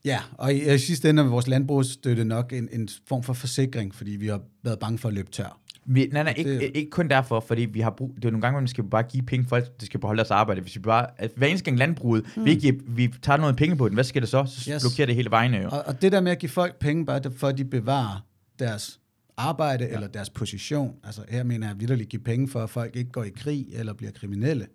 [0.05, 3.95] Ja, og i, i sidste ende er vores landbrugsstøtte nok en, en form for forsikring,
[3.95, 5.61] fordi vi har været bange for at løbe tør.
[5.87, 8.53] Vi, nej, nej, ikke, ikke kun derfor, fordi vi har brug, det er nogle gange,
[8.55, 10.61] hvor man skal bare give penge, folk de skal beholde deres arbejde.
[10.61, 12.45] Hvis vi bare, at hver eneste gang landbruget, mm.
[12.45, 14.45] vi, ikke, giver- vi tager noget penge på den, hvad sker der så?
[14.49, 14.83] Så yes.
[14.83, 15.69] blokerer det hele vejen jo.
[15.69, 18.27] Og, og det der med at give folk penge, bare for at de bevarer
[18.59, 19.01] deres
[19.37, 19.95] arbejde ja.
[19.95, 23.25] eller deres position, altså her mener jeg vidderligt give penge for, at folk ikke går
[23.25, 24.67] i krig eller bliver kriminelle.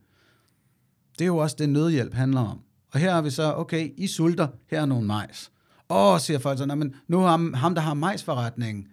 [1.13, 2.59] Det er jo også det, nødhjælp handler om.
[2.93, 5.51] Og her har vi så, okay, I sulter, her er nogle majs.
[5.89, 8.87] Åh, siger folk så, "Nå, men nu har ham, ham, der har majsforretningen,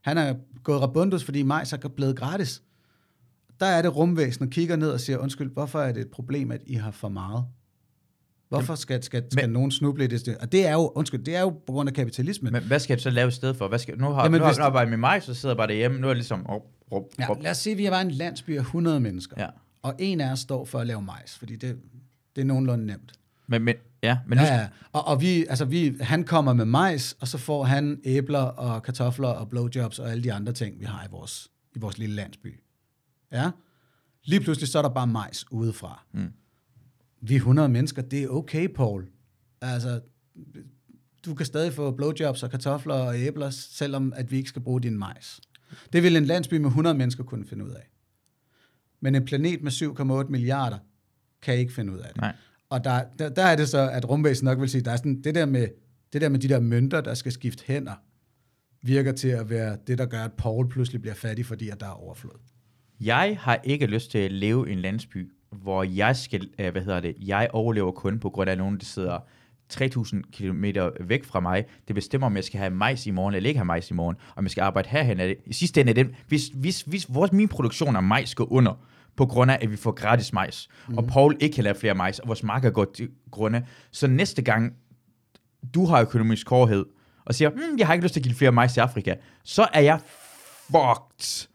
[0.00, 2.62] han er gået rabundus, fordi majs er blevet gratis.
[3.60, 6.50] Der er det rumvæsen og kigger ned og siger, undskyld, hvorfor er det et problem,
[6.50, 7.44] at I har for meget?
[8.48, 10.36] Hvorfor skal, skal, skal Men- nogen snuble i det?
[10.40, 12.52] Og det er jo, undskyld, det er jo på grund af kapitalismen.
[12.52, 13.68] Men hvad skal jeg så lave i stedet for?
[13.68, 15.52] Hvad skal, nu har Jamen, nu, har, hvis nu arbejder jeg med mig, så sidder
[15.54, 16.00] jeg bare derhjemme.
[16.00, 16.46] Nu er det ligesom...
[16.50, 17.42] Oh, oh, Ja, oh.
[17.42, 19.48] lad os sige, at vi var en landsby af 100 mennesker, Ja.
[19.82, 21.76] og en af os står for at lave majs, fordi det,
[22.36, 23.12] det er nogenlunde nemt.
[23.46, 24.68] Men, men, ja, men Ja, ja.
[24.92, 28.82] Og, og vi, altså vi, han kommer med majs, og så får han æbler og
[28.82, 32.14] kartofler og blowjobs og alle de andre ting, vi har i vores, i vores lille
[32.14, 32.60] landsby.
[33.32, 33.50] Ja.
[34.24, 36.04] Lige pludselig så er der bare majs udefra.
[36.12, 36.32] Mm.
[37.20, 39.06] Vi er 100 mennesker, det er okay, Paul.
[39.60, 40.00] Altså,
[41.24, 44.82] du kan stadig få blowjobs og kartofler og æbler, selvom at vi ikke skal bruge
[44.82, 45.40] din majs.
[45.92, 47.90] Det vil en landsby med 100 mennesker kunne finde ud af.
[49.00, 50.78] Men en planet med 7,8 milliarder
[51.42, 52.20] kan ikke finde ud af det.
[52.20, 52.36] Nej.
[52.70, 55.22] Og der, der, der er det så, at rumvæsen nok vil sige, der er sådan,
[55.22, 55.68] det, der med,
[56.12, 57.94] det der med de der mønter, der skal skifte hænder,
[58.82, 61.86] virker til at være det, der gør, at Paul pludselig bliver fattig, fordi at der
[61.86, 62.38] er overflod.
[63.00, 66.82] jeg har ikke lyst til at leve i en landsby, hvor jeg skal, øh, hvad
[66.82, 69.18] hedder det, jeg overlever kun på grund af nogen, der sidder
[69.72, 70.64] 3.000 km
[71.00, 71.64] væk fra mig.
[71.88, 74.16] Det bestemmer, om jeg skal have majs i morgen, eller ikke have majs i morgen,
[74.36, 75.36] om jeg skal arbejde herhen.
[75.46, 78.86] I sidste ende er hvis, hvis, hvis vores, min produktion af majs går under,
[79.16, 80.98] på grund af, at vi får gratis majs, mm.
[80.98, 84.42] og Paul ikke kan lave flere majs, og vores marker går til grunde, så næste
[84.42, 84.72] gang,
[85.74, 86.86] du har økonomisk hårdhed,
[87.24, 89.14] og siger, hmm, jeg har ikke lyst til at give flere majs til Afrika,
[89.44, 90.00] så er jeg
[90.66, 91.48] fucked.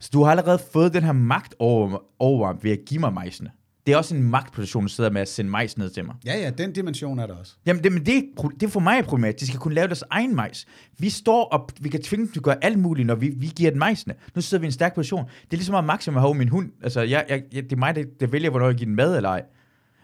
[0.00, 3.50] Så du har allerede fået den her magt over, over ved at give mig majsene.
[3.88, 6.14] Det er også en magtposition, du sidder med at sende majs ned til mig.
[6.26, 7.54] Ja, ja, den dimension er der også.
[7.66, 8.24] Jamen, det, men det,
[8.60, 9.40] det for mig problematisk.
[9.40, 10.66] De skal kunne lave deres egen majs.
[10.98, 13.52] Vi står op, vi kan tvinge dem til at gøre alt muligt, når vi, vi
[13.56, 14.14] giver den majsene.
[14.34, 15.24] Nu sidder vi i en stærk position.
[15.24, 16.70] Det er ligesom at Maxim har min hund.
[16.82, 19.28] Altså, jeg, jeg, det er mig, der, der vælger, hvornår jeg giver den mad eller
[19.28, 19.42] ej.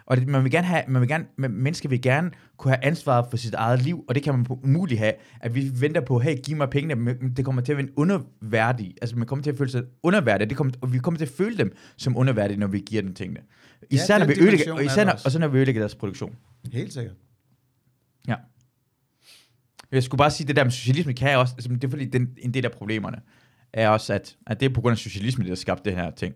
[0.07, 2.85] Og det, man vil gerne have, man vil gerne, man, mennesker vil gerne kunne have
[2.85, 6.19] ansvaret for sit eget liv, og det kan man umuligt have, at vi venter på,
[6.19, 9.43] hey, giv mig pengene, men det kommer til at være en underværdig, altså man kommer
[9.43, 12.17] til at føle sig underværdig, det kommer, og vi kommer til at føle dem som
[12.17, 13.41] underværdige, når vi giver dem tingene.
[13.91, 15.81] Især, den når vi ødelægger, og, er især der når, og så når vi ødelægger
[15.81, 16.37] deres produktion.
[16.73, 17.17] Helt sikkert.
[18.29, 18.35] Ja.
[19.93, 22.05] Jeg skulle bare sige, det der med socialisme kan jeg også, altså, det er fordi,
[22.05, 23.21] den, en del af problemerne
[23.73, 26.11] er også, at, at det er på grund af socialisme, det har skabt det her
[26.11, 26.35] ting.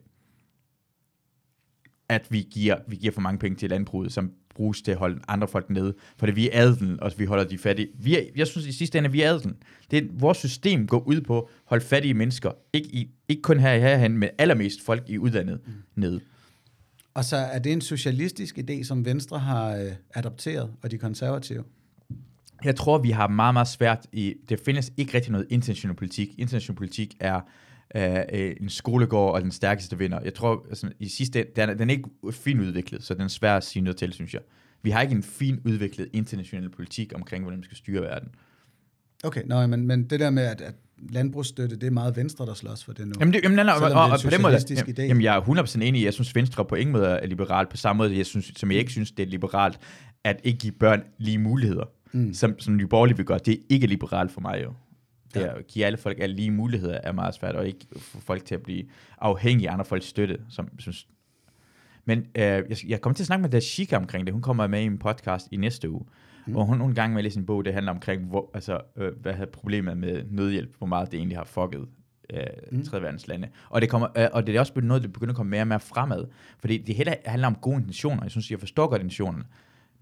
[2.08, 5.20] At vi giver, vi giver for mange penge til landbruget, som bruges til at holde
[5.28, 5.94] andre folk nede.
[6.16, 7.88] For det vi er adelen, og vi holder de fattige.
[7.98, 9.56] Vi er, jeg synes i sidste ende, vi er adelen.
[9.90, 13.60] Det er, vores system går ud på at holde fattige mennesker, ikke, i, ikke kun
[13.60, 15.72] her herhen, men allermest folk i udlandet mm.
[15.94, 16.20] nede.
[17.18, 21.64] Og så er det en socialistisk idé, som Venstre har øh, adopteret, og de konservative.
[22.64, 24.34] Jeg tror, vi har meget, meget svært i...
[24.48, 26.28] Det findes ikke rigtig noget international politik.
[26.38, 27.40] International politik er
[27.94, 30.20] øh, øh, en skolegård og den stærkeste vinder.
[30.24, 33.22] Jeg tror, altså, i sidste ende, den er, den er ikke fin udviklet, så den
[33.22, 34.42] er svær at sige noget til, synes jeg.
[34.82, 38.28] Vi har ikke en fin udviklet international politik omkring, hvordan man skal styre verden.
[39.24, 40.74] Okay, nå, men, men det der med, at, at
[41.10, 43.12] landbrugsstøtte, det er meget Venstre, der slås for det nu.
[43.20, 45.02] Jamen, det, jamen, nej, og, det er og, på den måde, socialistisk idé.
[45.02, 47.76] jamen, jeg er 100% enig i, jeg synes, Venstre på ingen måde er liberal på
[47.76, 49.78] samme måde, jeg synes, som jeg ikke synes, det er liberalt,
[50.24, 52.34] at ikke give børn lige muligheder, mm.
[52.34, 53.38] som, som Nye Borgerlige vil gøre.
[53.38, 54.72] Det er ikke liberalt for mig jo.
[55.34, 58.20] Det er, at give alle folk alle lige muligheder er meget svært, og ikke få
[58.20, 58.84] folk til at blive
[59.18, 60.38] afhængige af andre folks støtte.
[60.50, 60.92] Som, som,
[62.04, 64.32] men øh, jeg, jeg kommer til at snakke med Dashika omkring det.
[64.32, 66.04] Hun kommer med i en podcast i næste uge,
[66.48, 66.52] mm.
[66.52, 69.12] hvor hun nogle gange med at læse en bog, det handler omkring, hvor, altså, øh,
[69.20, 71.86] hvad havde problemet med nødhjælp, hvor meget det egentlig har fucket
[72.34, 72.40] øh,
[72.72, 72.84] mm.
[72.84, 73.48] tredje verdens lande.
[73.68, 75.66] Og det, kommer, øh, og det er også noget, der begynder at komme mere og
[75.66, 76.24] mere fremad.
[76.58, 78.22] Fordi det hele handler om gode intentioner.
[78.22, 79.42] Jeg synes, jeg forstår godt intentionen.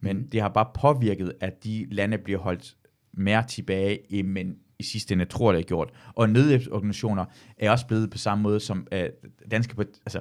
[0.00, 0.28] Men mm.
[0.28, 2.76] det har bare påvirket, at de lande bliver holdt
[3.12, 5.90] mere tilbage, men i sidste ende tror, det er gjort.
[6.14, 7.24] Og nødhjælpsorganisationer
[7.58, 9.08] er også blevet på samme måde som øh,
[9.50, 10.20] danske, altså,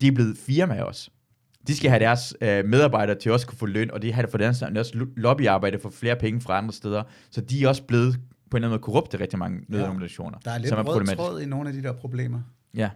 [0.00, 1.10] de er blevet firmaer også.
[1.66, 4.38] De skal have deres øh, medarbejdere til også kunne få løn, og de har for
[4.38, 7.02] deres også lo- lobbyarbejde for flere penge fra andre steder.
[7.30, 10.38] Så de er også blevet på en eller anden måde korrupte rigtig mange nødorganisationer.
[10.38, 12.40] Der er lidt som er rød tråd i nogle af de der problemer.
[12.74, 12.90] Ja.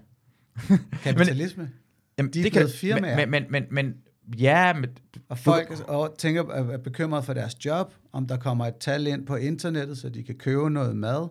[1.03, 1.71] Kapitalisme.
[2.19, 3.16] Jamen, De er det blevet firmaer.
[3.16, 3.95] Men, men, men, men,
[4.39, 4.87] ja, men,
[5.29, 9.07] Og folk og tænker, er er bekymret for deres job, om der kommer et tal
[9.07, 11.29] ind på internettet, så de kan købe noget mad.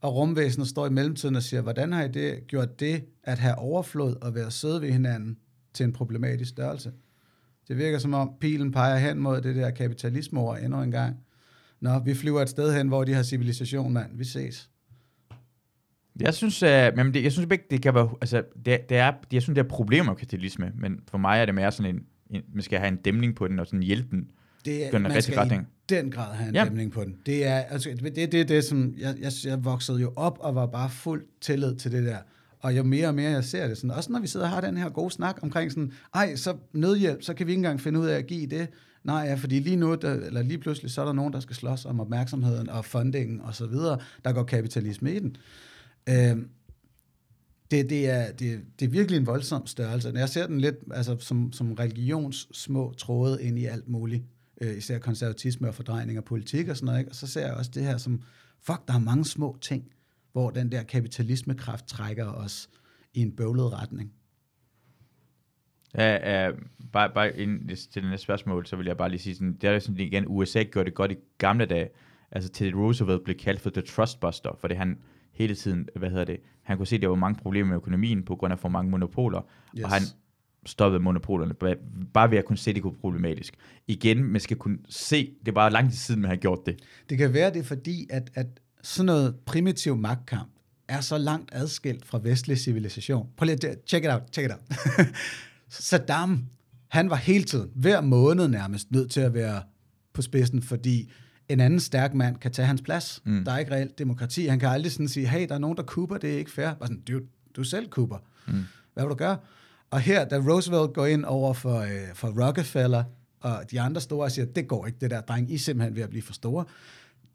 [0.00, 3.58] Og rumvæsenet står i mellemtiden og siger, hvordan har I det, gjort det at have
[3.58, 5.38] overflod og være søde ved hinanden
[5.74, 6.92] til en problematisk størrelse?
[7.68, 11.16] Det virker som om pilen peger hen mod det der kapitalisme over endnu en gang.
[11.80, 14.10] Nå, vi flyver et sted hen, hvor de har civilisation, mand.
[14.14, 14.70] Vi ses.
[16.20, 19.12] Jeg synes, øh, men det, jeg synes ikke, det kan være, altså, det, det er,
[19.32, 22.02] jeg synes, det er problemer med kapitalisme, men for mig er det mere sådan en,
[22.30, 24.28] en man skal have en dæmning på den, og sådan hjælpe den.
[24.64, 25.62] Det er, den man skal retning.
[25.62, 26.60] i den grad have en Ja.
[26.60, 26.68] ja.
[26.68, 27.16] dæmning på den.
[27.26, 30.54] Det er altså, det, det, det, det som, jeg, jeg, jeg voksede jo op og
[30.54, 32.18] var bare fuld tillid til det der.
[32.60, 34.60] Og jo mere og mere jeg ser det, sådan, også når vi sidder og har
[34.60, 38.00] den her gode snak omkring sådan, ej, så nødhjælp, så kan vi ikke engang finde
[38.00, 38.68] ud af at give det.
[39.04, 41.56] Nej, ja, fordi lige nu, der, eller lige pludselig, så er der nogen, der skal
[41.56, 43.98] slås om opmærksomheden og fundingen og så videre.
[44.24, 45.36] Der går kapitalisme i den.
[46.08, 46.48] Øhm,
[47.70, 50.12] det, det, er, det, det er virkelig en voldsom størrelse.
[50.14, 54.22] Jeg ser den lidt altså, som, som religions små tråde ind i alt muligt.
[54.60, 56.98] Øh, især konservatisme og fordrejning af politik og sådan noget.
[56.98, 57.10] Ikke?
[57.10, 58.22] Og så ser jeg også det her som,
[58.62, 59.84] fuck, der er mange små ting,
[60.38, 62.70] hvor den der kapitalismekraft trækker os
[63.14, 64.12] i en bøvlet retning.
[65.94, 66.50] Ja, ja,
[66.92, 69.70] bare, bare ind til det næste spørgsmål, så vil jeg bare lige sige, sådan, det
[69.70, 71.88] er sådan igen, USA gjorde det godt i gamle dage.
[72.30, 74.98] Altså Teddy Roosevelt blev kaldt for The Trustbuster, fordi han
[75.32, 78.24] hele tiden, hvad hedder det, han kunne se, at der var mange problemer med økonomien
[78.24, 79.40] på grund af for mange monopoler,
[79.76, 79.84] yes.
[79.84, 80.02] Og han
[80.66, 81.76] stoppede monopolerne, bare-
[82.14, 83.54] bare ved at kunne se, at det kunne være problematisk.
[83.86, 86.80] Igen, man skal kunne se, det er bare lang tid siden, man har gjort det.
[87.10, 88.46] Det kan være, det er fordi, at, at
[88.82, 90.48] sådan noget primitiv magtkamp
[90.88, 93.28] er så langt adskilt fra vestlig civilisation.
[93.36, 94.78] Prøv lige at check it out, check it out.
[95.68, 96.44] Saddam,
[96.88, 99.62] han var hele tiden, hver måned nærmest, nødt til at være
[100.12, 101.10] på spidsen, fordi
[101.48, 103.22] en anden stærk mand kan tage hans plads.
[103.24, 103.44] Mm.
[103.44, 104.46] Der er ikke reelt demokrati.
[104.46, 106.74] Han kan aldrig sådan sige, hey, der er nogen, der kuber, det er ikke fair.
[106.74, 107.20] Bare sådan, du,
[107.56, 108.18] du selv kuber.
[108.46, 108.64] Mm.
[108.94, 109.36] Hvad vil du gøre?
[109.90, 113.04] Og her, da Roosevelt går ind over for, øh, for Rockefeller,
[113.40, 115.96] og de andre store og siger, det går ikke, det der dreng, I er simpelthen
[115.96, 116.64] ved at blive for store.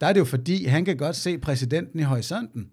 [0.04, 2.70] Der er det jo fordi, han kan godt se præsidenten i horisonten.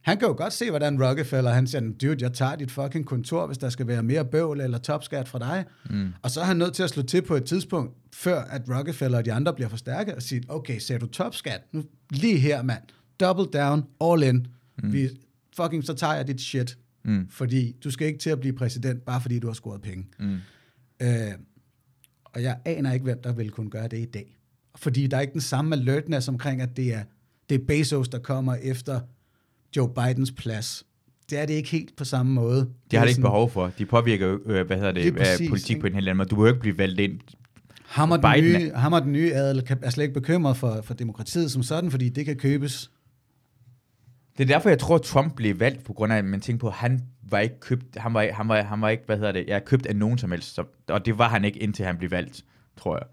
[0.00, 3.46] Han kan jo godt se, hvordan Rockefeller, han siger, dude, jeg tager dit fucking kontor,
[3.46, 5.64] hvis der skal være mere bøvl eller topskat fra dig.
[5.90, 6.08] Mm.
[6.22, 9.18] Og så er han nødt til at slå til på et tidspunkt, før at Rockefeller
[9.18, 11.60] og de andre bliver forstærket, og siger, okay, ser du topskat?
[11.72, 12.82] Nu lige her, mand.
[13.20, 14.46] Double down, all in.
[14.82, 14.92] Mm.
[14.92, 15.08] Vi,
[15.56, 16.78] fucking, så tager jeg dit shit.
[17.04, 17.28] Mm.
[17.30, 20.06] Fordi du skal ikke til at blive præsident, bare fordi du har scoret penge.
[20.18, 20.38] Mm.
[21.02, 21.32] Øh,
[22.24, 24.38] og jeg aner ikke, hvem der vil kunne gøre det i dag.
[24.76, 27.02] Fordi der er ikke den samme alertness omkring, at det er,
[27.50, 29.00] det er Bezos, der kommer efter
[29.76, 30.84] Joe Bidens plads.
[31.30, 32.56] Det er det ikke helt på samme måde.
[32.60, 33.70] Det har er det ikke sådan- behov for.
[33.78, 35.80] De påvirker jo, øh, hvad hedder det, præcis, øh, politik ikke?
[35.80, 36.28] på en helt anden måde.
[36.28, 37.20] Du behøver ikke blive valgt ind.
[37.86, 40.80] Ham og, den Biden nye, ham og den nye adel er slet ikke bekymret for,
[40.82, 42.90] for demokratiet som sådan, fordi det kan købes.
[44.38, 46.60] Det er derfor, jeg tror, at Trump blev valgt, på grund af, at man tænker
[46.60, 47.00] på, at han
[47.30, 49.60] var ikke købt, han var, han var, han var ikke, hvad hedder det, jeg er
[49.60, 50.58] købt af nogen som helst,
[50.88, 52.44] og det var han ikke, indtil han blev valgt,
[52.76, 53.06] tror jeg.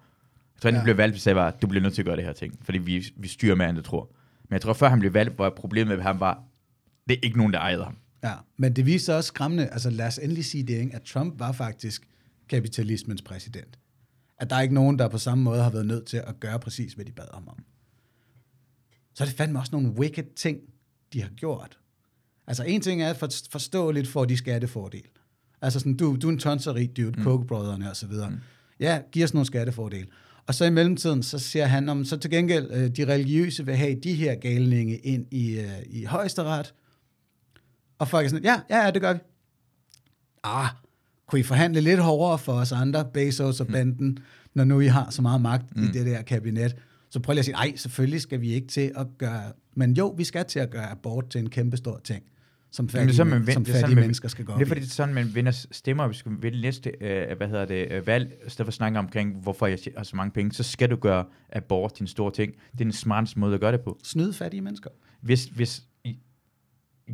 [0.61, 0.83] Tror, han Ja.
[0.83, 2.77] blev valgt, hvis jeg var, du bliver nødt til at gøre det her ting, fordi
[2.77, 4.11] vi, vi styrer mere, end du tror.
[4.43, 6.43] Men jeg tror, før han blev valgt, var problemet med ham var,
[7.09, 7.97] det er ikke nogen, der ejede ham.
[8.23, 10.95] Ja, men det viser også skræmmende, altså lad os endelig sige det, ikke?
[10.95, 12.07] at Trump var faktisk
[12.49, 13.79] kapitalismens præsident.
[14.39, 16.59] At der er ikke nogen, der på samme måde har været nødt til at gøre
[16.59, 17.63] præcis, hvad de bad ham om.
[19.15, 20.59] Så er det fandme også nogle wicked ting,
[21.13, 21.77] de har gjort.
[22.47, 25.07] Altså en ting er for, forståeligt for de skattefordele.
[25.61, 27.23] Altså sådan, du, du er en tonserig dude, mm.
[27.23, 28.29] Koch-brødrene og så videre.
[28.29, 28.39] Mm.
[28.79, 30.07] Ja, giv os nogle skattefordele.
[30.49, 33.75] Og så i mellemtiden, så siger han, om så til gengæld, øh, de religiøse vil
[33.75, 36.73] have de her galninge ind i, øh, i højesteret,
[37.99, 39.19] og folk er sådan, ja, ja, ja, det gør vi.
[40.43, 40.69] Ah,
[41.27, 44.19] kunne I forhandle lidt hårdere for os andre, Bezos og banden,
[44.53, 45.83] når nu I har så meget magt mm.
[45.83, 46.75] i det der kabinet?
[47.09, 50.07] Så prøv lige at sige, nej, selvfølgelig skal vi ikke til at gøre, men jo,
[50.17, 52.23] vi skal til at gøre abort til en kæmpe stor ting,
[52.71, 54.65] som fattige, det er sådan, man, som er fattige sådan, mennesker skal gå Det er
[54.65, 57.91] fordi, det er sådan, man vinder stemmer, hvis du vil næste, øh, hvad hedder det,
[57.91, 60.63] øh, valg, i stedet for at snakke omkring, hvorfor jeg har så mange penge, så
[60.63, 62.53] skal du gøre abort til en stor ting.
[62.53, 63.99] Det er den smarteste måde at gøre det på.
[64.03, 64.89] Snyde fattige mennesker.
[65.21, 65.81] Hvis, hvis,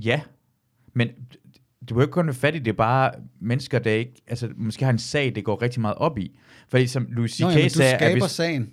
[0.03, 0.21] ja,
[0.93, 1.07] men
[1.89, 3.11] du behøver ikke kun fattig, det er bare
[3.41, 6.39] mennesker, der ikke, altså måske har en sag, det går rigtig meget op i.
[6.69, 7.39] Fordi som Louis C.K.
[7.41, 8.69] Nå, du sagde, at skaber hvis, sagen.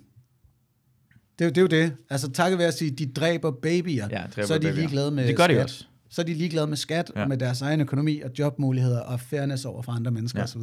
[1.39, 1.95] Det er, jo, det er jo det.
[2.09, 4.75] Altså takket være at sige, de dræber babyer, Ja, dræber så er de babyer.
[4.75, 5.63] ligeglade med Det gør de skat.
[5.63, 5.85] også.
[6.13, 7.27] Så er de ligeglade med skat, ja.
[7.27, 10.43] Med deres egen økonomi og jobmuligheder og fairness over for andre mennesker Ja.
[10.43, 10.61] osv.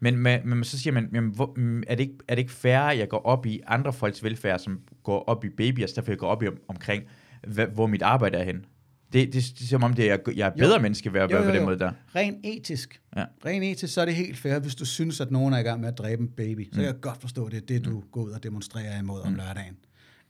[0.00, 2.52] Men, men, men så siger man, jamen, hvor, mm, er, det ikke, er det ikke
[2.52, 6.10] færre, at jeg går op i andre folks velfærd, som går op i babyer, derfor
[6.10, 7.04] jeg går op i om, omkring,
[7.48, 8.64] hvad, hvor mit arbejde er hen?
[9.12, 10.82] Det, det, det er som om, det er, jeg er bedre Jo.
[10.82, 11.92] menneske ved at være på den måde der.
[12.16, 13.00] Rent etisk.
[13.16, 13.24] Ja.
[13.46, 15.80] Rent etisk, så er det helt fair, hvis du synes, at nogen er i gang
[15.80, 16.68] med at dræbe en baby.
[16.72, 19.34] Så kan jeg godt forstå, det er det, du går ud og demonstrerer imod om
[19.34, 19.76] lørdagen.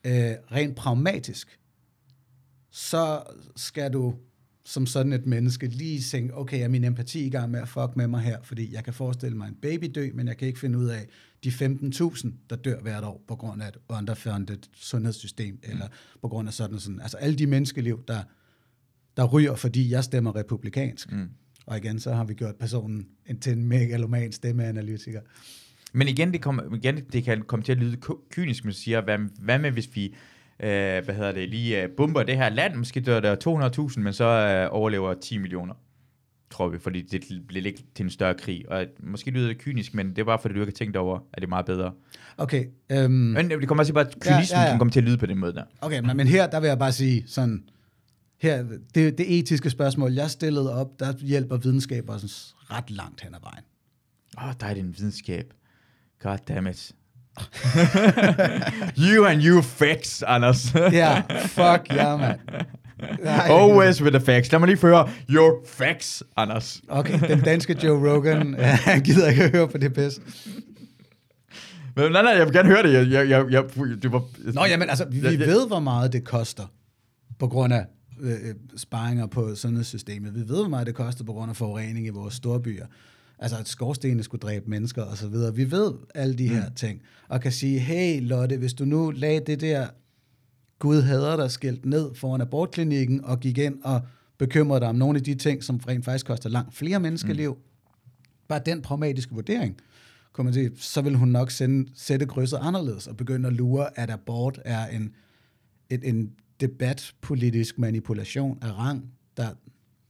[0.05, 0.13] Øh,
[0.53, 1.59] rent pragmatisk,
[2.71, 3.23] så
[3.57, 4.15] skal du
[4.67, 7.97] som sådan et menneske lige tænke, okay, er min empati i gang med at fuck
[7.97, 10.61] med mig her, fordi jeg kan forestille mig en baby dø, men jeg kan ikke
[10.61, 11.07] finde ud af
[11.45, 15.71] de 15.000, der dør hvert år på grund af et underfunded sundhedssystem, mm.
[15.71, 15.87] eller
[16.23, 17.01] på grund af sådan sådan.
[17.01, 18.23] Altså alle de menneskeliv, der,
[19.17, 21.13] der ryger, fordi jeg stemmer republikansk.
[21.13, 21.29] Mm.
[21.67, 25.21] Og igen, så har vi gjort personen en- til en megaloman stemmeanalytiker.
[25.93, 27.97] Men igen, det, kommer, igen, det kan komme til at lyde
[28.31, 30.15] kynisk, men siger, hvad, hvad med hvis vi
[30.61, 34.13] øh, hvad hedder det, lige øh, bomber det her land, måske dør der 200.000, men
[34.13, 35.75] så øh, overlever 10 millioner,
[36.51, 38.65] tror vi, fordi det bliver ikke til en større krig.
[38.69, 41.19] Og måske lyder det kynisk, men det er bare fordi, du ikke har tænkt over,
[41.33, 41.93] at det er meget bedre.
[42.39, 44.71] Okay, øhm, Men det kommer også bare, at kynismen Ja, ja, ja, ja, ja.
[44.71, 45.65] kan komme til at lyde på den måde der.
[45.81, 47.65] okay men, men her, der vil jeg bare sige sådan,
[48.41, 48.63] her,
[48.95, 53.41] det, det etiske spørgsmål, jeg stillede op, der hjælper videnskab også ret langt hen ad
[53.43, 53.65] vejen.
[54.39, 55.53] Åh, oh, der er din videnskab.
[56.23, 56.93] God damn it.
[59.15, 60.75] you and you facts, Anders.
[60.75, 62.39] Ja, fuck ja, mand.
[63.25, 63.49] Nej.
[63.51, 64.53] Always with the facts.
[64.53, 66.83] Lad mig lige føre your facts, Anders.
[66.89, 70.21] Okay, den danske Joe Rogan, han gider ikke at høre på det pis.
[71.97, 72.93] Men nej, nej, jeg vil gerne høre det.
[72.93, 73.65] Jeg, jeg, jeg, jeg,
[74.03, 74.23] det var,
[74.53, 76.65] Nå, jamen altså, vi, jeg- ved, hvor meget det koster
[77.39, 77.85] på grund af
[78.21, 80.35] øh, øh, sparinger på sundhedssystemet.
[80.35, 82.87] Vi ved, hvor meget det koster på grund af forurening i vores storbyer.
[83.39, 85.55] Altså, at skorstenene skulle dræbe mennesker og så videre.
[85.55, 87.03] Vi ved alle de her ting.
[87.29, 89.89] Og kan sige, hey Lotte, hvis du nu lagde det der
[90.79, 94.01] Gud hader dig skilt ned foran abortklinikken og gik ind og
[94.39, 97.55] bekymrede dig om nogle af de ting, som rent faktisk koster langt flere menneskeliv.
[97.55, 97.61] Mm.
[98.49, 99.77] Bare den pragmatiske vurdering,
[100.33, 103.99] kunne man sige, så vil hun nok sende, sætte krydset anderledes og begynde at lure,
[103.99, 105.15] at abort er en,
[105.91, 106.31] et, en
[106.61, 109.49] debatpolitisk manipulation af rang, der,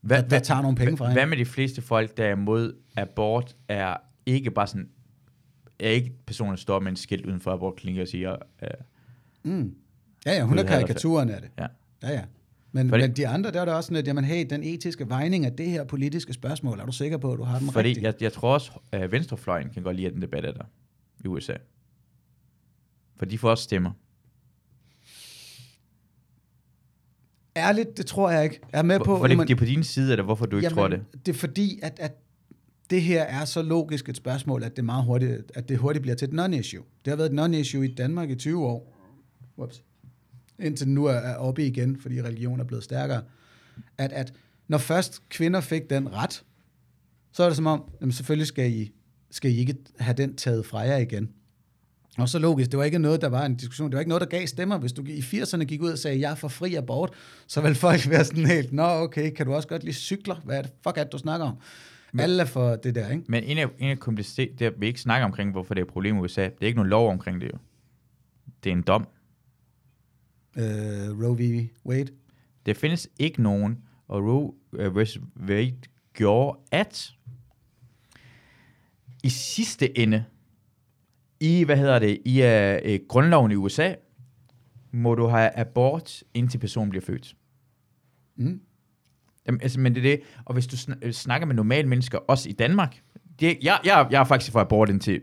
[0.06, 1.20] Hvad, der, der tager nogle penge fra hvad, hende.
[1.20, 3.96] hvad med de fleste folk, der er imod abort, er
[4.26, 4.88] ikke bare sådan,
[5.80, 8.68] er ikke personer, der står med en skilt uden for abortklinikker og siger, øh,
[9.42, 9.74] Mm.
[10.26, 11.50] Ja, ja, hun er karikaturen af det.
[11.58, 11.66] ja.
[12.02, 12.22] Ja, ja.
[12.72, 15.08] Men, Fordi- men de andre, der er det også sådan, at jamen, hey, den etiske
[15.08, 17.88] vejning af det her politiske spørgsmål, er du sikker på, at du har den Fordi
[17.88, 18.06] rigtige?
[18.06, 20.64] jeg, jeg tror også, at venstrefløjen kan godt lide, at den debat er der
[21.24, 21.52] i USA.
[23.16, 23.90] For de får også stemmer.
[27.56, 28.60] Ærligt, det tror jeg ikke.
[28.72, 29.16] Jeg er med på...
[29.16, 31.04] Er det, jamen- det er på din side, eller hvorfor du ikke jamen, tror det?
[31.26, 32.12] Det er fordi, at, at
[32.90, 36.14] det her er så logisk et spørgsmål, at det, meget hurtigt, at det hurtigt bliver
[36.16, 36.82] til et non-issue.
[37.04, 38.92] Det har været et non-issue i Danmark i 20 år.
[39.58, 39.82] Whoops.
[40.58, 43.22] Indtil nu er- er oppe igen, fordi religion er blevet stærkere.
[43.98, 44.32] At, at
[44.68, 46.42] når først kvinder fik den ret,
[47.32, 48.92] så er det som om, jamen selvfølgelig skal I,
[49.30, 51.30] skal I ikke have den taget fra jer igen.
[52.18, 54.20] Og så logisk, det var ikke noget, der var en diskussion, det var ikke noget,
[54.20, 54.78] der gav stemmer.
[54.78, 57.14] Hvis du i 80'erne gik ud og sagde, jeg er for fri abort,
[57.46, 60.34] så ville folk være sådan helt, nå okay, kan du også godt lide cykler?
[60.44, 61.56] Hvad er det fuck er det, du snakker om?
[62.12, 63.24] Men, Alle er for det der, ikke?
[63.28, 65.80] Men en af, en af komplicit, det er, at vi ikke snakker omkring, hvorfor det
[65.80, 66.44] er et problem i USA.
[66.44, 67.58] Det er ikke nogen lov omkring det jo.
[68.64, 69.06] Det er en dom.
[70.56, 71.68] Uh, Roe v.
[71.86, 72.12] Wade.
[72.66, 73.78] Det findes ikke nogen,
[74.08, 75.18] og Roe øh, vs.
[75.48, 75.76] Wade
[76.14, 77.12] gjorde, at
[79.22, 80.24] i sidste ende,
[81.40, 83.92] i, hvad hedder det, i uh, grundloven i USA,
[84.92, 87.34] må du have abort, indtil personen bliver født.
[88.36, 88.60] Mm.
[89.46, 92.18] Jamen, altså, men det er det, og hvis du sn- øh, snakker med normale mennesker,
[92.18, 93.00] også i Danmark,
[93.40, 95.20] det, jeg, jeg, jeg er faktisk for abort indtil,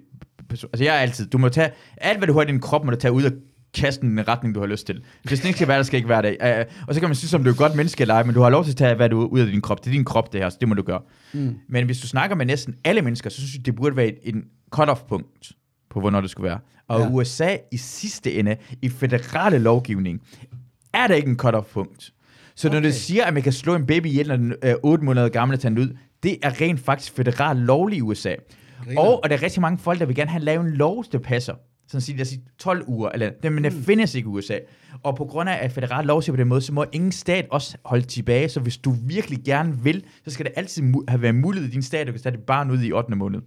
[0.49, 2.85] person- altså jeg er altid, du må tage, alt hvad du har i din krop,
[2.85, 3.31] må du tage ud og
[3.73, 5.03] kaste den i en retning, du har lyst til.
[5.23, 6.37] Hvis det ikke skal være, der skal ikke være det.
[6.69, 8.35] Uh, og så kan man synes, om du er et godt menneske eller ej, men
[8.35, 9.79] du har lov til at tage, hvad du ud af din krop.
[9.79, 11.01] Det er din krop, det her, så det må du gøre.
[11.33, 11.55] Mm.
[11.69, 14.17] Men hvis du snakker med næsten alle mennesker, så synes jeg, det burde være et,
[14.23, 15.51] en cut-off-punkt
[15.93, 16.59] på, hvornår det skulle være.
[16.87, 17.09] Og Ja.
[17.09, 20.21] USA i sidste ende, i federale lovgivning,
[20.93, 22.13] er der ikke en cut-off-punkt.
[22.55, 22.85] Så når Okay.
[22.85, 25.55] det siger, at man kan slå en baby ihjel, når den er 8 måneder gammel
[25.55, 28.35] og tage ud, det er rent faktisk federalt lovligt i USA.
[28.85, 29.01] Griner.
[29.01, 31.17] Og, og der er rigtig mange folk, der vil gerne have lavet en lov, der
[31.19, 31.53] passer.
[31.87, 33.83] Sådan at sige, lad os sige 12 uger, eller, det, men det Mm.
[33.83, 34.57] findes ikke i USA.
[35.03, 37.45] Og på grund af, at federalt lov siger på den måde, så må ingen stat
[37.51, 38.49] også holde tilbage.
[38.49, 41.71] Så hvis du virkelig gerne vil, så skal det altid mu- have været mulighed i
[41.71, 43.15] din stat, at du kan sætte et barn ud i 8.
[43.15, 43.41] måned.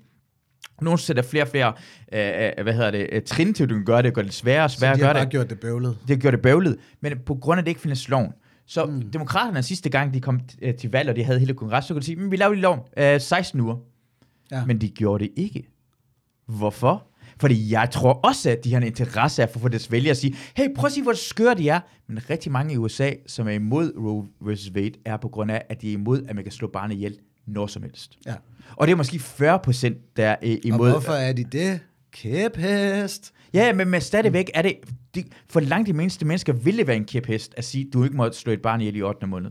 [0.83, 1.73] Nogle sætter flere og flere,
[2.13, 4.65] øh, øh, hvad hedder det, øh, trin til, du kan gøre det, gør det sværere
[4.65, 5.31] og Så sværere de at har gøre bare det.
[5.31, 5.99] gjort det bøvlet.
[6.09, 8.33] Det gjorde det bøvlet, men på grund af, at det ikke findes loven.
[8.67, 9.11] Så Mm.
[9.11, 12.01] demokraterne sidste gang, de kom øh, til valg, og de havde hele kongres, så kunne
[12.01, 13.77] de sige, men vi lavede lige loven øh, 16 uger.
[14.51, 14.65] Ja.
[14.65, 15.69] Men de gjorde det ikke.
[16.47, 17.07] Hvorfor?
[17.41, 20.17] Fordi jeg tror også, at de har en interesse af at få deres vælgere at
[20.17, 21.81] sige, hey, prøv at sige, hvor skøre de er.
[22.09, 24.71] Men rigtig mange i USA, som er imod Roe vs.
[24.75, 27.17] Wade, er på grund af, at de er imod, at man kan slå barnet ihjel
[27.47, 28.19] når som helst.
[28.27, 28.35] Ja.
[28.77, 30.91] Og det er måske 40 procent, der er øh, Og imod.
[30.91, 31.81] hvorfor er de det?
[32.13, 33.33] Kæphest.
[33.55, 34.75] Ja, men, men stadigvæk er det,
[35.15, 38.17] de, for langt de mindste mennesker vil det være en kæphest at sige, du ikke
[38.17, 39.27] må slå et barn ihjel i 8.
[39.27, 39.51] måned.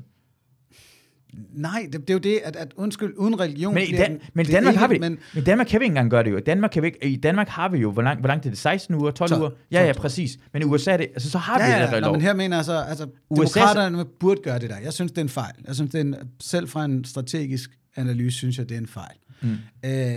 [1.54, 3.74] Nej, det, det er jo det, at, at undskyld, uden religion...
[3.74, 5.92] Men i, Dan, den- men Danmark ikke- har vi, Men, men, Danmark kan vi ikke
[5.92, 6.40] engang gøre det jo.
[6.46, 8.60] Danmark, kan vi ikke, I Danmark har vi jo, hvor langt, hvor langt er det?
[8.60, 9.50] 16 uger, 12, 12, uger?
[9.72, 10.02] Ja, ja, 12.
[10.02, 10.38] præcis.
[10.54, 12.12] Men i USA er det, altså, så har ja, vi det ja, lov.
[12.12, 14.78] men her mener jeg så, altså, USA demokraterne burde gøre det der.
[14.78, 15.54] Jeg synes, det er en fejl.
[15.68, 18.88] Jeg synes, det er en, selv fra en strategisk analyse, synes jeg, det er en
[18.88, 19.18] fejl.
[19.42, 19.56] Mm.
[19.86, 20.16] Øh,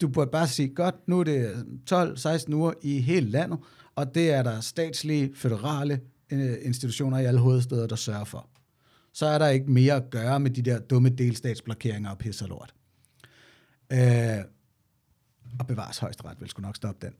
[0.00, 1.50] du burde bare sige, godt, nu er det
[1.90, 3.58] 12-16 uger i hele landet,
[3.94, 6.00] og det er der statslige, føderale
[6.32, 8.48] øh, institutioner i alle hovedsteder, der sørger for.
[9.12, 12.48] Så er der ikke mere at gøre med de der dumme delstatsblokeringer og pis og
[12.48, 12.74] lort.
[13.92, 14.44] Øh,
[15.58, 17.14] og bevares højesteret vil sgu nok stoppe den.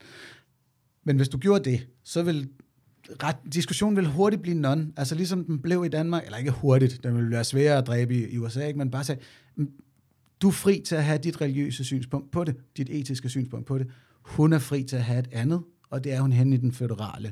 [1.03, 2.49] Men hvis du gjorde det, så vil
[3.23, 4.93] ret, diskussionen vil hurtigt blive non.
[4.97, 8.15] Altså ligesom den blev i Danmark, eller ikke hurtigt, den vil være sværere at dræbe
[8.15, 8.77] i, i USA, ikke?
[8.77, 9.17] men bare sige,
[9.55, 9.71] "Mm,
[10.43, 13.77] du er fri til at have dit religiøse synspunkt på det, dit etiske synspunkt på
[13.77, 13.87] det.
[14.21, 16.71] Hun er fri til at have et andet, og det er hun hen i den
[16.71, 17.31] føderale.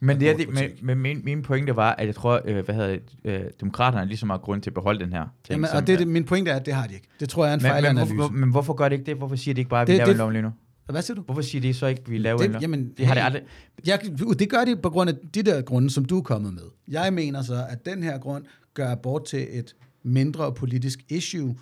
[0.00, 2.74] Men, det er det, men, men min, min pointe var, at jeg tror, øh, hvad
[2.74, 5.50] hedder det, øh, demokraterne er lige så meget grund til at beholde den her ting.
[5.50, 7.08] Jamen, og det, er det, min pointe er, at det har de ikke.
[7.20, 8.14] Det tror jeg er en men, men, fejlanalyse.
[8.14, 9.16] hvorfor, hvor, men hvorfor gør det ikke det?
[9.16, 10.50] Hvorfor siger de ikke bare, at vi Det- laver det- en lov lige nu?
[10.90, 11.22] Hvad siger du?
[11.22, 12.60] Hvorfor siger de så ikke, at vi laver en Det, lov?
[12.62, 13.42] jamen, Det har det hey, aldrig.
[13.86, 14.00] Jeg,
[14.38, 16.62] det gør de på grund af de der grunde, som du er kommet med.
[16.88, 18.44] Jeg mener så, at den her grund
[18.74, 21.56] gør abort til et mindre politisk issue,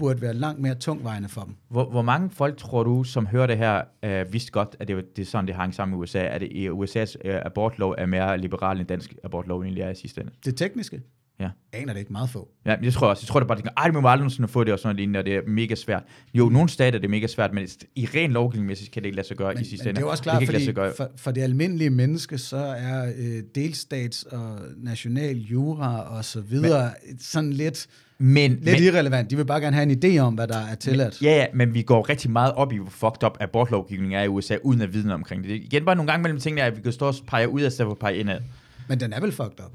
[0.00, 1.54] burde være langt mere tungvejende for dem.
[1.68, 5.16] Hvor, hvor mange folk tror du, som hører det her, øh, vidste godt, at det,
[5.16, 6.18] det er sådan, det hang sammen i USA?
[6.18, 9.94] At det, i USA's øh, abortlov er mere liberal end dansk abortlov egentlig er i
[9.94, 10.32] sidste ende?
[10.44, 11.02] Det tekniske?
[11.40, 11.50] Ja.
[11.72, 12.48] Aner det ikke meget få.
[12.66, 13.22] Ja, tror jeg også.
[13.22, 15.18] Jeg tror det bare, ej, det må aldrig nogensinde få det og sådan noget lignende,
[15.18, 16.02] og det er mega svært.
[16.34, 19.28] Jo, nogle stater er det mega svært, men i ren lovgivningsmæssigt kan det ikke lade
[19.28, 19.96] sig gøre Men, i sidste men ende.
[19.96, 24.36] det er jo også klart, fordi for, for det almindelige menneske, så er øh, delstats-
[24.36, 27.86] og national jura og så videre men, sådan lidt,
[28.22, 29.30] Men, lidt men, irrelevant.
[29.30, 31.22] De vil bare gerne have en idé om, hvad der er tilladt.
[31.22, 34.28] Ja, ja, men vi går rigtig meget op i, hvor fucked up abortlovgivningen er i
[34.28, 35.50] USA, uden at vide omkring det.
[35.50, 37.86] Igen bare nogle gange mellem tingene, at vi kan stå og pege ud af stedet
[37.86, 38.40] for at pege indad.
[38.88, 39.72] Men den er vel fucked up?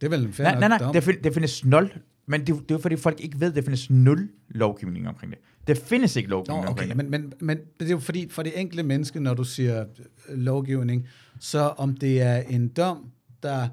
[0.00, 0.92] Det er vel en fair Nej, nej, nej, dom.
[0.92, 1.92] det, fin- det findes nul.
[2.26, 5.40] Men det, det er fordi, folk ikke ved, at det findes nul lovgivning omkring det.
[5.66, 7.10] Der findes ikke Nå, lovgivning okay, omkring det.
[7.10, 9.84] men, men, men det er jo fordi, for det enkelte menneske, når du siger
[10.28, 11.06] øh, lovgivning,
[11.40, 13.04] så om det er en dom,
[13.42, 13.68] der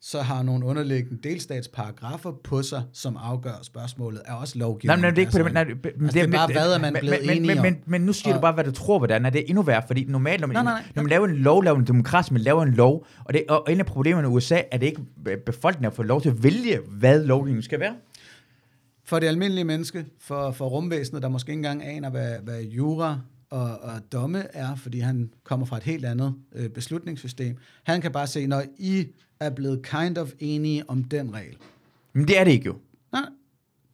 [0.00, 5.00] så har nogle underliggende delstatsparagrafer på sig, som afgør spørgsmålet, er også Nej, lovgivning.
[5.00, 5.44] men det er ikke på det.
[5.44, 7.46] Altså, Nej, det, men altså, det er bare, hvad er man men- blevet men, enige
[7.46, 7.64] men, om?
[7.64, 9.62] men, men, nu siger Og- du bare, hvad du tror, hvordan er det er endnu
[9.62, 10.82] værre, fordi normalt, når man, Nej, nej, nej.
[10.94, 13.66] når man laver en lov, laver en demokrati, man laver en lov, og, det, og
[13.68, 16.78] en af problemerne i USA er det ikke, at befolkningen fået lov til at vælge,
[16.88, 17.94] hvad lovgivningen skal være.
[19.04, 23.18] for det almindelige menneske, for, for rumvæsenet, der måske ikke engang aner, hvad, hvad jura
[23.50, 27.56] og, og domme er, fordi han kommer fra et helt andet øh, beslutningssystem.
[27.84, 29.06] Han kan bare se, når I
[29.40, 31.56] er blevet kind of enige om den regel.
[32.12, 32.76] Men det er det ikke jo.
[33.12, 33.22] Nej,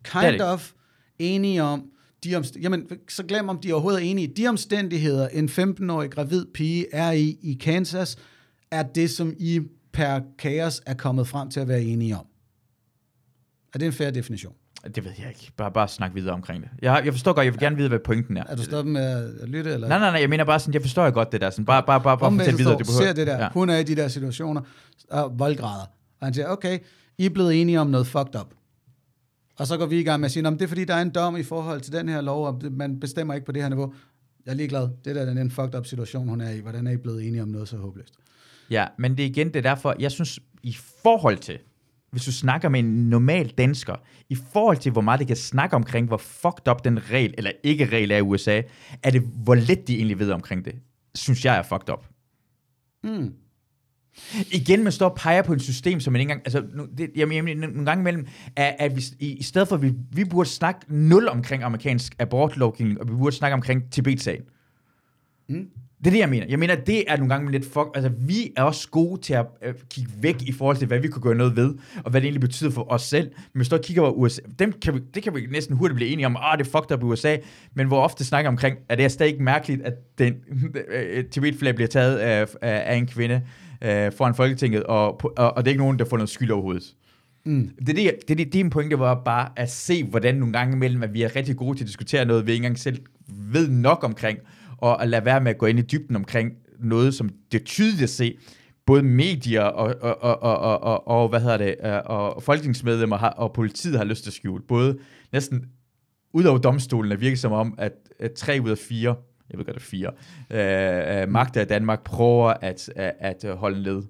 [0.02, 0.42] Det kind det.
[0.42, 0.72] of
[1.18, 1.90] enige om,
[2.24, 4.26] de omst- jamen, så glem om de overhovedet er enige.
[4.28, 8.16] De omstændigheder, en 15-årig gravid pige er i i Kansas,
[8.70, 9.60] er det, som I
[9.92, 12.26] per kaos er kommet frem til at være enige om.
[13.74, 14.54] Er det en fair definition?
[14.94, 15.52] Det ved jeg ikke.
[15.56, 16.70] Bare, bare snak videre omkring det.
[16.82, 18.44] Jeg, jeg forstår godt, jeg vil gerne vide, hvad pointen er.
[18.48, 19.72] Er du stoppet med at lytte?
[19.72, 19.88] Eller?
[19.88, 21.50] Nej, nej, nej, jeg mener bare sådan, jeg forstår godt det der.
[21.50, 22.72] Sådan, bare, bare, bare, bare fortæl videre.
[22.72, 23.48] Du behøver, ser det der, ja.
[23.52, 24.60] hun er i de der situationer,
[25.10, 25.86] og voldgrader.
[26.20, 26.78] Og han siger, okay,
[27.18, 28.54] I er blevet enige om noget fucked up.
[29.58, 30.94] Og så går vi i gang med at sige, "Nå, men det er fordi, der
[30.94, 33.52] er en dom i forhold til den her lov, og det- man bestemmer ikke på
[33.52, 33.94] det her niveau.
[34.46, 34.88] Jeg er ligeglad.
[35.04, 36.60] Det der den er en fucked up situation, hun er i.
[36.60, 38.14] Hvordan er I blevet enige om noget så håbløst?
[38.70, 41.58] Ja, men det er igen, det er derfor, jeg synes, i forhold til,
[42.12, 43.96] hvis du snakker med en normal dansker,
[44.28, 47.50] i forhold til, hvor meget det kan snakke omkring, hvor fucked up den regel, eller
[47.62, 48.62] ikke regel er i USA,
[49.02, 50.74] er det, hvor lidt de egentlig ved omkring det,
[51.14, 52.06] synes jeg er fucked up.
[53.04, 53.34] Mm.
[54.52, 56.46] Igen, man står og peger på et system, som man ikke engang...
[56.46, 58.26] Altså, nu- det, jeg mener, nogle gange imellem,
[58.56, 62.14] at, at vi, i, i stedet for, at vi, vi burde snakke nul omkring amerikansk
[62.18, 64.42] abortlovgivning, og vi burde snakke omkring Tibet-sagen.
[65.48, 65.68] Mm.
[66.04, 66.46] Det er det, jeg mener.
[66.48, 67.88] Jeg mener, det er nogle gange lidt fuck...
[67.94, 71.08] Altså, vi er også gode til at øh, kigge væk i forhold til, hvad vi
[71.08, 71.74] kunne gøre noget ved,
[72.04, 73.30] og hvad det egentlig betyder for os selv.
[73.52, 76.10] Men hvis du kigger på USA, dem kan vi, det kan vi næsten hurtigt blive
[76.10, 77.36] enige om, ah, det er fucked up i USA,
[77.74, 80.34] men hvor ofte snakker omkring, at det er stadig ikke mærkeligt, at den
[80.94, 83.42] øh, Tibet-flag bliver taget af, af, en kvinde
[83.82, 86.94] øh, foran Folketinget, og, og, og det er ikke nogen, der får noget skyld overhovedet.
[87.44, 87.70] Mm.
[87.86, 90.76] Det er, det, det, det, det en pointe, var bare at se, hvordan nogle gange
[90.76, 92.98] imellem, at vi er rigtig gode til at diskutere noget, vi ikke engang selv
[93.28, 94.38] ved nok omkring,
[94.82, 97.64] og at lade være med at gå ind i dybden omkring noget, som det er
[97.64, 98.38] tydeligt at se,
[98.86, 103.16] både medier og, og, og, og, og, og, og hvad hedder det, øh, og folketingsmedlemmer
[103.16, 104.62] har, og politiet har lyst til at skjule.
[104.62, 104.98] Både
[105.32, 105.64] næsten
[106.32, 109.14] ud over domstolen, virker som om, at, at tre ud af fire,
[109.50, 110.10] jeg ved godt, det er fire,
[110.50, 114.02] øh, øh, magter i Danmark prøver at, at, at holde ned.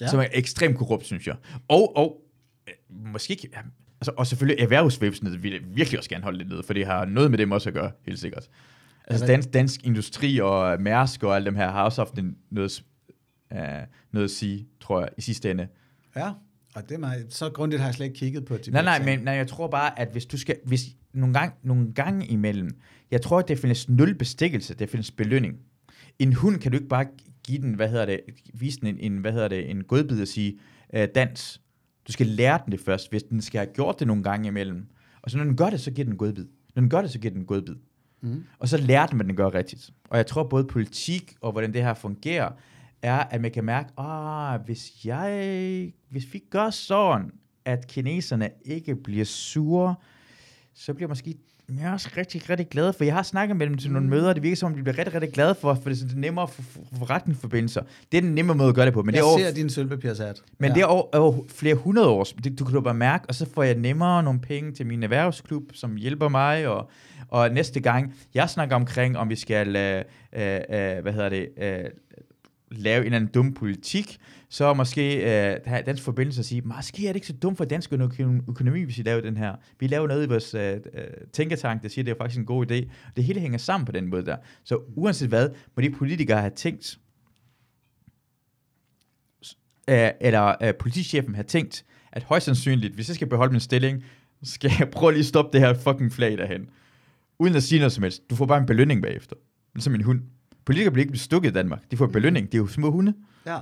[0.00, 0.06] Ja.
[0.06, 1.36] Som er ekstremt korrupt, synes jeg.
[1.68, 2.20] Og, og
[2.68, 2.74] øh,
[3.12, 3.50] måske ikke,
[4.00, 7.04] altså, og selvfølgelig erhvervsvæsenet vil jeg virkelig også gerne holde lidt nede, for det har
[7.04, 8.48] noget med dem også at gøre, helt sikkert.
[9.10, 12.82] Altså dansk, dansk industri og Mærsk og alle dem her har også haft en, noget,
[13.50, 13.58] uh,
[14.12, 15.68] noget at sige, tror jeg, i sidste ende.
[16.16, 16.32] Ja,
[16.74, 18.72] og det er meget, så grundigt har jeg slet ikke kigget på Tibet.
[18.72, 21.92] Nej, nej, men nej, jeg tror bare, at hvis du skal, hvis nogle gange, nogle
[21.92, 22.70] gange imellem,
[23.10, 25.56] jeg tror, at det findes nul bestikkelse, det findes belønning.
[26.18, 27.06] En hund kan du ikke bare
[27.46, 28.20] give den, hvad hedder det,
[28.54, 30.58] vise den en, en hvad hedder det, en godbid og sige,
[30.94, 31.60] øh, dans.
[32.06, 34.86] Du skal lære den det først, hvis den skal have gjort det nogle gange imellem.
[35.22, 36.46] Og så når den gør det, så giver den en godbid.
[36.74, 37.74] Når den gør det, så giver den en godbid.
[38.20, 38.44] Mm.
[38.58, 39.90] Og så lærte man den gør rigtigt.
[40.10, 42.50] Og jeg tror både politik og hvordan det her fungerer,
[43.02, 47.30] er, at man kan mærke, ah, hvis jeg, hvis vi gør sådan,
[47.64, 49.94] at kineserne ikke bliver sure,
[50.74, 51.34] så bliver måske
[51.76, 53.04] jeg er også rigtig, rigtig glad for.
[53.04, 54.98] Jeg har snakket med dem til nogle møder, og det virker som om, de bliver
[54.98, 57.82] rigtig, rigtig glade for, for det er sådan, er nemmere for for forretningsforbindelser.
[58.12, 59.02] Det er den nemme måde at gøre det på.
[59.02, 60.42] Men jeg det er over, ser din sølvpapirshat.
[60.58, 60.74] men ja.
[60.74, 62.24] det er over, over flere hundrede år.
[62.44, 65.02] Det, du kan du bare mærke, og så får jeg nemmere nogle penge til min
[65.02, 66.90] erhvervsklub, som hjælper mig, og,
[67.28, 71.48] og næste gang, jeg snakker omkring, om vi skal, øh, øh, øh, hvad hedder det,
[71.62, 71.84] øh,
[72.70, 74.18] lave en eller anden dum politik,
[74.50, 77.64] så måske øh, have dansk forbindelse og sige, måske er det ikke så dumt for
[77.64, 77.92] dansk
[78.48, 79.54] økonomi, hvis vi laver den her.
[79.80, 82.70] Vi laver noget i vores øh, øh, tænketank, der siger, det er faktisk en god
[82.70, 82.90] idé.
[83.16, 84.36] Det hele hænger sammen på den måde der.
[84.64, 86.98] Så uanset hvad, må de politikere have tænkt,
[89.88, 94.04] øh, eller øh, politichefen have tænkt, at højst sandsynligt, hvis jeg skal beholde min stilling,
[94.42, 96.68] så skal jeg prøve lige at stoppe det her fucking flag derhen.
[97.38, 98.30] Uden at sige noget som helst.
[98.30, 99.36] Du får bare en belønning bagefter.
[99.74, 100.20] Ligesom en hund.
[100.64, 101.90] Politikere bliver ikke stukket i Danmark.
[101.90, 102.46] De får belønning.
[102.46, 103.14] Det er jo små hunde.
[103.46, 103.58] Ja.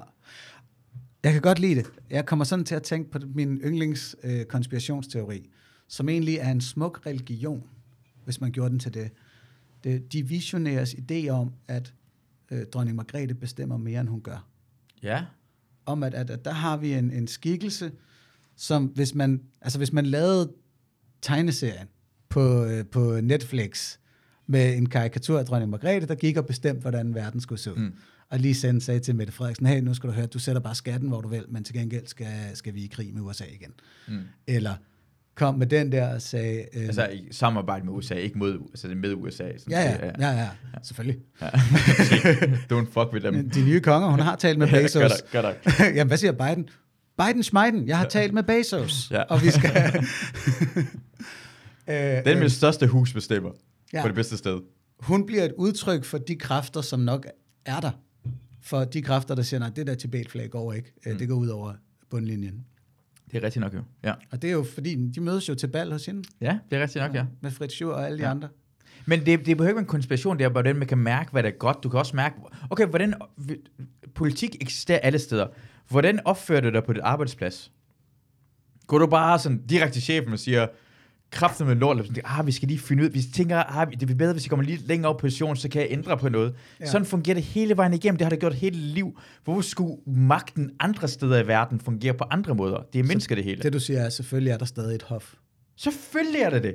[1.27, 1.87] Jeg kan godt lide det.
[2.11, 5.51] Jeg kommer sådan til at tænke på min yndlings øh, konspirationsteori,
[5.89, 7.63] som egentlig er en smuk religion,
[8.25, 9.11] hvis man gjorde den til det.
[9.85, 11.95] det de visionæres idé om, at
[12.51, 14.47] øh, dronning Margrethe bestemmer mere, end hun gør.
[15.03, 15.25] Ja.
[15.87, 17.93] Om at, at, at der har vi en, en skikkelse,
[18.57, 20.53] som hvis man, altså hvis man lavede
[21.23, 21.89] tegneserien
[22.29, 23.99] på, øh, på Netflix
[24.47, 27.79] med en karikatur af dronning Margrethe, der gik og bestemte, hvordan verden skulle se ud.
[27.79, 27.93] Mm.
[28.31, 30.75] Og lige sendte sagde til Mette Frederiksen, hey, nu skal du høre, du sætter bare
[30.75, 33.71] skatten, hvor du vil, men til gengæld skal, skal vi i krig med USA igen.
[34.09, 34.21] Mm.
[34.47, 34.75] Eller
[35.35, 36.65] kom med den der og sagde...
[36.75, 39.45] Øh, Altså i samarbejde med USA, ikke mod, altså med USA.
[39.59, 40.49] Sådan, ja, ja, ja, ja, ja,
[40.83, 41.21] selvfølgelig.
[41.43, 41.49] ja.
[42.73, 43.51] Don't fuck with them.
[43.51, 45.01] De nye konger, hun har talt med Ja, Bezos.
[45.33, 45.85] gør der, gør der.
[45.95, 46.69] Jamen, hvad siger Biden?
[47.27, 49.23] Biden Schmeiden, jeg har talt med Bezos, Ja.
[49.23, 49.71] og vi skal...
[51.89, 53.51] øh, Den med største hus bestemmer.
[53.93, 53.99] Ja.
[53.99, 54.03] Ja.
[54.03, 54.61] På det bedste sted.
[55.01, 57.27] hun bliver et udtryk for de kræfter, som nok
[57.67, 57.91] er der.
[58.67, 60.93] For de kræfter, der siger, nej, det der Tibet-flag går ikke.
[61.07, 61.19] Mm.
[61.19, 61.73] Det går ud over
[62.11, 62.67] bundlinjen.
[63.31, 63.83] Det er rigtigt nok jo.
[64.05, 66.23] Ja, Og det er jo fordi, de mødes jo til bal hos hende.
[66.41, 67.27] ja det er rigtigt nok, ja.
[67.41, 68.31] Med Fritz Schur og alle de Ja.
[68.31, 68.49] andre.
[69.07, 71.31] Men det, det behøver ikke være en konspiration, det er bare den, man kan mærke,
[71.33, 71.83] hvad der er godt.
[71.83, 72.35] Du kan også mærke,
[72.71, 73.15] okay, hvordan
[74.15, 75.47] politik eksisterer alle steder.
[75.89, 77.73] Hvordan opfører du dig på dit arbejdsplads?
[78.87, 80.67] Går du bare sådan direkte til chefen og siger,
[81.31, 84.11] kraften med lort, eller sådan, ah, vi skal lige finde ud, vi tænker, ah, det
[84.11, 86.29] er bedre, hvis jeg kommer lige længere op på position, så kan jeg ændre på
[86.29, 86.55] noget.
[86.81, 86.87] Ja.
[86.87, 89.19] Sådan fungerer det hele vejen igennem, det har det gjort hele liv.
[89.45, 92.79] Hvorfor skulle magten andre steder i verden fungere på andre måder?
[92.93, 93.63] Det er mennesker det hele.
[93.63, 95.35] Det du siger er, selvfølgelig er der stadig et hof.
[95.79, 96.75] Selvfølgelig er det det.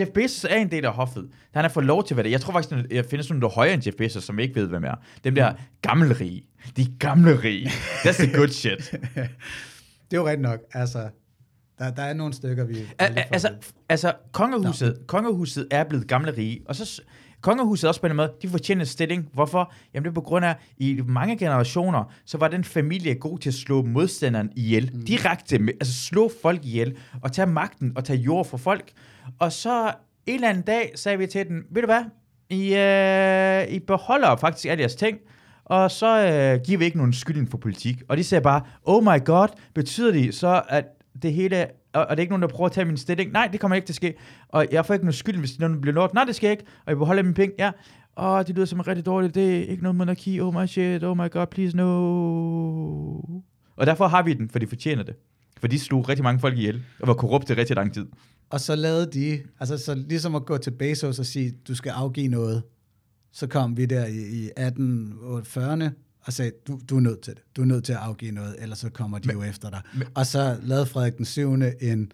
[0.00, 1.28] Jeff Bezos er en del af hoffet.
[1.54, 2.30] Han har fået lov til at være det.
[2.30, 4.54] Jeg tror faktisk, at jeg findes nogle, der er højere end Jeff Bezos, som ikke
[4.54, 4.94] ved, hvem er.
[5.24, 5.52] Dem der
[5.82, 6.42] gamle rige.
[6.76, 7.66] De gamle rige.
[8.04, 8.90] That's the good shit.
[10.10, 10.60] Det er jo rigtigt nok.
[10.72, 11.08] Altså,
[11.78, 12.74] der, der er nogle stykker, vi...
[12.98, 13.48] Al- al- altså,
[13.88, 17.02] altså kongehuset, kongehuset er blevet gamle rige, og så
[17.40, 19.28] kongehuset også på en måde, de fortjener en stilling.
[19.32, 19.72] Hvorfor?
[19.94, 23.50] Jamen det er på grund af, i mange generationer, så var den familie god til
[23.50, 24.90] at slå modstanderen ihjel.
[24.94, 25.04] Mm.
[25.04, 28.92] Direkte, med, altså slå folk ihjel, og tage magten og tage jord fra folk.
[29.38, 29.92] Og så
[30.26, 32.04] en eller anden dag sagde vi til den, ved du hvad,
[32.50, 35.18] I, øh, I beholder faktisk alle jeres ting,
[35.64, 38.02] og så øh, giver vi ikke nogen skyldning for politik.
[38.08, 40.84] Og de sagde bare, oh my god, betyder det så, at
[41.22, 43.32] det hele, og, og det er ikke nogen, der prøver at tage min stilling?
[43.32, 44.14] Nej, det kommer ikke til at ske.
[44.48, 46.14] Og jeg får ikke noget skyld, hvis nogen bliver lort.
[46.14, 46.64] Nej, det skal jeg ikke.
[46.86, 47.54] Og jeg beholder mine penge.
[47.58, 47.70] Ja.
[48.16, 50.40] Åh, det lyder som en rigtig dårlig er Ikke noget monarki.
[50.40, 51.04] Oh my shit.
[51.04, 51.86] Oh my god, please no.
[53.76, 55.14] Og derfor har vi den, for de fortjener det.
[55.60, 58.06] For de slog rigtig mange folk ihjel, og var korrupte rigtig lang tid.
[58.50, 61.90] Og så lavede de, altså så ligesom at gå til Bezos og sige, du skal
[61.90, 62.62] afgive noget.
[63.32, 67.42] Så kom vi der i, i 1840'erne og sagde, du, du er nødt til det.
[67.56, 69.80] Du er nødt til at afgive noget, ellers så kommer de men, jo efter dig.
[69.94, 71.52] Men, og så lavede Frederik den 7.
[71.52, 72.12] en,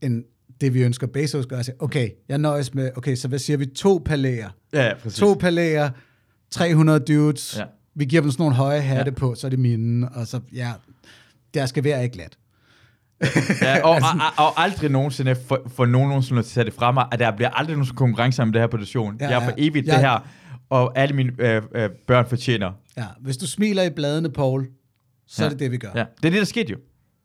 [0.00, 0.24] en
[0.60, 3.56] det vi ønsker Bezos gør, og sagde, okay, jeg nøjes med, okay, så hvad siger
[3.56, 4.48] vi, to palæer.
[4.72, 5.18] Ja, ja præcis.
[5.18, 5.90] To palæer,
[6.50, 7.64] 300 dudes, ja.
[7.94, 9.14] Vi giver dem sådan nogle høje hatte ja.
[9.14, 10.72] På, så er det mine, og så, ja,
[11.54, 12.36] der skal være ikke glat.
[13.62, 14.00] Ja, og, og,
[14.36, 17.50] og, aldrig nogensinde for, for nogen nogensinde at tage det fra mig, at der bliver
[17.50, 19.16] aldrig nogen konkurrence om det her position.
[19.20, 19.92] Ja, jeg er for evigt Ja.
[19.92, 20.28] det her,
[20.70, 22.72] og alle mine øh, øh, børn fortjener.
[22.96, 24.68] Ja, hvis du smiler i bladene, Paul,
[25.26, 25.46] så ja.
[25.46, 25.90] er det det, vi gør.
[25.94, 26.78] Ja, det er det, der skete jo.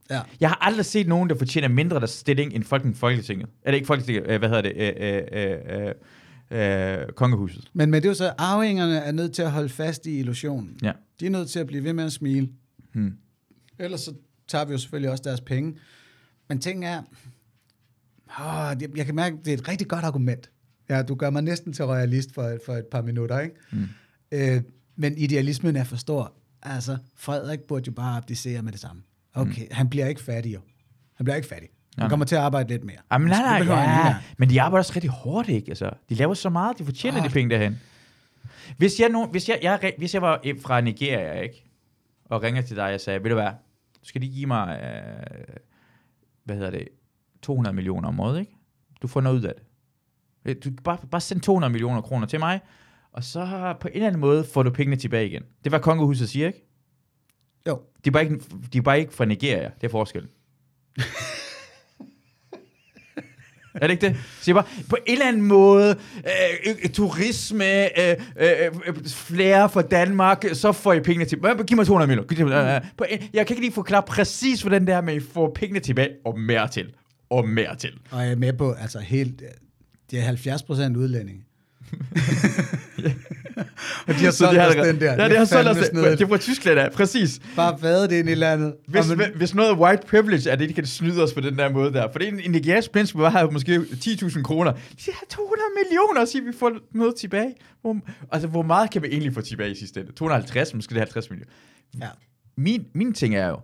[0.10, 0.22] ja.
[0.40, 3.50] Jeg har aldrig set nogen, der fortjener mindre der stilling end fucking Folketinget.
[3.64, 4.74] Eller ikke Folketinget, øh, hvad hedder det?
[4.76, 5.92] Øh, øh,
[6.52, 7.72] øh, øh, kongehuset.
[7.74, 10.80] Men, men det er jo så, arvingerne er nødt til at holde fast i illusionen.
[10.84, 10.92] Ja.
[11.20, 12.50] De er nødt til at blive ved med at smile.
[12.94, 13.14] Hmm.
[13.80, 14.14] Ellers så
[14.48, 15.76] tager vi jo selvfølgelig også deres penge.
[16.50, 17.02] Men ting er,
[18.40, 20.50] åh, jeg, jeg kan mærke, det er et rigtig godt argument.
[20.90, 23.56] Ja, du gør mig næsten til royalist for, for et par minutter, ikke?
[23.72, 23.88] Mm.
[24.32, 24.62] Øh,
[24.96, 26.34] men idealismen er for stor.
[26.64, 29.02] Altså, Frederik burde jo bare abdicere med det samme.
[29.34, 29.68] Okay, mm.
[29.72, 30.60] han bliver ikke fattig jo.
[31.16, 31.70] Han bliver ikke fattig.
[31.98, 32.98] Han kommer til at arbejde lidt mere.
[33.12, 34.16] Jamen, nej, nej, ja.
[34.38, 35.70] Men de arbejder også rigtig hårdt, ikke?
[35.70, 37.24] Altså, de laver så meget, de fortjener Ah.
[37.30, 37.80] de penge derhen.
[38.78, 41.66] Hvis jeg, nu, hvis, jeg, jeg, hvis jeg var fra Nigeria, ikke?
[42.26, 43.50] Og ringer til dig og sagde, ved du hvad,
[44.02, 45.56] du skal lige give mig, øh,
[46.44, 46.88] hvad hedder det,
[47.42, 48.52] 200 millioner om året, ikke?
[49.02, 49.64] Du får noget ud af det.
[50.46, 52.60] Øh, Du kan bare, bare send 200 millioner kroner til mig,
[53.14, 55.44] og så på en eller anden måde får du pengene tilbage igen.
[55.64, 56.66] Det var kongehuset siger, ikke?
[57.68, 57.80] Jo.
[58.06, 58.40] De er bare ikke,
[58.74, 60.30] de er bare ikke fra Nigeria, det er forskellen.
[63.82, 64.16] Er det ikke det?
[64.42, 65.96] Så jeg bare, på en eller anden måde,
[66.84, 68.50] øh, turisme, øh, øh,
[68.88, 71.40] øh, flere for Danmark, så får I pengene til.
[71.40, 72.76] Hvad, Giv mig 200 millioner.
[72.76, 75.52] Øh, på en- Jeg kan ikke lige forklare præcis, hvordan det er, men I får
[75.56, 76.94] pengene tilbage, og mere til.
[77.30, 77.94] Og mere til.
[78.12, 79.44] Og jeg er med på, altså helt,
[80.12, 81.42] det er 70 procent udlændinge.
[84.08, 85.14] og de har Så solgt det har os det- den der.
[85.24, 85.78] Ja, det har solgt os.
[85.78, 86.12] snedigt.
[86.12, 87.40] Det, det var Tyskland af, præcis.
[87.56, 88.76] Bare vadet ind i landet.
[88.88, 91.58] Hvis, man- hvis noget er white privilege, er det, de kan snyde os på den
[91.58, 92.12] der måde der.
[92.12, 94.72] For det er en, en nigeriansk prins, vi har måske 10.000 kroner.
[94.72, 97.54] De har 200 millioner, og siger, vi får noget tilbage.
[97.82, 97.98] Hvor,
[98.32, 100.12] altså, hvor meget kan vi egentlig få tilbage i sidste ende?
[100.12, 101.52] 250, måske det er 50 millioner.
[102.02, 102.08] ja.
[102.58, 103.60] Min, min ting er jo,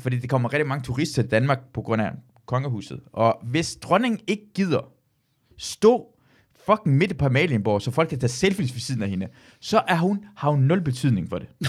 [0.00, 2.10] fordi det kommer rigtig mange turister til Danmark på grund af
[2.46, 3.00] kongehuset.
[3.12, 4.92] Og hvis dronningen ikke gider
[5.58, 6.06] stå
[6.66, 9.26] fucking midt på Amalienborg, så folk kan tage selfies ved siden af hende,
[9.60, 11.48] så er hun, har hun nul betydning for det.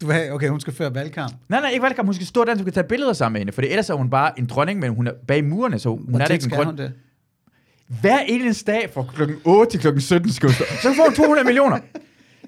[0.00, 1.32] Du vil have, okay, hun skal føre valgkamp.
[1.48, 2.06] Nej, nej, ikke valgkamp.
[2.06, 3.52] Hun skal stå der, så kan tage billeder sammen med hende.
[3.52, 6.18] For ellers er hun bare en dronning, men hun er bag murene, så hun Hvor
[6.18, 6.92] er ikke en hun det?
[8.00, 10.64] Hver eneste dag fra klokken 8 til klokken 17 skal hun stå.
[10.82, 11.78] Så får hun 200 millioner.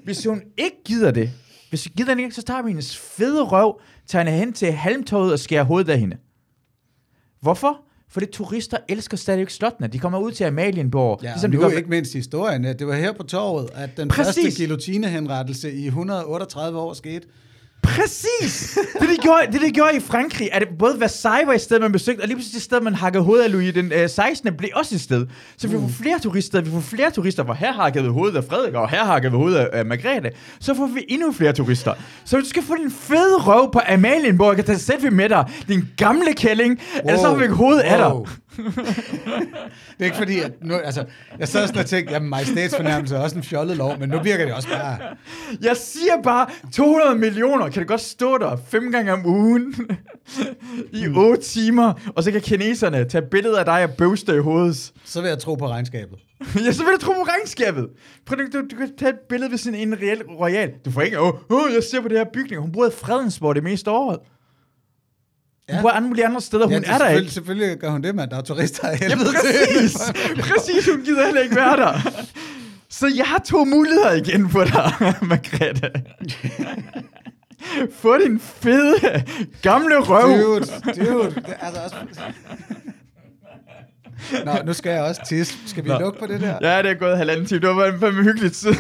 [0.05, 1.31] Hvis hun ikke gider det,
[1.69, 4.73] hvis hun gider det ikke, så tager vi hendes fede røv, tager hende hen til
[4.73, 6.16] halmtoget og skærer hovedet af hende.
[7.40, 7.85] Hvorfor?
[8.12, 9.89] Fordi turister elsker stadigvæk slottene.
[9.89, 11.20] De kommer ud til Amalienborg.
[11.22, 12.64] Ja, ligesom og de nu gør, ikke mindst historien.
[12.64, 14.24] Det var her på torvet, at den Præcis.
[14.44, 17.26] første guillotinehenrettelse i 138 år skete.
[17.82, 18.78] Præcis!
[19.00, 21.80] Det, de gjorde, det, de gjorde i Frankrig, at det både Versailles var et sted,
[21.80, 24.56] man besøgte, og lige pludselig det sted, man hakkede hovedet af Louis den øh, 16.
[24.56, 25.26] blev også et sted.
[25.56, 28.44] Så vi får flere turister, vi får flere turister, hvor her hakkede ved hovedet af
[28.44, 30.30] Frederik, og her hakkede ved hovedet af øh, Margrethe.
[30.60, 31.94] Så får vi endnu flere turister.
[32.24, 35.44] Så du skal få din fede røv på Amalienborg, jeg kan tage selfie med dig,
[35.68, 37.09] din gamle kælling, wow.
[37.09, 38.10] eller så har vi ikke hovedet af dig.
[38.56, 41.04] Det er ikke fordi, at nu, altså,
[41.38, 44.44] jeg sad sådan og tænkte, jamen majestætsfornærmelse er også en fjollet lov, men nu virker
[44.44, 44.98] det også bare...
[45.62, 49.74] Jeg siger bare, 200 millioner, kan det godt stå der fem gange om ugen
[50.92, 51.16] i Hmm.
[51.18, 54.92] 8 timer, og så kan kineserne tage billeder af dig og bøvste i hovedet.
[55.04, 56.18] Så vil jeg tro på regnskabet.
[56.66, 57.88] ja, så vil jeg tro på regnskabet.
[58.26, 60.70] Prøv du, du, du kan tage et billede ved sådan en reel royal.
[60.84, 62.60] Du får ikke, åh, oh, jeg ser på det her bygning.
[62.60, 64.16] Hun bor i Fredensborg det meste af
[65.72, 65.74] året.
[65.74, 65.82] Hun Ja.
[65.82, 67.30] bor alle mulige andre steder, hun ja, det er der ikke.
[67.30, 68.30] Selvfølgelig gør hun det, mand.
[68.30, 69.92] Der er turister af Ja, helvede præcis.
[70.00, 70.42] til.
[70.42, 71.92] præcis, hun gider heller ikke være der.
[72.90, 74.92] Så jeg har to muligheder igen for dig,
[75.22, 75.90] Margrethe.
[78.00, 78.94] Få din fede,
[79.62, 80.28] gamle røv.
[80.28, 80.60] Dude,
[80.96, 81.34] dude.
[81.34, 81.96] Det, er altså også...
[84.44, 85.54] Nå, nu skal jeg også tisse.
[85.66, 85.98] Skal vi Nå.
[85.98, 86.58] lukke på det der?
[86.60, 87.60] Ja, det er gået halvanden time.
[87.60, 88.72] Det var bare fandme hyggeligt tid.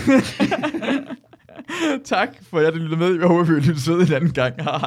[2.04, 3.18] tak for, at jeg lyttede med.
[3.18, 4.54] Jeg håber, vi vil lytte en anden gang.
[4.62, 4.80] Hej.